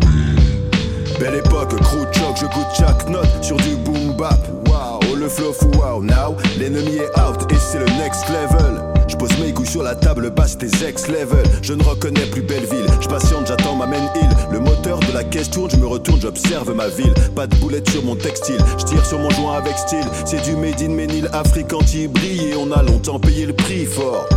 [1.20, 4.40] Belle époque, crew choc, je goûte chaque note sur du boom bap.
[4.68, 8.93] Wow, le flow wow, now l'ennemi est out et c'est le next level.
[9.44, 11.44] Mes couilles sur la table basse tes ex level.
[11.62, 12.88] Je ne reconnais plus Belleville.
[13.02, 14.30] Je patiente, j'attends ma main hill.
[14.52, 17.14] Le moteur de la tourne, je me retourne, j'observe ma ville.
[17.36, 18.60] Pas de boulettes sur mon textile.
[18.80, 20.06] Je tire sur mon joint avec style.
[20.26, 24.28] C'est du made in Ménil, Afrique anti-brille et on a longtemps payé le prix fort.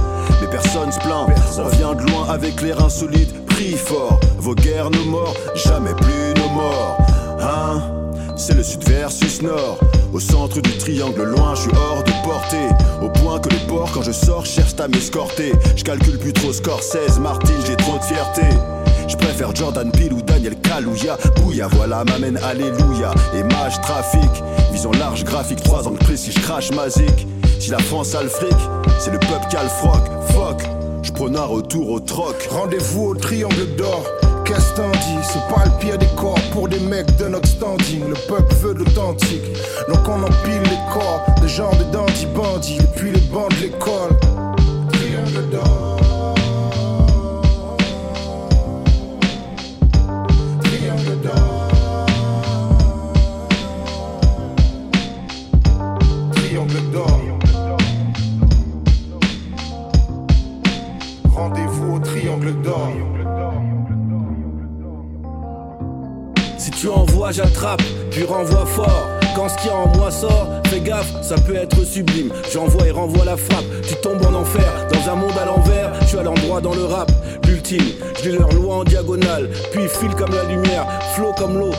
[0.41, 1.29] Mais personne se plaint,
[1.59, 4.19] on vient de loin avec les reins solides, prix fort.
[4.39, 6.99] Vos guerres, nos morts, jamais plus nos morts.
[7.41, 8.06] Hein?
[8.37, 9.79] C'est le sud versus nord.
[10.13, 12.69] Au centre du triangle, loin, je suis hors de portée.
[13.03, 15.53] Au point que les porcs, quand je sors, cherchent à m'escorter.
[15.75, 18.43] Je calcule plus trop Scorsese, Martin, j'ai trop de fierté.
[19.09, 21.17] Je préfère Jordan Peele ou Daniel Kalouya.
[21.37, 23.13] Bouya, voilà, m'amène Alléluia.
[23.35, 24.31] Image, trafic,
[24.73, 26.91] vision large, graphique, trois angles précis, je crache ma.
[26.91, 28.57] Si la France a le fric,
[28.99, 30.03] c'est le peuple qui a le froc.
[31.03, 32.49] Je prône un retour au troc.
[32.51, 34.05] Rendez-vous au triangle d'or.
[34.47, 34.75] Qu'est-ce
[35.23, 38.09] C'est pas le pire des corps pour des mecs de notre standing.
[38.09, 39.43] Le peuple veut l'authentique.
[39.89, 43.63] Donc on empile les corps, des gens de dandy bandits, et puis les bancs de
[43.63, 44.17] l'école.
[56.35, 56.87] Triangle.
[61.35, 63.16] Rendez-vous au triangle d'or.
[66.59, 69.09] Si tu envoies, j'attrape, puis renvoie fort.
[69.35, 72.33] Quand ce qui en moi sort, fais gaffe, ça peut être sublime.
[72.53, 74.87] J'envoie et renvoie la frappe, tu tombes en enfer.
[74.91, 77.11] Dans un monde à l'envers, je suis à l'endroit dans le rap.
[77.47, 77.85] L'ultime,
[78.25, 81.73] je leur loi en diagonale, puis file comme la lumière, flot comme l'eau,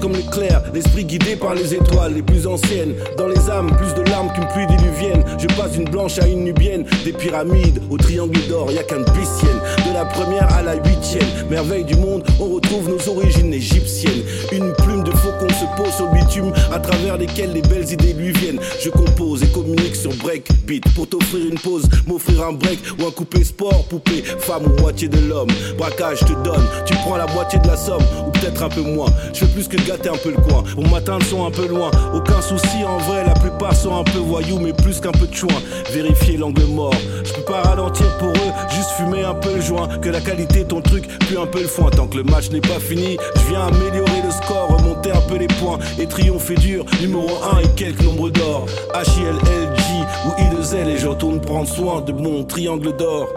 [0.00, 0.62] comme l'éclair.
[0.74, 2.94] L'esprit guidé par les étoiles les plus anciennes.
[3.16, 5.24] Dans les âmes, plus de larmes qu'une pluie diluvienne.
[5.38, 9.00] Je passe d'une blanche à une nubienne, des pyramides au triangle d'or, y a qu'un
[9.00, 9.60] bestienne.
[9.88, 14.22] De la première à la huitième, merveille du monde, on retrouve nos origines égyptiennes.
[14.52, 18.12] Une plume de faucon se pose sur le bitume, à travers lesquelles les belles idées
[18.12, 18.60] lui viennent.
[18.82, 23.10] Je compose et communique sur breakbeat pour t'offrir une pause, m'offrir un break ou un
[23.10, 25.48] coupé sport, poupée, femme ou moitié de l'homme.
[25.78, 28.82] Braquage, je te donne, tu prends la moitié de la somme, ou peut-être un peu
[28.82, 29.08] moins.
[29.32, 30.64] Je fais plus que gâter un peu le coin.
[30.76, 34.18] Au matin, sont un peu loin, aucun souci en vrai, la plupart sont un peu
[34.18, 35.60] voyous, mais plus qu'un peu de chouin.
[35.92, 36.94] Vérifier l'angle mort,
[37.24, 39.88] je peux pas ralentir pour eux, juste fumer un peu le joint.
[40.00, 41.90] Que la qualité, ton truc, puis un peu le foin.
[41.90, 45.36] Tant que le match n'est pas fini, je viens améliorer le score, remonter un peu
[45.36, 46.84] les points et triompher dur.
[47.00, 48.66] Numéro 1 et quelques nombres d'or.
[48.94, 49.82] H-I-L-L-G
[50.26, 53.28] ou I-2-L et je retourne prendre soin de mon triangle d'or.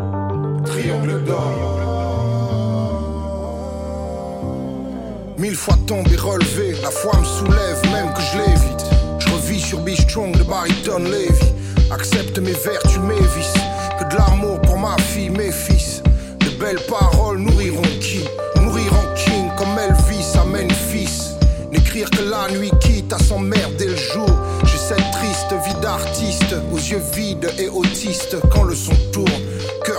[0.65, 1.88] Triangle d'or.
[5.39, 8.85] Mille fois tombé, relevé, la foi me soulève, même que je l'évite.
[9.19, 11.53] Je revis sur Be Strong de Bariton Levy.
[11.91, 13.53] Accepte mes vertus, mes vices.
[13.97, 16.03] Que de l'amour pour ma fille, mes fils.
[16.41, 18.25] De belles paroles nourriront qui?
[18.57, 21.37] Nourriront king comme Elvis à Memphis.
[21.71, 24.29] N'écrire que la nuit quitte à s'emmerder le jour.
[24.65, 29.31] J'ai cette triste vie d'artiste, aux yeux vides et autistes quand le son tourne.
[29.85, 29.98] Cœur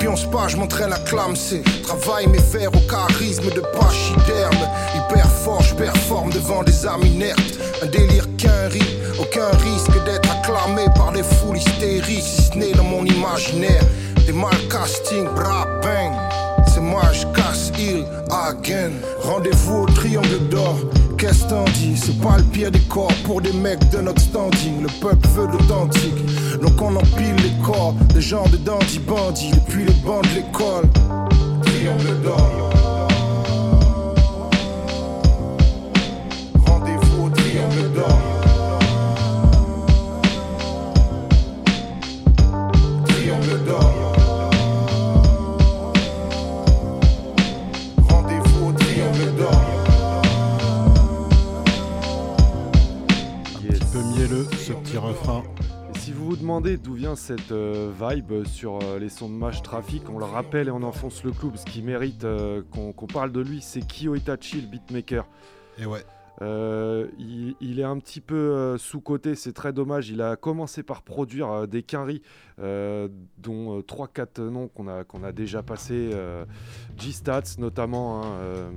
[0.00, 1.62] pionce pas, je m'entraîne à clamser.
[1.82, 4.66] Travaille mes vers au charisme de pachyderme.
[4.96, 7.58] Hyper fort, je performe devant des âmes inertes.
[7.82, 12.72] Un délire qu'un rit, aucun risque d'être acclamé par des foules hystériques, si ce n'est
[12.72, 13.82] dans mon imaginaire.
[14.26, 16.12] Des mal casting, bra bang.
[16.66, 18.92] C'est moi, je casse il again.
[19.22, 20.76] Rendez-vous au triangle d'or.
[21.20, 24.80] Qu'est-ce t'en dis C'est pas le pire des corps pour des mecs de notre standing.
[24.80, 26.16] Le peuple veut l'authentique.
[26.62, 30.88] Donc on empile les corps, des gens de dandy bandits, depuis les bancs de l'école.
[31.62, 32.79] Triangle d'or.
[54.70, 55.42] Ce petit refrain.
[55.98, 59.62] Si vous vous demandez d'où vient cette euh, vibe sur euh, les sons de Mash
[59.62, 63.32] Traffic, on le rappelle et on enfonce le clou, ce qui mérite euh, qu'on parle
[63.32, 65.26] de lui, c'est Kyo Itachi, le beatmaker.
[65.78, 66.04] Et ouais.
[66.42, 70.08] Euh, il, il est un petit peu euh, sous-coté, c'est très dommage.
[70.08, 72.22] Il a commencé par produire euh, des quinries,
[72.58, 76.10] dont 3-4 noms qu'on a, qu'on a déjà passés.
[76.12, 76.44] euh,
[76.98, 78.72] G-Stats notamment, hein,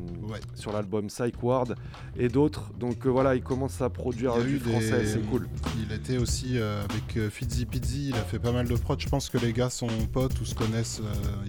[0.56, 1.76] sur l'album Psych Ward,
[2.18, 2.72] et d'autres.
[2.80, 5.48] Donc voilà, il commence à produire du des- français, c'est cool.
[5.82, 9.00] Il était aussi avec Fizzy Pizzy, il a fait pas mal de prod.
[9.00, 11.02] Je pense que les gars sont potes ou se connaissent.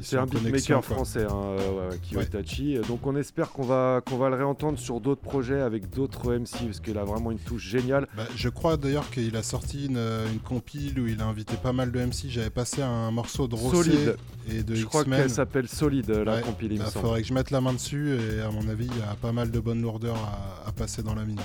[0.03, 2.25] C'est un beatmaker français, hein, ouais, Kyo Ouais.
[2.25, 2.79] Itachi.
[2.89, 6.67] Donc on espère qu'on va, qu'on va le réentendre sur d'autres projets avec d'autres MC,
[6.67, 8.07] parce qu'il a vraiment une touche géniale.
[8.17, 11.57] Bah, je crois d'ailleurs qu'il a sorti une, euh, une compile où il a invité
[11.57, 12.29] pas mal de MC.
[12.29, 14.17] J'avais passé un morceau de Rossé Solide.
[14.51, 17.07] et de Je crois qu'elle s'appelle Solide, la Ouais, compile, il me bah, semble.
[17.07, 19.33] faudrait que je mette la main dessus et à mon avis, il y a pas
[19.33, 21.41] mal de bonnes lourdeurs à, à passer dans la mine.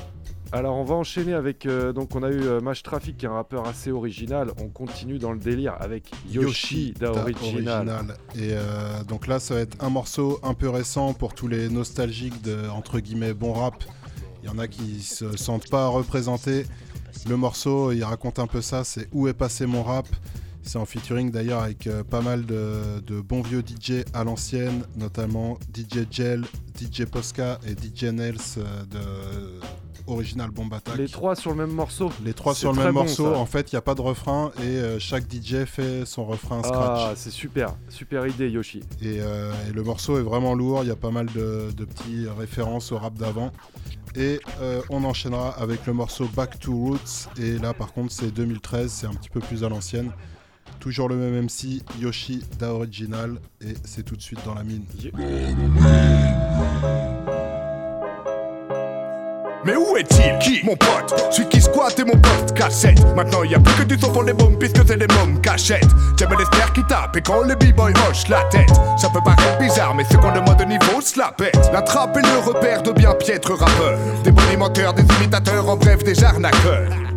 [0.52, 3.30] Alors on va enchaîner avec euh, donc on a eu euh, Mash Traffic qui est
[3.30, 4.49] un rappeur assez original.
[4.60, 7.88] On continue dans le délire avec Yoshi, da da Original.
[7.88, 8.18] Original.
[8.36, 11.69] Et euh, donc là, ça va être un morceau un peu récent pour tous les
[11.69, 13.84] nostalgiques de entre guillemets bon rap.
[14.44, 16.66] Il y en a qui se sentent pas représentés.
[17.28, 18.84] Le morceau, il raconte un peu ça.
[18.84, 20.07] C'est où est passé mon rap?
[20.64, 24.84] C'est en featuring d'ailleurs avec euh, pas mal de, de bons vieux DJ à l'ancienne,
[24.98, 26.44] notamment DJ Gel,
[26.80, 29.60] DJ Posca et DJ Nels euh, de
[30.06, 30.98] Original Bomb Attack.
[30.98, 32.11] Les trois sur le même morceau.
[32.24, 33.34] Les trois sur le même bon, morceau.
[33.34, 33.40] ça.
[33.40, 36.61] En fait, il n'y a pas de refrain et euh, chaque DJ fait son refrain
[36.61, 36.99] scratch.
[36.99, 38.82] Ah, c'est super, super idée Yoshi.
[39.02, 40.84] Et, et le morceau est vraiment lourd.
[40.84, 43.52] Il y a pas mal de, de petits références au rap d'avant.
[44.15, 47.30] Et euh, on enchaînera avec le morceau Back to Roots.
[47.38, 48.91] Et là, par contre, c'est 2013.
[48.91, 50.11] C'est un petit peu plus à l'ancienne.
[50.80, 53.38] Toujours le même MC, Yoshi Da Original.
[53.61, 54.86] Et c'est tout de suite dans la mine.
[59.65, 60.40] Mais où est-il?
[60.40, 60.65] Qui?
[60.65, 61.14] Mon pote.
[61.31, 62.53] Celui qui squatte et mon pote.
[62.56, 63.03] Cassette.
[63.15, 65.90] Maintenant y a plus que du son pour les bombes puisque c'est des mômes cachettes.
[66.18, 68.69] J'aime les stères qui tapent et quand les b-boys hochent la tête.
[68.98, 72.18] Ça peut paraître bizarre mais ceux qu'on demande de niveau se la pète La trappe
[72.18, 73.98] est le repère de bien piètres rappeurs.
[74.23, 77.09] Des bonimenteurs, des imitateurs, en bref des arnaqueurs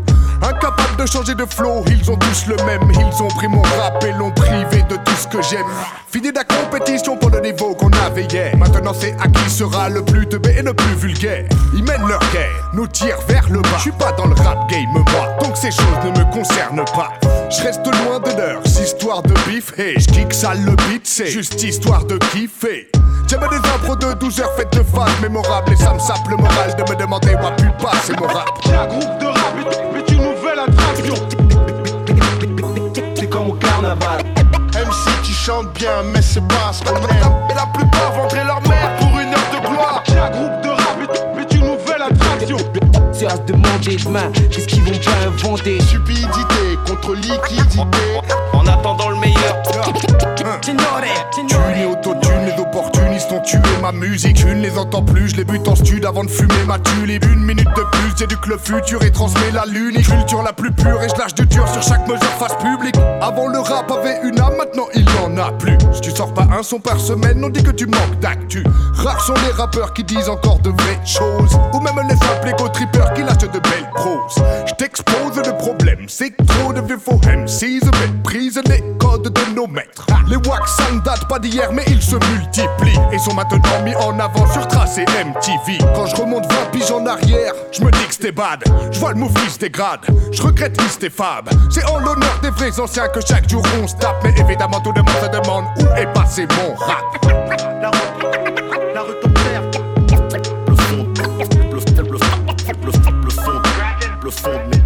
[0.42, 2.90] Incapables de changer de flow, ils ont tous le même.
[2.90, 5.66] Ils ont pris mon rap et l'ont privé de tout ce que j'aime.
[6.10, 8.56] Fini la compétition pour le niveau qu'on avait hier.
[8.56, 11.44] Maintenant c'est à qui sera le plus teubé et le plus vulgaire.
[11.74, 13.68] Ils mènent leur guerre, nous tirent vers le bas.
[13.76, 17.12] Je suis pas dans le rap game moi, donc ces choses ne me concernent pas.
[17.48, 19.78] Je reste loin de leurs histoires de bif.
[19.78, 22.88] Hey, je kick sale le beat, c'est juste histoire de kiffer.
[23.28, 26.36] J'aime des impros de 12 heures faites de phases mémorables et ça me sape le
[26.36, 28.50] moral de me demander où a pu passer mon rap.
[28.66, 29.54] Un groupe de rap,
[33.16, 34.20] C'est comme au carnaval.
[34.74, 37.32] MC qui chante bien, mais c'est pas ce qu'on aime.
[37.50, 40.02] Et la plupart vendraient leur mère pour une heure de gloire.
[40.06, 40.98] J'ai un groupe de rap,
[41.36, 42.58] mais, tu nouvelle attraction.
[43.12, 45.80] C'est à se demander demain, qu'est-ce qu'ils vont pas inventer?
[45.80, 47.82] Stupidité contre liquidité.
[48.62, 49.62] En attendant le meilleur.
[50.60, 50.78] Thune
[51.76, 54.38] et autotune, les opportunistes ont tué ma musique.
[54.38, 57.24] Je ne les entends plus, je les bute en stud avant de fumer ma tulipe.
[57.24, 60.00] Une minute de plus, j'éduque le futur et transmets la lune.
[60.02, 62.94] Culture la plus pure et je lâche du dur sur chaque mesure face publique.
[63.20, 65.76] Avant le rap avait une âme, maintenant il n'en a plus.
[65.92, 68.64] Si tu sors pas un son par semaine, on dit que tu manques d'actu.
[68.94, 71.58] Rares sont les rappeurs qui disent encore de vraies choses.
[71.72, 74.44] Ou même les simples égo-trippers qui lâchent de belles proses.
[74.66, 77.82] Je t'expose le problème, c'est trop de vieux faux MCs
[78.52, 80.06] méprisent les codes de nos maîtres.
[80.28, 83.94] Les wax ça ne date pas d'hier, mais ils se multiplient et sont maintenant mis
[83.96, 85.78] en avant sur tracé MTV.
[85.94, 88.62] Quand je remonte 20 piges en arrière, je me dis que c'était bad.
[88.90, 90.00] Je vois le move qui se dégrade,
[90.30, 91.48] je regrette c'était fab.
[91.70, 94.92] C'est en l'honneur des vrais anciens que chaque jour on se tape, mais évidemment tout
[94.94, 97.02] le monde se demande où est passé mon rap.
[97.80, 97.98] La rue,
[98.94, 99.14] la rue.
[104.24, 104.81] Le fond, le,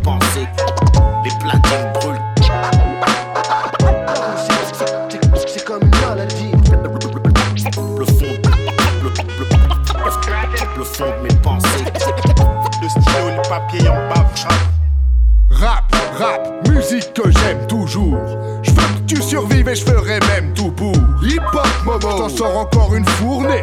[19.37, 20.95] survives et je ferai même tout pour.
[21.23, 23.63] Hip hop, Momo, j'en sors encore une fournée.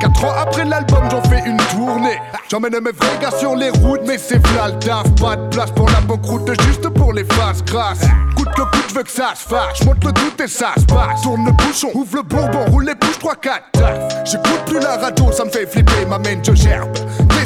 [0.00, 2.18] Quatre ans après l'album, j'en fais une tournée.
[2.48, 5.04] J'emmène mes vrais gars sur les routes, mais c'est le taf.
[5.20, 8.04] Pas de place pour la banqueroute, juste pour les faces grasses.
[8.36, 9.78] Coûte que coûte, je veux que ça se fasse.
[9.80, 11.22] J'monte le doute et ça se passe.
[11.22, 14.24] Tourne le bouchon, ouvre le bourbon, roule les bouches 3 4 taf.
[14.24, 16.96] J'écoute plus la radio, ça me fait flipper, m'amène, je gerbe.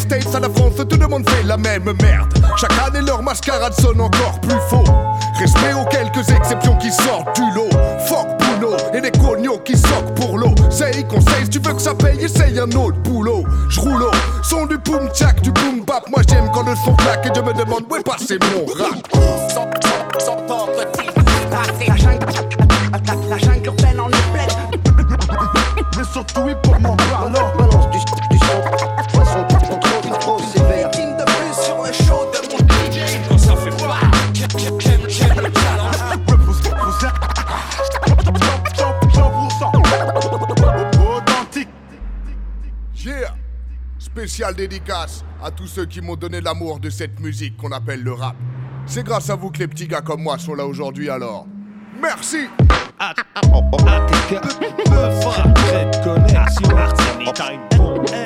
[0.07, 2.33] States à la France, tout le monde fait la même merde.
[2.57, 4.85] Chaque année, leur mascarade sonne encore plus faux.
[5.37, 7.69] Respect aux quelques exceptions qui sortent du lot.
[8.07, 10.55] Fuck Bruno et des cognos qui sortent pour l'eau.
[10.71, 13.43] Say conseil, si tu veux que ça paye, essaye un autre boulot.
[13.69, 14.05] J'roule
[14.45, 16.05] Son du boom jack, du boom bap.
[16.09, 18.95] Moi j'aime quand le son claque et je me demande où est passé mon rap.
[21.89, 22.27] La jungle,
[23.29, 24.81] la urbaine en est pleine.
[25.97, 26.77] Mais surtout oui pour.
[44.55, 48.37] Dédicace à tous ceux qui m'ont donné l'amour de cette musique qu'on appelle le rap.
[48.87, 51.47] C'est grâce à vous que les petits gars comme moi sont là aujourd'hui alors.
[52.01, 52.49] Merci.
[57.69, 58.26] Expression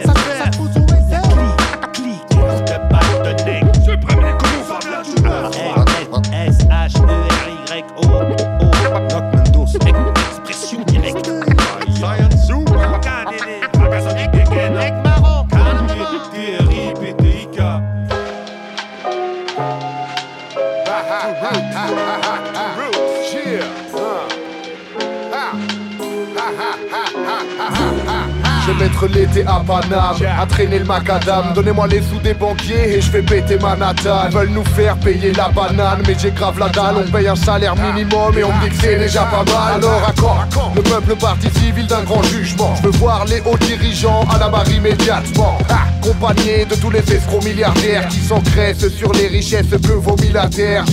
[29.11, 31.53] l'été à Paname, à traîner le macadam.
[31.55, 34.29] Donnez-moi les sous des banquiers et je vais péter Manhattan.
[34.29, 36.97] Ils veulent nous faire payer la banane, mais j'ai grave la dalle.
[36.97, 39.75] On paye un salaire minimum et on me dit que c'est déjà pas mal.
[39.77, 43.59] Alors à quand le peuple parti civil d'un grand jugement Je veux voir les hauts
[43.59, 45.59] dirigeants à la barre immédiatement.
[45.69, 50.85] Accompagnés de tous les escrocs milliardaires qui s'engraissent sur les richesses que terre.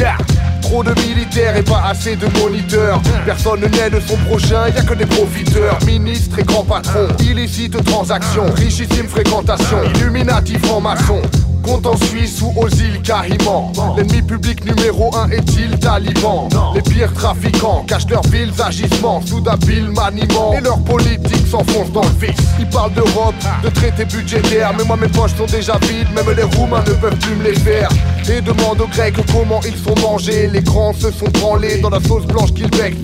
[0.68, 3.02] Trop de militaires et pas assez de moniteurs.
[3.26, 5.78] Personne n'aide son prochain, y a que des profiteurs.
[5.86, 11.22] Ministres et grands patrons, illicite transaction, richissime fréquentation, illuminati franc-maçon.
[11.68, 13.74] Compte en Suisse ou aux îles Caïmans.
[13.98, 16.48] L'ennemi public numéro un est-il taliban?
[16.74, 20.54] Les pires trafiquants cachent leurs villes agissements sous d'habiles maniements.
[20.58, 22.40] Et leur politique s'enfonce dans le vice.
[22.58, 24.72] Ils parlent d'Europe, de traités budgétaires.
[24.78, 27.56] Mais moi mes poches sont déjà vides, même les Roumains ne peuvent plus me les
[27.56, 27.90] faire.
[28.30, 30.48] Et demande aux Grecs comment ils sont mangés.
[30.48, 32.96] Les grands se sont branlés dans la sauce blanche qu'ils becquent.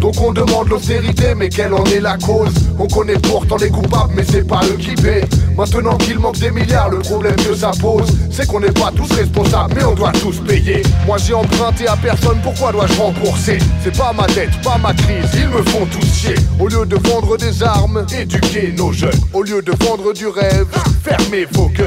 [0.00, 2.52] Donc on demande l'austérité, mais quelle en est la cause?
[2.78, 5.24] On connaît pourtant les coupables, mais c'est pas eux qui paient.
[5.56, 9.10] Maintenant qu'il manque des milliards, le problème que ça pose, c'est qu'on n'est pas tous
[9.12, 10.82] responsables, mais on doit tous payer.
[11.06, 13.58] Moi j'ai emprunté à personne, pourquoi dois-je rembourser?
[13.82, 16.34] C'est pas ma dette, pas ma crise, ils me font tous chier.
[16.58, 19.20] Au lieu de vendre des armes, éduquer nos jeunes.
[19.32, 20.66] Au lieu de vendre du rêve,
[21.04, 21.86] fermez vos gueules.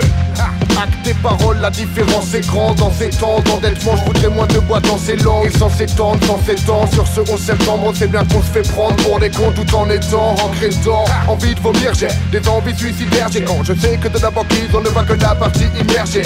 [0.78, 3.96] Acte tes paroles, la différence est grande dans ces temps d'endettement.
[3.98, 6.88] Je voudrais moins de boîtes dans ces langues et sans s'étendre, sans s'étendre.
[6.94, 9.76] Sur ce 11 septembre, on sait bien qu'on se fait prendre pour des cons tout
[9.76, 11.06] en étant regrettant.
[11.28, 13.28] Envie de vomir, j'ai des envies suicidaires.
[13.32, 16.22] J'ai quand je sais que de la banquise, on ne voit que la partie immergée.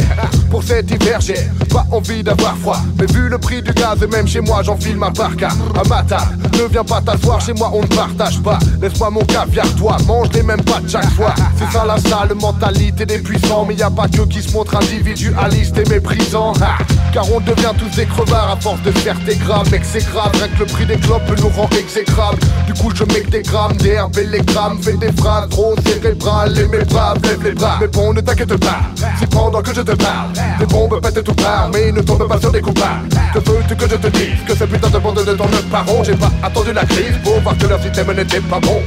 [0.49, 2.81] Pour cet hiver, j'ai pas envie d'avoir froid.
[2.99, 5.47] Mais vu le prix du gaz, et même chez moi, j'enfile ma parka.
[5.47, 8.59] À ma table, ne viens pas t'asseoir, chez moi, on ne partage pas.
[8.81, 11.33] Laisse-moi mon caviar, toi, mange les mêmes pas chaque fois.
[11.57, 14.75] C'est ça la sale mentalité des puissants, mais y a pas que qui se montrent
[14.75, 16.53] individualistes et méprisants.
[16.61, 16.77] Ha
[17.13, 20.31] car on devient tous des crevards à force de faire des graves, mec c'est grave,
[20.33, 22.39] rien que le prix des clopes nous rend exécrable.
[22.65, 25.75] Du coup je mets des grammes, des herbes et les grammes, fais des phrases trop
[25.85, 27.77] cérébrales et mes bras, lève les bras.
[27.81, 28.81] Mais bon ne t'inquiète pas,
[29.19, 30.31] c'est pendant que je te parle.
[30.59, 33.09] Des bombes pètent tout part, mais ne tombent pas sur des coupables.
[33.33, 36.03] Que veux-tu que je te dise Que ce putain de bande de ton neuf parents,
[36.03, 38.81] j'ai pas attendu la crise pour voir que leur système n'était pas bon.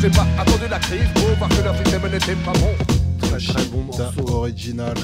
[0.00, 2.74] J'ai pas attendu la crise pour voir que leur système n'était pas bon.
[3.20, 4.94] Très, très bon morceau original.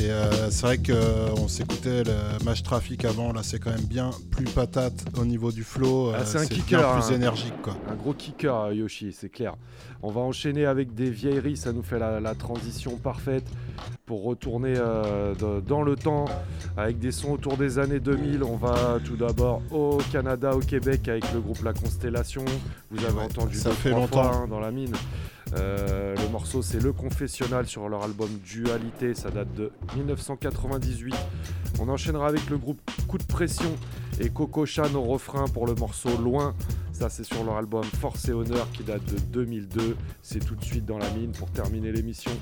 [0.00, 4.10] Et euh, c'est vrai qu'on s'écoutait le Match Traffic avant, là c'est quand même bien
[4.30, 6.12] plus patate au niveau du flow.
[6.14, 6.92] Ah, euh, c'est un bien kicker.
[6.92, 7.16] plus hein.
[7.16, 7.76] énergique quoi.
[7.90, 9.54] Un gros kicker, euh, Yoshi, c'est clair.
[10.02, 13.44] On va enchaîner avec des vieilleries, ça nous fait la, la transition parfaite
[14.06, 16.26] pour retourner euh, de- dans le temps
[16.76, 18.44] avec des sons autour des années 2000.
[18.44, 22.44] On va tout d'abord au Canada, au Québec avec le groupe La Constellation.
[22.92, 24.22] Vous avez entendu ça fait longtemps.
[24.22, 24.92] fois, hein, dans la mine.
[25.56, 31.14] Euh, le morceau c'est Le Confessionnal sur leur album Dualité, ça date de 1998.
[31.80, 33.74] On enchaînera avec le groupe Coup de Pression
[34.20, 36.54] et Coco Chan au refrain pour le morceau Loin.
[36.92, 39.96] Ça c'est sur leur album Force et Honneur qui date de 2002.
[40.22, 42.32] C'est tout de suite dans la mine pour terminer l'émission.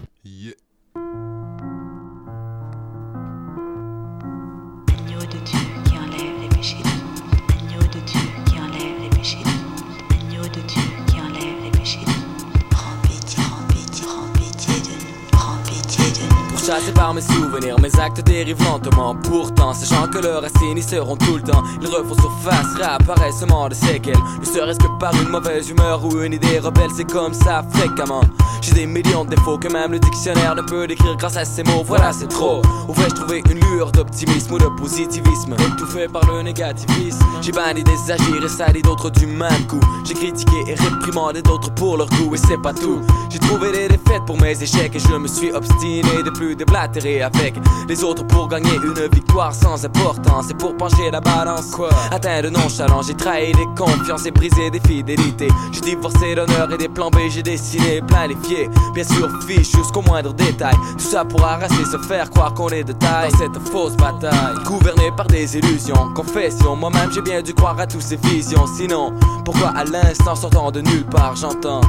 [16.67, 19.15] Pourchassés par mes souvenirs, mes actes dérivent lentement.
[19.15, 23.69] Pourtant, sachant que leurs racines y seront tout le temps, ils refont surface, réapparaissent seulement
[23.69, 24.19] des séquelles.
[24.41, 28.23] Ne serait-ce que par une mauvaise humeur ou une idée rebelle, c'est comme ça fréquemment.
[28.63, 31.63] J'ai des millions de défauts que même le dictionnaire ne peut décrire grâce à ces
[31.63, 31.85] mots.
[31.87, 32.63] Voilà, c'est trop.
[32.89, 35.55] Où vais-je trouver une lueur d'optimisme ou de positivisme?
[35.55, 37.25] Étouffé par le négativisme.
[37.43, 39.79] J'ai banni des agirs et sali d'autres du même coup.
[40.05, 43.03] J'ai critiqué et réprimandé d'autres pour leur goût et c'est pas tout.
[43.31, 47.23] J'ai trouvé des défaites pour mes échecs et je me suis obstiné de plus déblatérer
[47.23, 47.55] avec
[47.89, 50.51] les autres pour gagner une victoire sans importance.
[50.51, 51.91] Et pour pencher la balance, quoi?
[52.11, 55.49] Atteint de nonchalance, j'ai trahi des confiances et brisé des fidélités.
[55.73, 58.69] J'ai divorcé d'honneur et des plans B, j'ai dessiné plein les pieds.
[58.95, 60.75] Bien sûr, fiche jusqu'au moindre détail.
[60.99, 63.31] Tout ça pour arracher, se faire croire qu'on est de taille.
[63.31, 66.13] Dans cette fausse bataille, gouverné par des illusions.
[66.15, 68.67] Confession, moi-même j'ai bien dû croire à toutes ces visions.
[68.67, 69.13] Sinon,
[69.45, 71.81] pourquoi à l'instant sortant de nulle part j'entends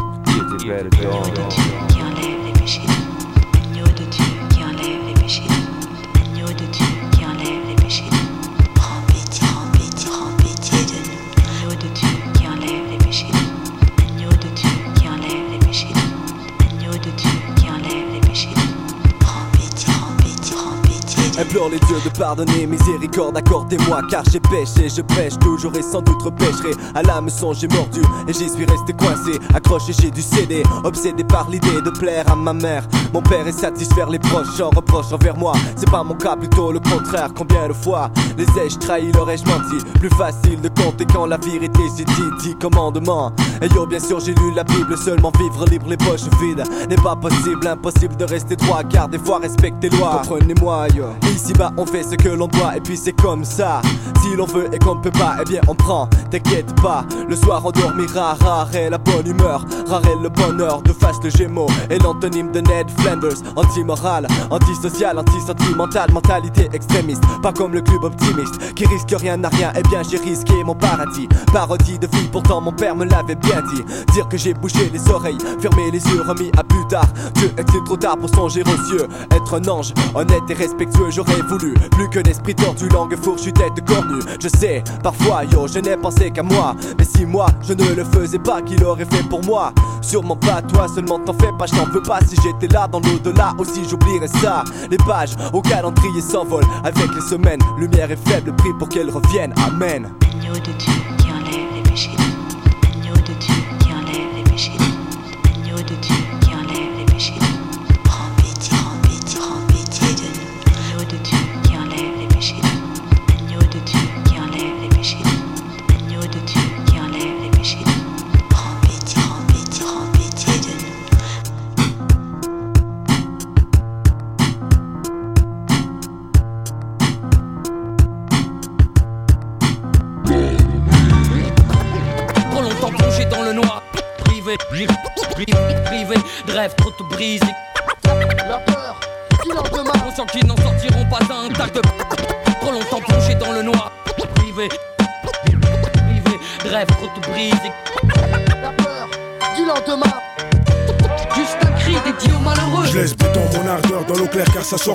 [21.39, 26.01] Implore les dieux de pardonner, miséricorde, accordez-moi car j'ai péché, je pêche toujours et sans
[26.01, 26.71] doute repêcherai.
[26.95, 31.47] À l'hameçon j'ai mordu et j'y suis resté coincé, accroché j'ai dû céder, obsédé par
[31.49, 32.87] l'idée de plaire à ma mère.
[33.13, 36.71] Mon père est satisfaire les proches en reproche envers moi, c'est pas mon cas, plutôt
[36.71, 37.29] le contraire.
[37.35, 39.85] Combien de fois les ai-je trahi, leur ai-je menti?
[39.99, 43.31] Plus facile de compter quand la vérité c'est dit, dit commandement.
[43.61, 46.95] Et yo, bien sûr j'ai lu la Bible, seulement vivre libre, les poches vides n'est
[46.95, 50.21] pas possible, impossible de rester droit car des fois respecte les lois.
[50.23, 51.05] Comprenez-moi yo.
[51.33, 53.81] Ici bas on fait ce que l'on doit et puis c'est comme ça.
[54.21, 56.07] Si l'on veut et qu'on ne peut pas, eh bien on prend.
[56.31, 58.35] T'inquiète pas, le soir on dormira.
[58.35, 62.89] Rare la bonne humeur, rare le bonheur de face le gémeaux et l'antonyme de Ned
[62.99, 63.37] Flanders.
[63.55, 67.23] Anti-moral, antisocial, anti-sentimental, mentalité extrémiste.
[67.41, 69.71] Pas comme le club optimiste qui risque rien à rien.
[69.77, 71.27] Eh bien j'ai risqué mon paradis.
[71.53, 73.83] Parodie de vie, pourtant mon père me l'avait bien dit.
[74.13, 77.07] Dire que j'ai bouché les oreilles, fermé les yeux, remis à plus tard.
[77.35, 81.41] Dieu est-il trop tard pour songer aux cieux Être un ange, honnête et respectueux, j'aurais
[81.41, 81.73] voulu.
[81.91, 84.21] Plus que d'esprit tordu, langue fourchue, tête cornue.
[84.39, 86.75] Je sais, parfois yo, je n'ai pensé qu'à moi.
[86.97, 89.73] Mais si moi, je ne le faisais pas, qui l'aurait fait pour moi?
[90.01, 92.19] Sûrement pas toi, seulement t'en fais pas, je t'en veux pas.
[92.21, 94.63] Si j'étais là dans l'au-delà aussi, j'oublierais ça.
[94.91, 97.61] Les pages au calendrier s'envolent avec les semaines.
[97.79, 99.53] Lumière est faible, prie pour qu'elles reviennent.
[99.67, 100.09] Amen.
[100.21, 102.11] De Dieu qui enlève les péchés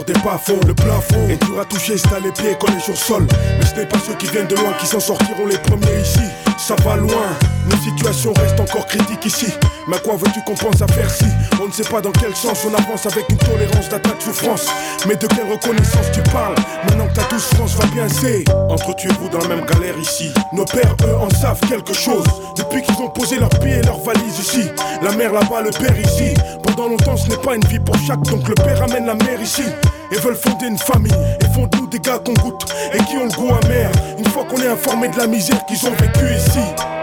[0.01, 0.59] des bas fonds.
[0.67, 3.27] Le plafond est dur à toucher, c'est à les pieds collés sur sol.
[3.59, 6.21] Mais ce n'est pas ceux qui viennent de loin qui s'en sortiront les premiers ici.
[6.57, 7.27] Ça va loin,
[7.69, 9.53] nos situations restent encore critiques ici.
[9.89, 11.27] Mais quoi veux-tu qu'on pense à faire si
[11.61, 14.67] On ne sait pas dans quel sens on avance avec une tolérance d'attaque souffrance.
[15.07, 16.55] Mais de quelle reconnaissance tu parles?
[16.89, 20.33] Maintenant que ta douce France va bien, c'est Entretuez-vous dans la même galère ici.
[20.53, 22.25] Nos pères, eux, en savent quelque chose.
[22.57, 24.63] Depuis qu'ils ont posé leurs pieds et leurs valises ici.
[25.03, 26.33] La mère là-bas, le père ici.
[26.75, 29.41] Pendant longtemps, ce n'est pas une vie pour chaque, donc le père amène la mère
[29.43, 29.65] ici.
[30.11, 33.25] Et veulent fonder une famille, et font tout des gars qu'on goûte, et qui ont
[33.25, 33.91] le goût amer.
[34.19, 36.61] Une fois qu'on est informé de la misère qu'ils ont vécu ici,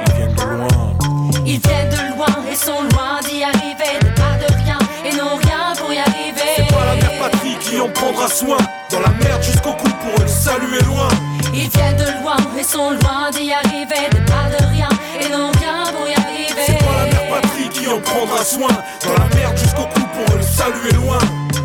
[0.07, 0.67] ils viennent de loin.
[1.45, 3.99] Ils viennent de loin et sont loin d'y arriver.
[4.15, 6.49] Pas de rien et n'ont rien pour y arriver.
[6.55, 8.57] C'est pas la mère patrie qui en prendra soin.
[8.89, 11.09] Dans la merde jusqu'au cou pour eux, le salut est loin.
[11.53, 14.09] Ils viennent de loin et sont loin d'y arriver.
[14.25, 14.89] Pas de rien
[15.21, 16.63] et n'ont rien pour y arriver.
[16.65, 18.69] C'est pas la mère patrie qui en prendra soin.
[19.05, 19.38] Dans la
[20.69, 21.17] le salut est loin.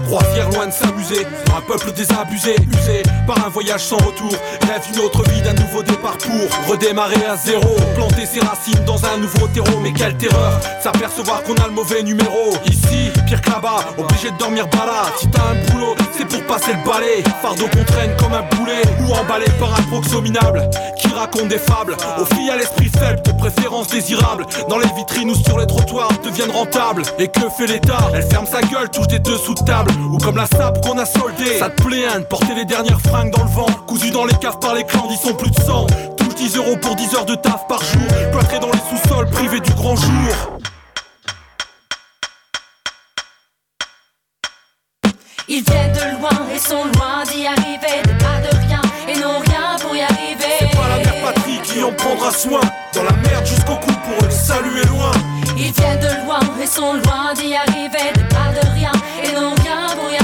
[0.09, 0.73] Roi fier loin de
[1.13, 4.33] un peuple désabusé, usé par un voyage sans retour.
[4.67, 7.77] Rêve une autre vie d'un nouveau départ pour redémarrer à zéro.
[7.95, 12.03] Planter ses racines dans un nouveau terreau, mais quelle terreur S'apercevoir qu'on a le mauvais
[12.03, 12.55] numéro.
[12.67, 16.73] Ici, pire que là-bas, obligé de dormir bas Si t'as un boulot, c'est pour passer
[16.73, 17.23] le balai.
[17.43, 20.69] Fardeau qu'on traîne comme un boulet, ou emballé par un proxo minable
[20.99, 21.97] qui raconte des fables.
[22.19, 24.47] Aux filles à l'esprit faible, de préférence désirable.
[24.69, 27.03] Dans les vitrines ou sur les trottoirs, deviennent rentables.
[27.19, 28.11] Et que fait l'État?
[28.15, 29.93] Elle ferme sa gueule, touche des dessous de table.
[30.11, 31.07] Ou comme la sape qu'on a.
[31.07, 33.67] Ça te plaît hein, de porter les dernières fringues dans le vent.
[33.87, 35.87] Cousu dans les caves par les clans, ils sont plus de 100.
[36.17, 38.03] Touche 10 euros pour 10 heures de taf par jour.
[38.31, 40.59] Cloîtré dans les sous-sols, privé du grand jour.
[45.49, 48.03] Ils viennent de loin et sont loin d'y arriver.
[48.05, 50.55] Départ de rien et n'ont rien pour y arriver.
[50.59, 52.61] C'est pas la mère patrie qui en prendra soin.
[52.95, 55.13] Dans la merde jusqu'au cou pour eux, le salut est loin.
[55.57, 58.13] Ils viennent de loin et sont loin d'y arriver.
[58.15, 58.93] Départ de rien
[59.23, 60.24] et n'ont rien pour y arriver.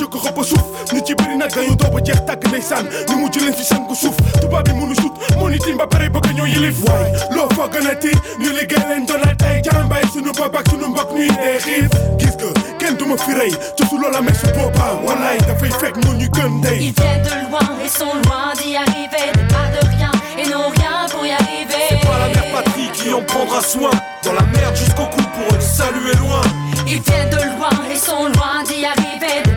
[0.11, 0.63] jëkk xëpp a suuf.
[0.93, 2.85] Ñu ci bëri nag dañu doo ba jeex tàgg ndeysaan.
[3.09, 4.15] Ñu mujj leen ci sangu suuf.
[4.41, 5.13] Tubaab bi mënu sut.
[5.37, 6.83] Moo ni tim ba pare bëgg ñoo yilif.
[6.83, 9.61] Waay loo fa gën a ti ñu liggéey leen doona tey.
[9.63, 11.89] Jàmbaay sunu bopp ak sunu mbokk ñuy dee xiif.
[12.19, 13.51] Gis nga kenn duma fi rey.
[13.77, 17.67] Ci su loola mesu boppam wallaay dafay fekk ñoo ñu gën Ils viennent de loin
[17.83, 19.31] et sont loin d'y arriver.
[19.33, 21.87] Départ de rien et n'ont rien pour y arriver.
[21.89, 23.91] C'est pas la mère patrie qui en prendra soin.
[24.23, 26.41] Dans la merde jusqu'au cou pour eux, est loin.
[26.85, 29.50] Ils viennent de loin et sont loin d'y arriver.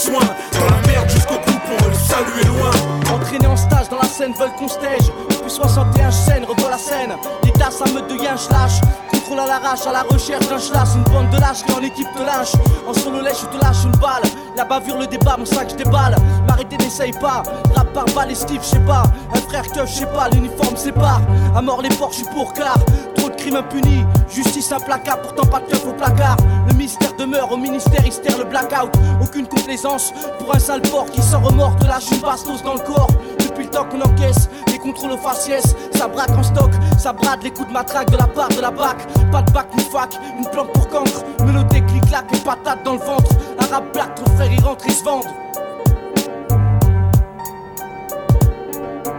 [0.00, 0.20] Soin.
[0.52, 2.70] Dans la merde jusqu'au cou pour le salut est loin.
[3.14, 5.10] Entraînés en stage dans la scène veulent qu'on stage
[5.50, 7.12] Depuis 61 scènes, revois la scène.
[7.42, 10.94] Des tasses à meute de yin lâche Contrôle à l'arrache, à la recherche d'un schlass
[10.94, 12.52] Une bande de lâches qui en équipe te lâche.
[12.86, 14.22] En solo lèche, je te lâche une balle.
[14.56, 16.14] La bavure, le débat, mon sac, je déballe.
[16.46, 17.42] M'arrêter, n'essaye pas.
[17.74, 19.02] Rap par balle, esquive, je sais pas.
[19.34, 21.20] Un frère que je sais pas, l'uniforme sépare.
[21.56, 22.76] À mort les porcs, je suis pour car.
[23.16, 26.36] Trop de crimes impunis, justice implacable Pourtant pas de keuf au placard.
[26.68, 28.90] Le mystère demeure, au ministère hystère le blackout.
[29.20, 32.80] Aucune complaisance pour un sale porc Qui sans remords te lâche une bastos dans le
[32.80, 33.10] corps.
[33.40, 34.48] Depuis le temps qu'on encaisse
[34.80, 35.62] contrôles faciès,
[35.92, 38.70] ça braque en stock, ça brade les coups de matraque de la part de la
[38.70, 38.96] BAC.
[39.30, 42.98] Pas de bac ni fac, une plante pour cancre, mélodie clic-clac et patate dans le
[42.98, 43.30] ventre.
[43.58, 45.28] Arabe black, ton frère il rentre, il se vendre.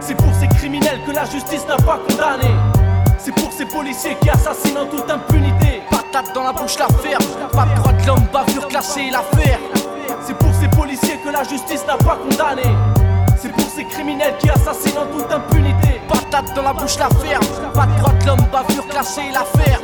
[0.00, 2.50] C'est pour ces criminels que la justice n'a pas condamné.
[3.18, 5.82] C'est pour ces policiers qui assassinent en toute impunité.
[5.90, 7.18] Patate dans la bouche, l'affaire.
[7.52, 9.60] Pas de droit de l'homme, bavure classée, l'affaire.
[10.26, 12.64] C'est pour ces policiers que la justice n'a pas condamné.
[13.82, 16.00] Ces criminels qui assassinent en toute impunité.
[16.08, 17.40] Patate dans la bouche, l'affaire.
[17.74, 19.80] Pas de droit de l'homme, bavure classée, l'affaire.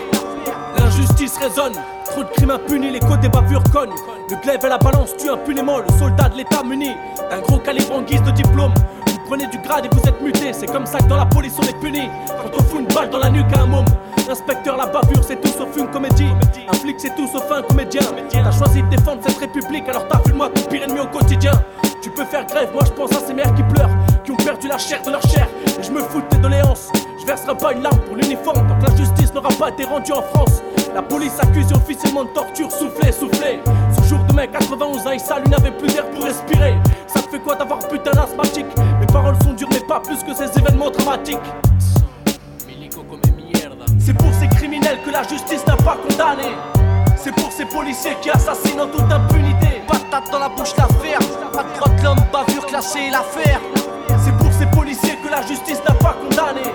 [0.79, 1.73] L'injustice résonne,
[2.05, 3.97] trop de crimes impunis, les côtés bavures cognent.
[4.31, 6.91] Le glaive et la balance tuent impunément le soldat de l'état muni
[7.29, 8.73] d'un gros calibre en guise de diplôme.
[9.09, 11.57] Vous prenez du grade et vous êtes muté, c'est comme ça que dans la police
[11.59, 12.09] on est puni.
[12.29, 13.87] Quand on fout une balle dans la nuque à un môme,
[14.29, 16.31] l'inspecteur la bavure c'est tout sauf une comédie.
[16.69, 18.03] Un flic c'est tout sauf un comédien.
[18.31, 21.51] T'as choisi de défendre cette république, alors t'as vu moi ton pire ennemi au quotidien.
[22.09, 23.91] Tu peux faire grève, moi je pense à ces mères qui pleurent,
[24.25, 25.47] qui ont perdu la chair de leur chair.
[25.79, 26.89] Et je me fous de tes doléances.
[27.21, 30.13] Je verserai pas une larme pour l'uniforme tant que la justice n'aura pas été rendue
[30.13, 30.63] en France.
[30.95, 33.61] La police accuse officiellement de torture, soufflé, soufflé.
[33.95, 36.79] Ce jour de mai 91 à Issa, lui n'avait plus d'air pour respirer.
[37.09, 38.67] Ça fait quoi d'avoir putain d'asthmatique
[39.01, 41.37] Mes paroles sont dures, mais pas plus que ces événements dramatiques.
[43.99, 46.49] C'est pour ces criminels que la justice n'a pas condamné.
[47.17, 49.68] C'est pour ces policiers qui assassinent en toute impunité.
[50.11, 51.19] Patate dans la bouche, l'affaire.
[51.53, 53.61] Pas de droit de l'homme, bavure classée, l'affaire.
[54.25, 56.73] C'est pour ces policiers que la justice n'a pas condamné.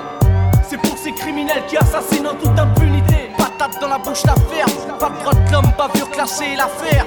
[0.68, 3.32] C'est pour ces criminels qui assassinent en toute impunité.
[3.38, 4.68] Patate dans la bouche, l'affaire.
[5.00, 7.06] Pas de droit de l'homme, bavure classée, l'affaire.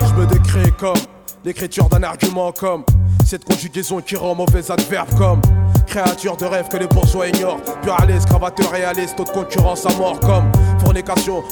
[0.00, 0.96] Je me décris comme
[1.44, 2.84] l'écriture d'un argument comme
[3.24, 5.40] cette conjugaison qui rend mauvais adverbe comme
[5.86, 7.60] créature de rêve que les bourgeois ignorent.
[7.82, 10.50] Pluraliste, cravateur réaliste, taux de concurrence à mort comme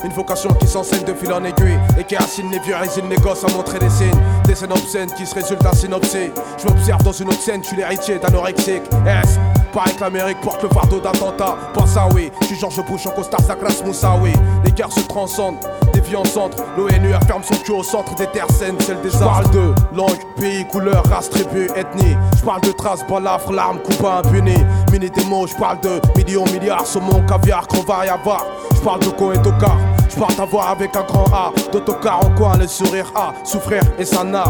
[0.04, 3.16] une vocation qui s'enseigne de fil en aiguille et qui assine les vieux résine les
[3.16, 4.10] gosses à montrer des signes,
[4.44, 6.30] des scènes obscènes qui se résultent d'un synopsis.
[6.58, 8.82] Je m'observe dans une autre scène, je suis l'héritier d'anorexique.
[9.06, 9.38] S.
[9.72, 11.56] Pareil que l'Amérique porte le fardeau d'attentat?
[11.74, 14.32] Pense à oui, je suis Georges Bush en costard Sakras Moussaoui.
[14.64, 15.58] Les guerres se transcendent,
[15.92, 16.56] des vies en centre.
[16.78, 19.42] L'ONU ferme son cul au centre des terres saines, celle des arts.
[19.42, 22.16] parle de langue, pays, couleur, race, tribu, ethnie.
[22.38, 24.56] Je parle de traces, balafres, larmes, coupa impuni.
[24.90, 28.46] Mini mots, je parle de millions, milliards, saumon, caviar, qu'on va y avoir.
[28.76, 29.76] Je parle de co et tocar.
[30.08, 31.50] Je parle d'avoir avec un grand A.
[31.72, 33.32] D'autocar en coin, le sourire A?
[33.42, 34.44] Souffrir et ça n'a.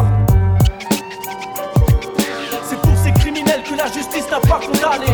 [2.63, 5.11] C'est pour ces criminels que la justice n'a pas condamné.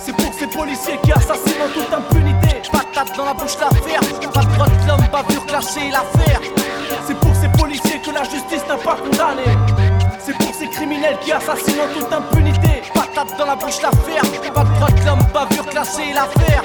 [0.00, 2.62] C'est pour ces policiers qui assassinent en toute impunité.
[2.70, 4.00] Patate dans la bouche, l'affaire.
[4.32, 6.40] Pas de droit de l'homme, bavure classée, l'affaire.
[7.06, 9.44] C'est pour ces policiers que la justice n'a pas condamné.
[10.18, 12.82] C'est pour ces criminels qui assassinent en toute impunité.
[12.92, 14.22] Patate dans la bouche, l'affaire.
[14.54, 16.62] Pas de droit de l'homme, bavure classée, l'affaire.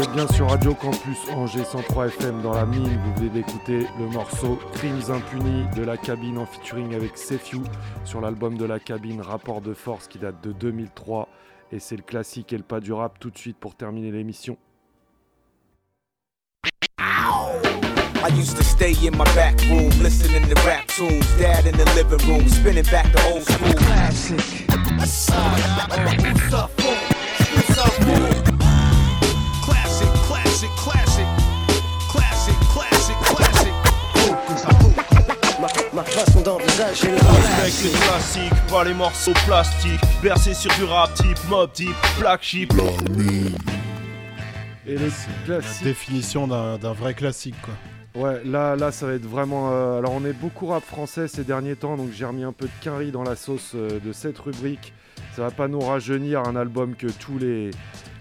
[0.00, 2.98] Vous êtes bien sur Radio Campus Angers 103 FM dans la mine.
[3.04, 7.60] Vous venez d'écouter le morceau Crimes impunis de la cabine en featuring avec Sefiu
[8.06, 11.28] sur l'album de la cabine Rapport de force qui date de 2003.
[11.70, 14.56] Et c'est le classique et le pas du rap tout de suite pour terminer l'émission.
[18.38, 21.26] used to stay in my back room, listening to rap tunes.
[21.38, 23.74] Dad in the living room, spinning back the old school.
[23.74, 24.66] Classic,
[36.80, 40.00] le Respecte les classiques, pas les morceaux plastiques.
[40.22, 42.72] Bercé sur du rap type, mob type, black sheep.
[44.86, 45.10] Et les La
[45.44, 45.84] classiques.
[45.84, 47.74] définition d'un vrai classique, quoi.
[48.14, 49.70] Ouais, là, là, ça va être vraiment.
[49.72, 52.64] euh, alors, on est beaucoup rap français ces derniers temps, donc j'ai remis un peu
[52.66, 54.92] de quinri dans la sauce euh, de cette rubrique.
[55.36, 57.70] Ça va pas nous rajeunir un album que tous les,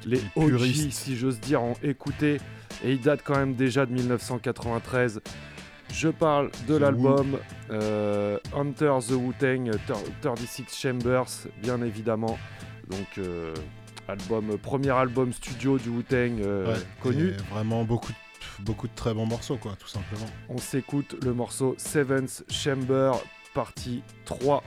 [0.06, 2.40] les OG, si j'ose dire, ont écouté.
[2.84, 5.22] Et il date quand même déjà de 1993.
[5.94, 7.38] Je parle de l'album
[7.72, 11.26] euh, Hunter the Wu-Tang, Thir- 36 Chambers,
[11.62, 12.38] bien évidemment.
[12.90, 13.54] Donc, euh,
[14.08, 17.32] album, premier album studio du Wu-Tang euh, Ouais, connu.
[17.52, 20.26] Vraiment beaucoup de, beaucoup de très bons morceaux, quoi, tout simplement.
[20.48, 23.12] On s'écoute le morceau Seventh Chamber,
[23.54, 24.64] partie 3.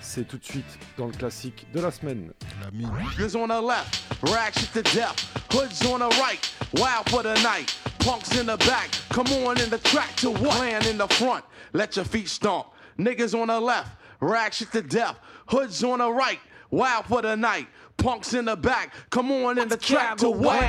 [0.00, 2.32] C'est tout de suite dans le classique de la semaine.
[2.62, 2.90] La mine.
[3.18, 5.30] Niggas on the left, rags to death.
[5.52, 7.76] Hoods on the right, wild for the night.
[8.00, 10.56] Punks in the back, come on in the track to what?
[10.56, 12.68] Clan in the front, let your feet stomp.
[12.98, 13.90] Niggas on the left,
[14.20, 15.16] rags to death.
[15.48, 16.40] Hoods on the right,
[16.70, 17.66] wild for the night.
[17.98, 20.60] Punks in the back, come on in the track to what?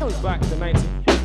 [0.00, 1.15] Goes back to 19.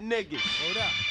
[0.00, 0.42] niggas.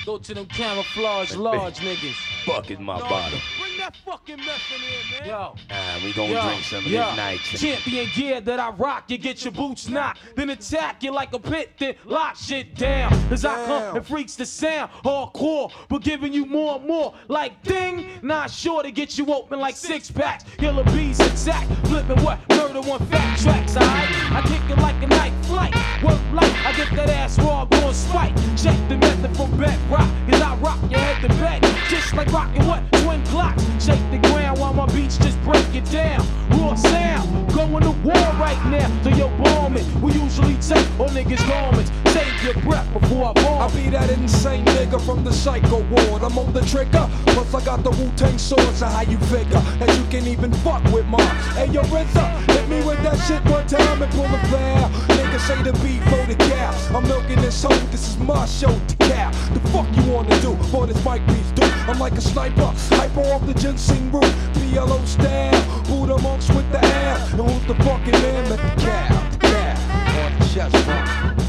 [0.05, 2.15] Go to them camouflage large niggas.
[2.45, 3.41] Fuck is my body.
[3.85, 5.29] Bring that fucking meth in here, man.
[5.29, 5.55] Yo.
[5.69, 7.39] Ah, we gonna Yo, drink some of yo, this night.
[7.39, 10.19] Champion gear that I rock, you get your boots knocked.
[10.35, 13.13] Then attack you like a pit, then lock shit down.
[13.31, 17.13] As I come and freaks the sound, hardcore, but giving you more and more.
[17.27, 20.45] Like ding, not sure to get you open like six packs.
[20.57, 22.39] Killer bees attack, flipping what?
[22.49, 24.09] Murder one fat tracks, alright?
[24.31, 25.75] I kick it like a night flight.
[26.03, 28.35] Work light, I get that ass raw, going spike.
[28.57, 31.61] Check the method from bedrock, cause I rock your head to bed.
[31.89, 32.83] Just like rocking what?
[33.03, 33.74] Twin clocks.
[33.79, 36.25] Shake the ground while my beats just break it down.
[36.51, 38.89] Raw sound, going to war right now.
[39.03, 39.85] So yo, bomb it.
[40.01, 41.91] We usually take all niggas' garments.
[42.11, 43.61] Save your breath before I bomb.
[43.61, 46.23] I be that insane nigga from the psycho ward.
[46.23, 48.73] I'm on the trigger, plus I got the Wu Tang sword.
[48.75, 51.35] So how you figure that you can even fuck with mine?
[51.53, 54.89] Hey yo, RZA, hit me with that shit one time and pull a foul.
[55.17, 56.71] Niggas say the beat for the cow.
[56.95, 57.75] I'm milking this hoe.
[57.91, 59.31] This is my show to cow.
[59.53, 60.53] The fuck you wanna do?
[60.71, 61.63] Boy, this mic beats do.
[61.87, 64.23] I'm like a sniper, hyper off the ginseng root.
[64.53, 67.33] PLO style, Buddha monks with the ass.
[67.33, 68.49] And who's the fucking man?
[68.49, 71.39] Let the cow, the cow the chest front.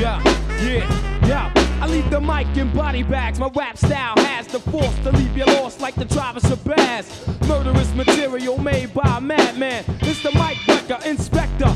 [0.00, 0.22] Yeah,
[0.64, 1.52] yeah, yeah.
[1.82, 3.38] I leave the mic in body bags.
[3.38, 6.06] My rap style has the force to leave you lost like the
[6.50, 7.28] of Bass.
[7.46, 9.84] Murderous material made by a madman.
[10.00, 11.74] It's the mic wrecker, inspector,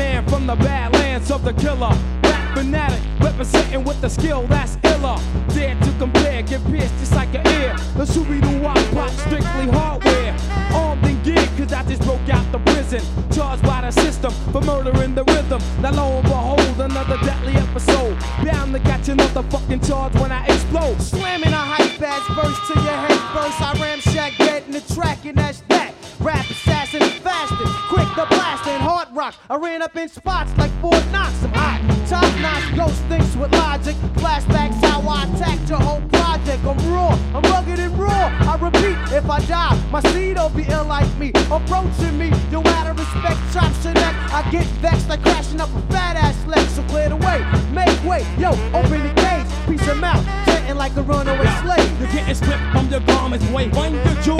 [0.00, 1.94] Batman from the badlands of the killer.
[2.22, 5.18] Rap fanatic, representing with the skill that's iller.
[5.48, 7.76] Dare to compare, get pierced just like an ear.
[7.96, 10.34] The Doo Wop Pop, strictly hardware.
[10.72, 13.02] Armed and geared, cause I just broke out the prison.
[13.30, 15.60] Charged by the system for murdering the rhythm.
[15.82, 18.16] Now lo and behold, another deadly episode.
[18.44, 21.00] Bound to catch another fucking charge when I explode.
[21.02, 23.60] Slamming a hype ass verse to your head first.
[23.60, 25.92] I ramshack dead in the track, and that's that.
[26.20, 29.34] Rap assassin fasting, quick the blasting, hard rock.
[29.48, 31.32] I ran up in spots like Fort Knox.
[31.42, 33.96] I'm hot, top notch, ghost thinks with logic.
[34.20, 36.62] Flashbacks how I attacked your whole project.
[36.64, 38.28] I'm raw, I'm rugged and raw.
[38.42, 41.32] I repeat, if I die, my seed'll be ill like me.
[41.50, 44.14] Approaching me, you out of respect, chops your neck.
[44.30, 46.68] I get vexed like crashing up a fat ass leg.
[46.68, 47.40] So clear the way,
[47.72, 51.98] make way, yo, open the gates, piece of mouth, chanting like a runaway slave.
[51.98, 54.39] You're getting stripped from your garments, your jewels.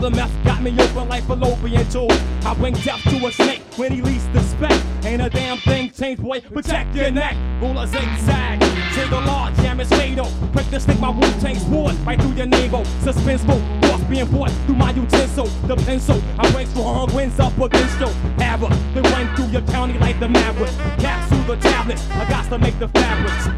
[0.00, 2.18] the meth, got me open like fallopian tubes.
[2.46, 4.82] I bring death to a snake when he least expect.
[5.04, 6.40] Ain't a damn thing changed, boy.
[6.40, 7.36] Protect your neck.
[7.60, 8.62] Rule a zigzag.
[8.94, 10.30] Single large, jam is fatal.
[10.52, 12.82] Quick to stick my Wu Tang sword right through your navel.
[13.04, 15.46] Suspenseful, boss being bought through my utensil.
[15.66, 18.06] The pencil, I break strong winds up against you.
[18.38, 18.60] Have
[18.94, 20.72] then run through your county like the maverick.
[20.98, 23.48] Capsule the tablets, I got to make the fabrics.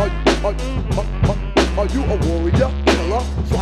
[0.00, 0.10] Are,
[0.46, 0.54] are,
[0.98, 2.70] are, are you a warrior,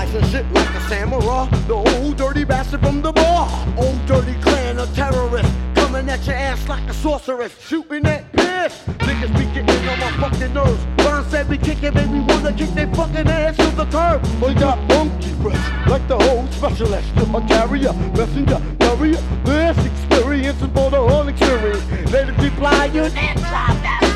[0.08, 1.48] slicing shit like a samurai?
[1.66, 3.48] The old dirty bastard from the bar.
[3.76, 8.82] Old dirty clan of terrorists coming at your ass like a sorceress, shooting that piss.
[8.98, 10.84] Niggas be getting on my fucking nerves.
[10.98, 14.22] Ron said we kick it, baby, wanna kick their fucking ass to the curb.
[14.42, 17.08] We got monkey breath, like the whole specialist.
[17.16, 19.20] A carrier, messenger, carrier.
[19.44, 21.84] This experience is for the whole experience.
[22.10, 24.07] Let it be blind, you need some that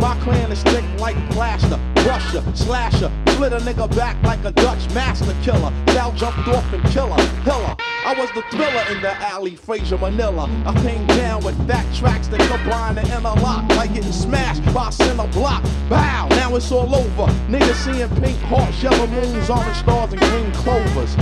[0.00, 1.78] My, clan is thick like plaster.
[2.06, 5.72] Russia, slasher, split a nigga back like a Dutch master killer.
[5.88, 7.76] Sal jumped off and killer, hiller.
[8.06, 10.48] I was the thriller in the alley, Fraser Manila.
[10.64, 14.92] I came down with fat tracks that combine and interlock like getting smashed by a
[14.92, 15.62] center block.
[15.90, 17.30] Bow, now it's all over.
[17.48, 21.14] Niggas seeing pink hearts, yellow moons, orange stars, and green clovers.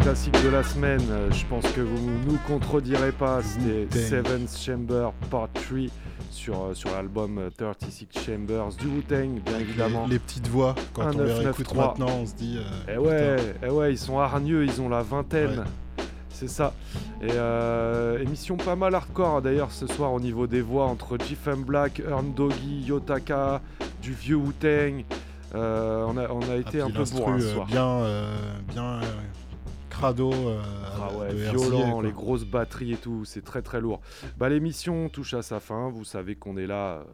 [0.00, 1.00] Classique de la semaine.
[1.10, 3.40] Euh, Je pense que vous nous contredirez pas.
[3.42, 3.98] C'était.
[3.98, 5.78] Seventh Chamber Part 3
[6.30, 10.06] sur, euh, sur l'album euh, 36 Chambers du Wu-Tang, bien évidemment.
[10.06, 12.58] Les, les petites voix, quand Un on les 9, réécoute 9, maintenant, on se dit.
[12.58, 13.36] euh, Eh ouais,
[13.66, 15.64] eh ouais, ils sont hargneux, ils ont la vingtaine.
[16.30, 16.72] C'est ça.
[17.20, 21.18] Et euh, émission pas mal hardcore hein, d'ailleurs ce soir au niveau des voix entre
[21.18, 23.60] GFM Black, Earn Doggy, Yotaka,
[24.00, 25.04] du vieux Wu-Tang.
[25.54, 27.66] Euh, on, a, on a été puis un peu bourrin ce euh, soir.
[27.66, 28.34] bien, euh,
[28.72, 29.00] bien euh,
[30.00, 30.32] crado.
[30.32, 30.62] euh,
[30.96, 34.00] Ah ouais, de violent, RCA, les grosses batteries et tout, c'est très très lourd.
[34.38, 36.98] Bah l'émission touche à sa fin, vous savez qu'on est là.
[36.98, 37.04] euh,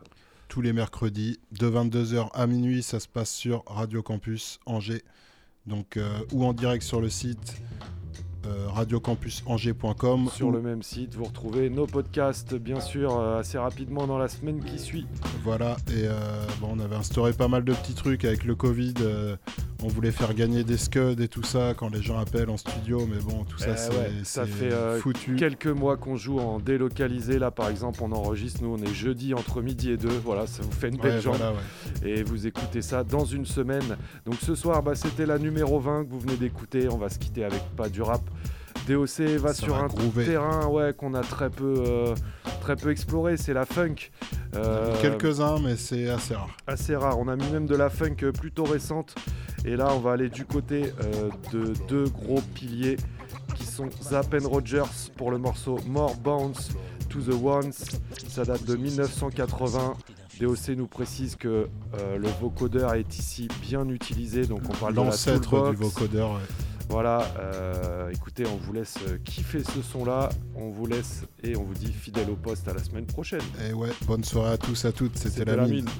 [0.48, 5.02] Tous les mercredis, de 22h à minuit, ça se passe sur Radio Campus Angers.
[5.66, 7.56] Donc, euh, ou en direct sur le site
[8.46, 10.28] euh, radiocampusangers.com.
[10.32, 11.14] sur le même site.
[11.14, 15.06] Vous retrouvez nos podcasts, bien sûr, euh, assez rapidement dans la semaine qui suit.
[15.44, 16.12] Voilà, et euh,
[16.60, 18.94] bon, on avait instauré pas mal de petits trucs avec le Covid.
[19.00, 19.36] euh,
[19.82, 23.06] on voulait faire gagner des scuds et tout ça quand les gens appellent en studio,
[23.08, 24.70] mais bon, tout ça, Eh c'est ouais, ça fait
[25.00, 25.36] foutu.
[25.36, 27.38] quelques mois qu'on joue en délocalisé.
[27.38, 28.62] Là, par exemple, on enregistre.
[28.62, 30.08] Nous, on est jeudi entre midi et deux.
[30.24, 31.36] Voilà, ça vous fait une belle Ouais, jambe.
[31.36, 32.08] voilà, ouais.
[32.10, 33.96] Et vous écoutez ça dans une semaine.
[34.24, 36.88] Donc ce soir, bah, c'était la numéro 20 que vous venez d'écouter.
[36.90, 38.22] On va se quitter avec pas du rap.
[38.88, 40.24] DOC va Ça sur va un groover.
[40.24, 42.14] terrain ouais, qu'on a très peu, euh,
[42.60, 44.10] très peu exploré, c'est la funk.
[44.54, 46.56] Euh, Quelques-uns, mais c'est assez rare.
[46.66, 47.18] assez rare.
[47.18, 49.14] On a mis même de la funk plutôt récente.
[49.64, 52.96] Et là, on va aller du côté euh, de deux gros piliers
[53.54, 56.70] qui sont Zapp and Rogers pour le morceau More Bounce
[57.08, 57.72] to the Ones.
[58.28, 59.94] Ça date de 1980.
[60.40, 65.70] DOC nous précise que le vocodeur est ici bien utilisé, donc on parle de la
[65.70, 66.32] du vocodeur.
[66.32, 66.40] ouais.
[66.88, 71.64] Voilà, euh, écoutez, on vous laisse euh, kiffer ce son-là, on vous laisse et on
[71.64, 73.40] vous dit fidèle au poste à la semaine prochaine.
[73.68, 75.16] Et ouais, bonne soirée à tous, à toutes.
[75.16, 75.84] C'était C'était la, la mine.
[75.84, 75.90] mine.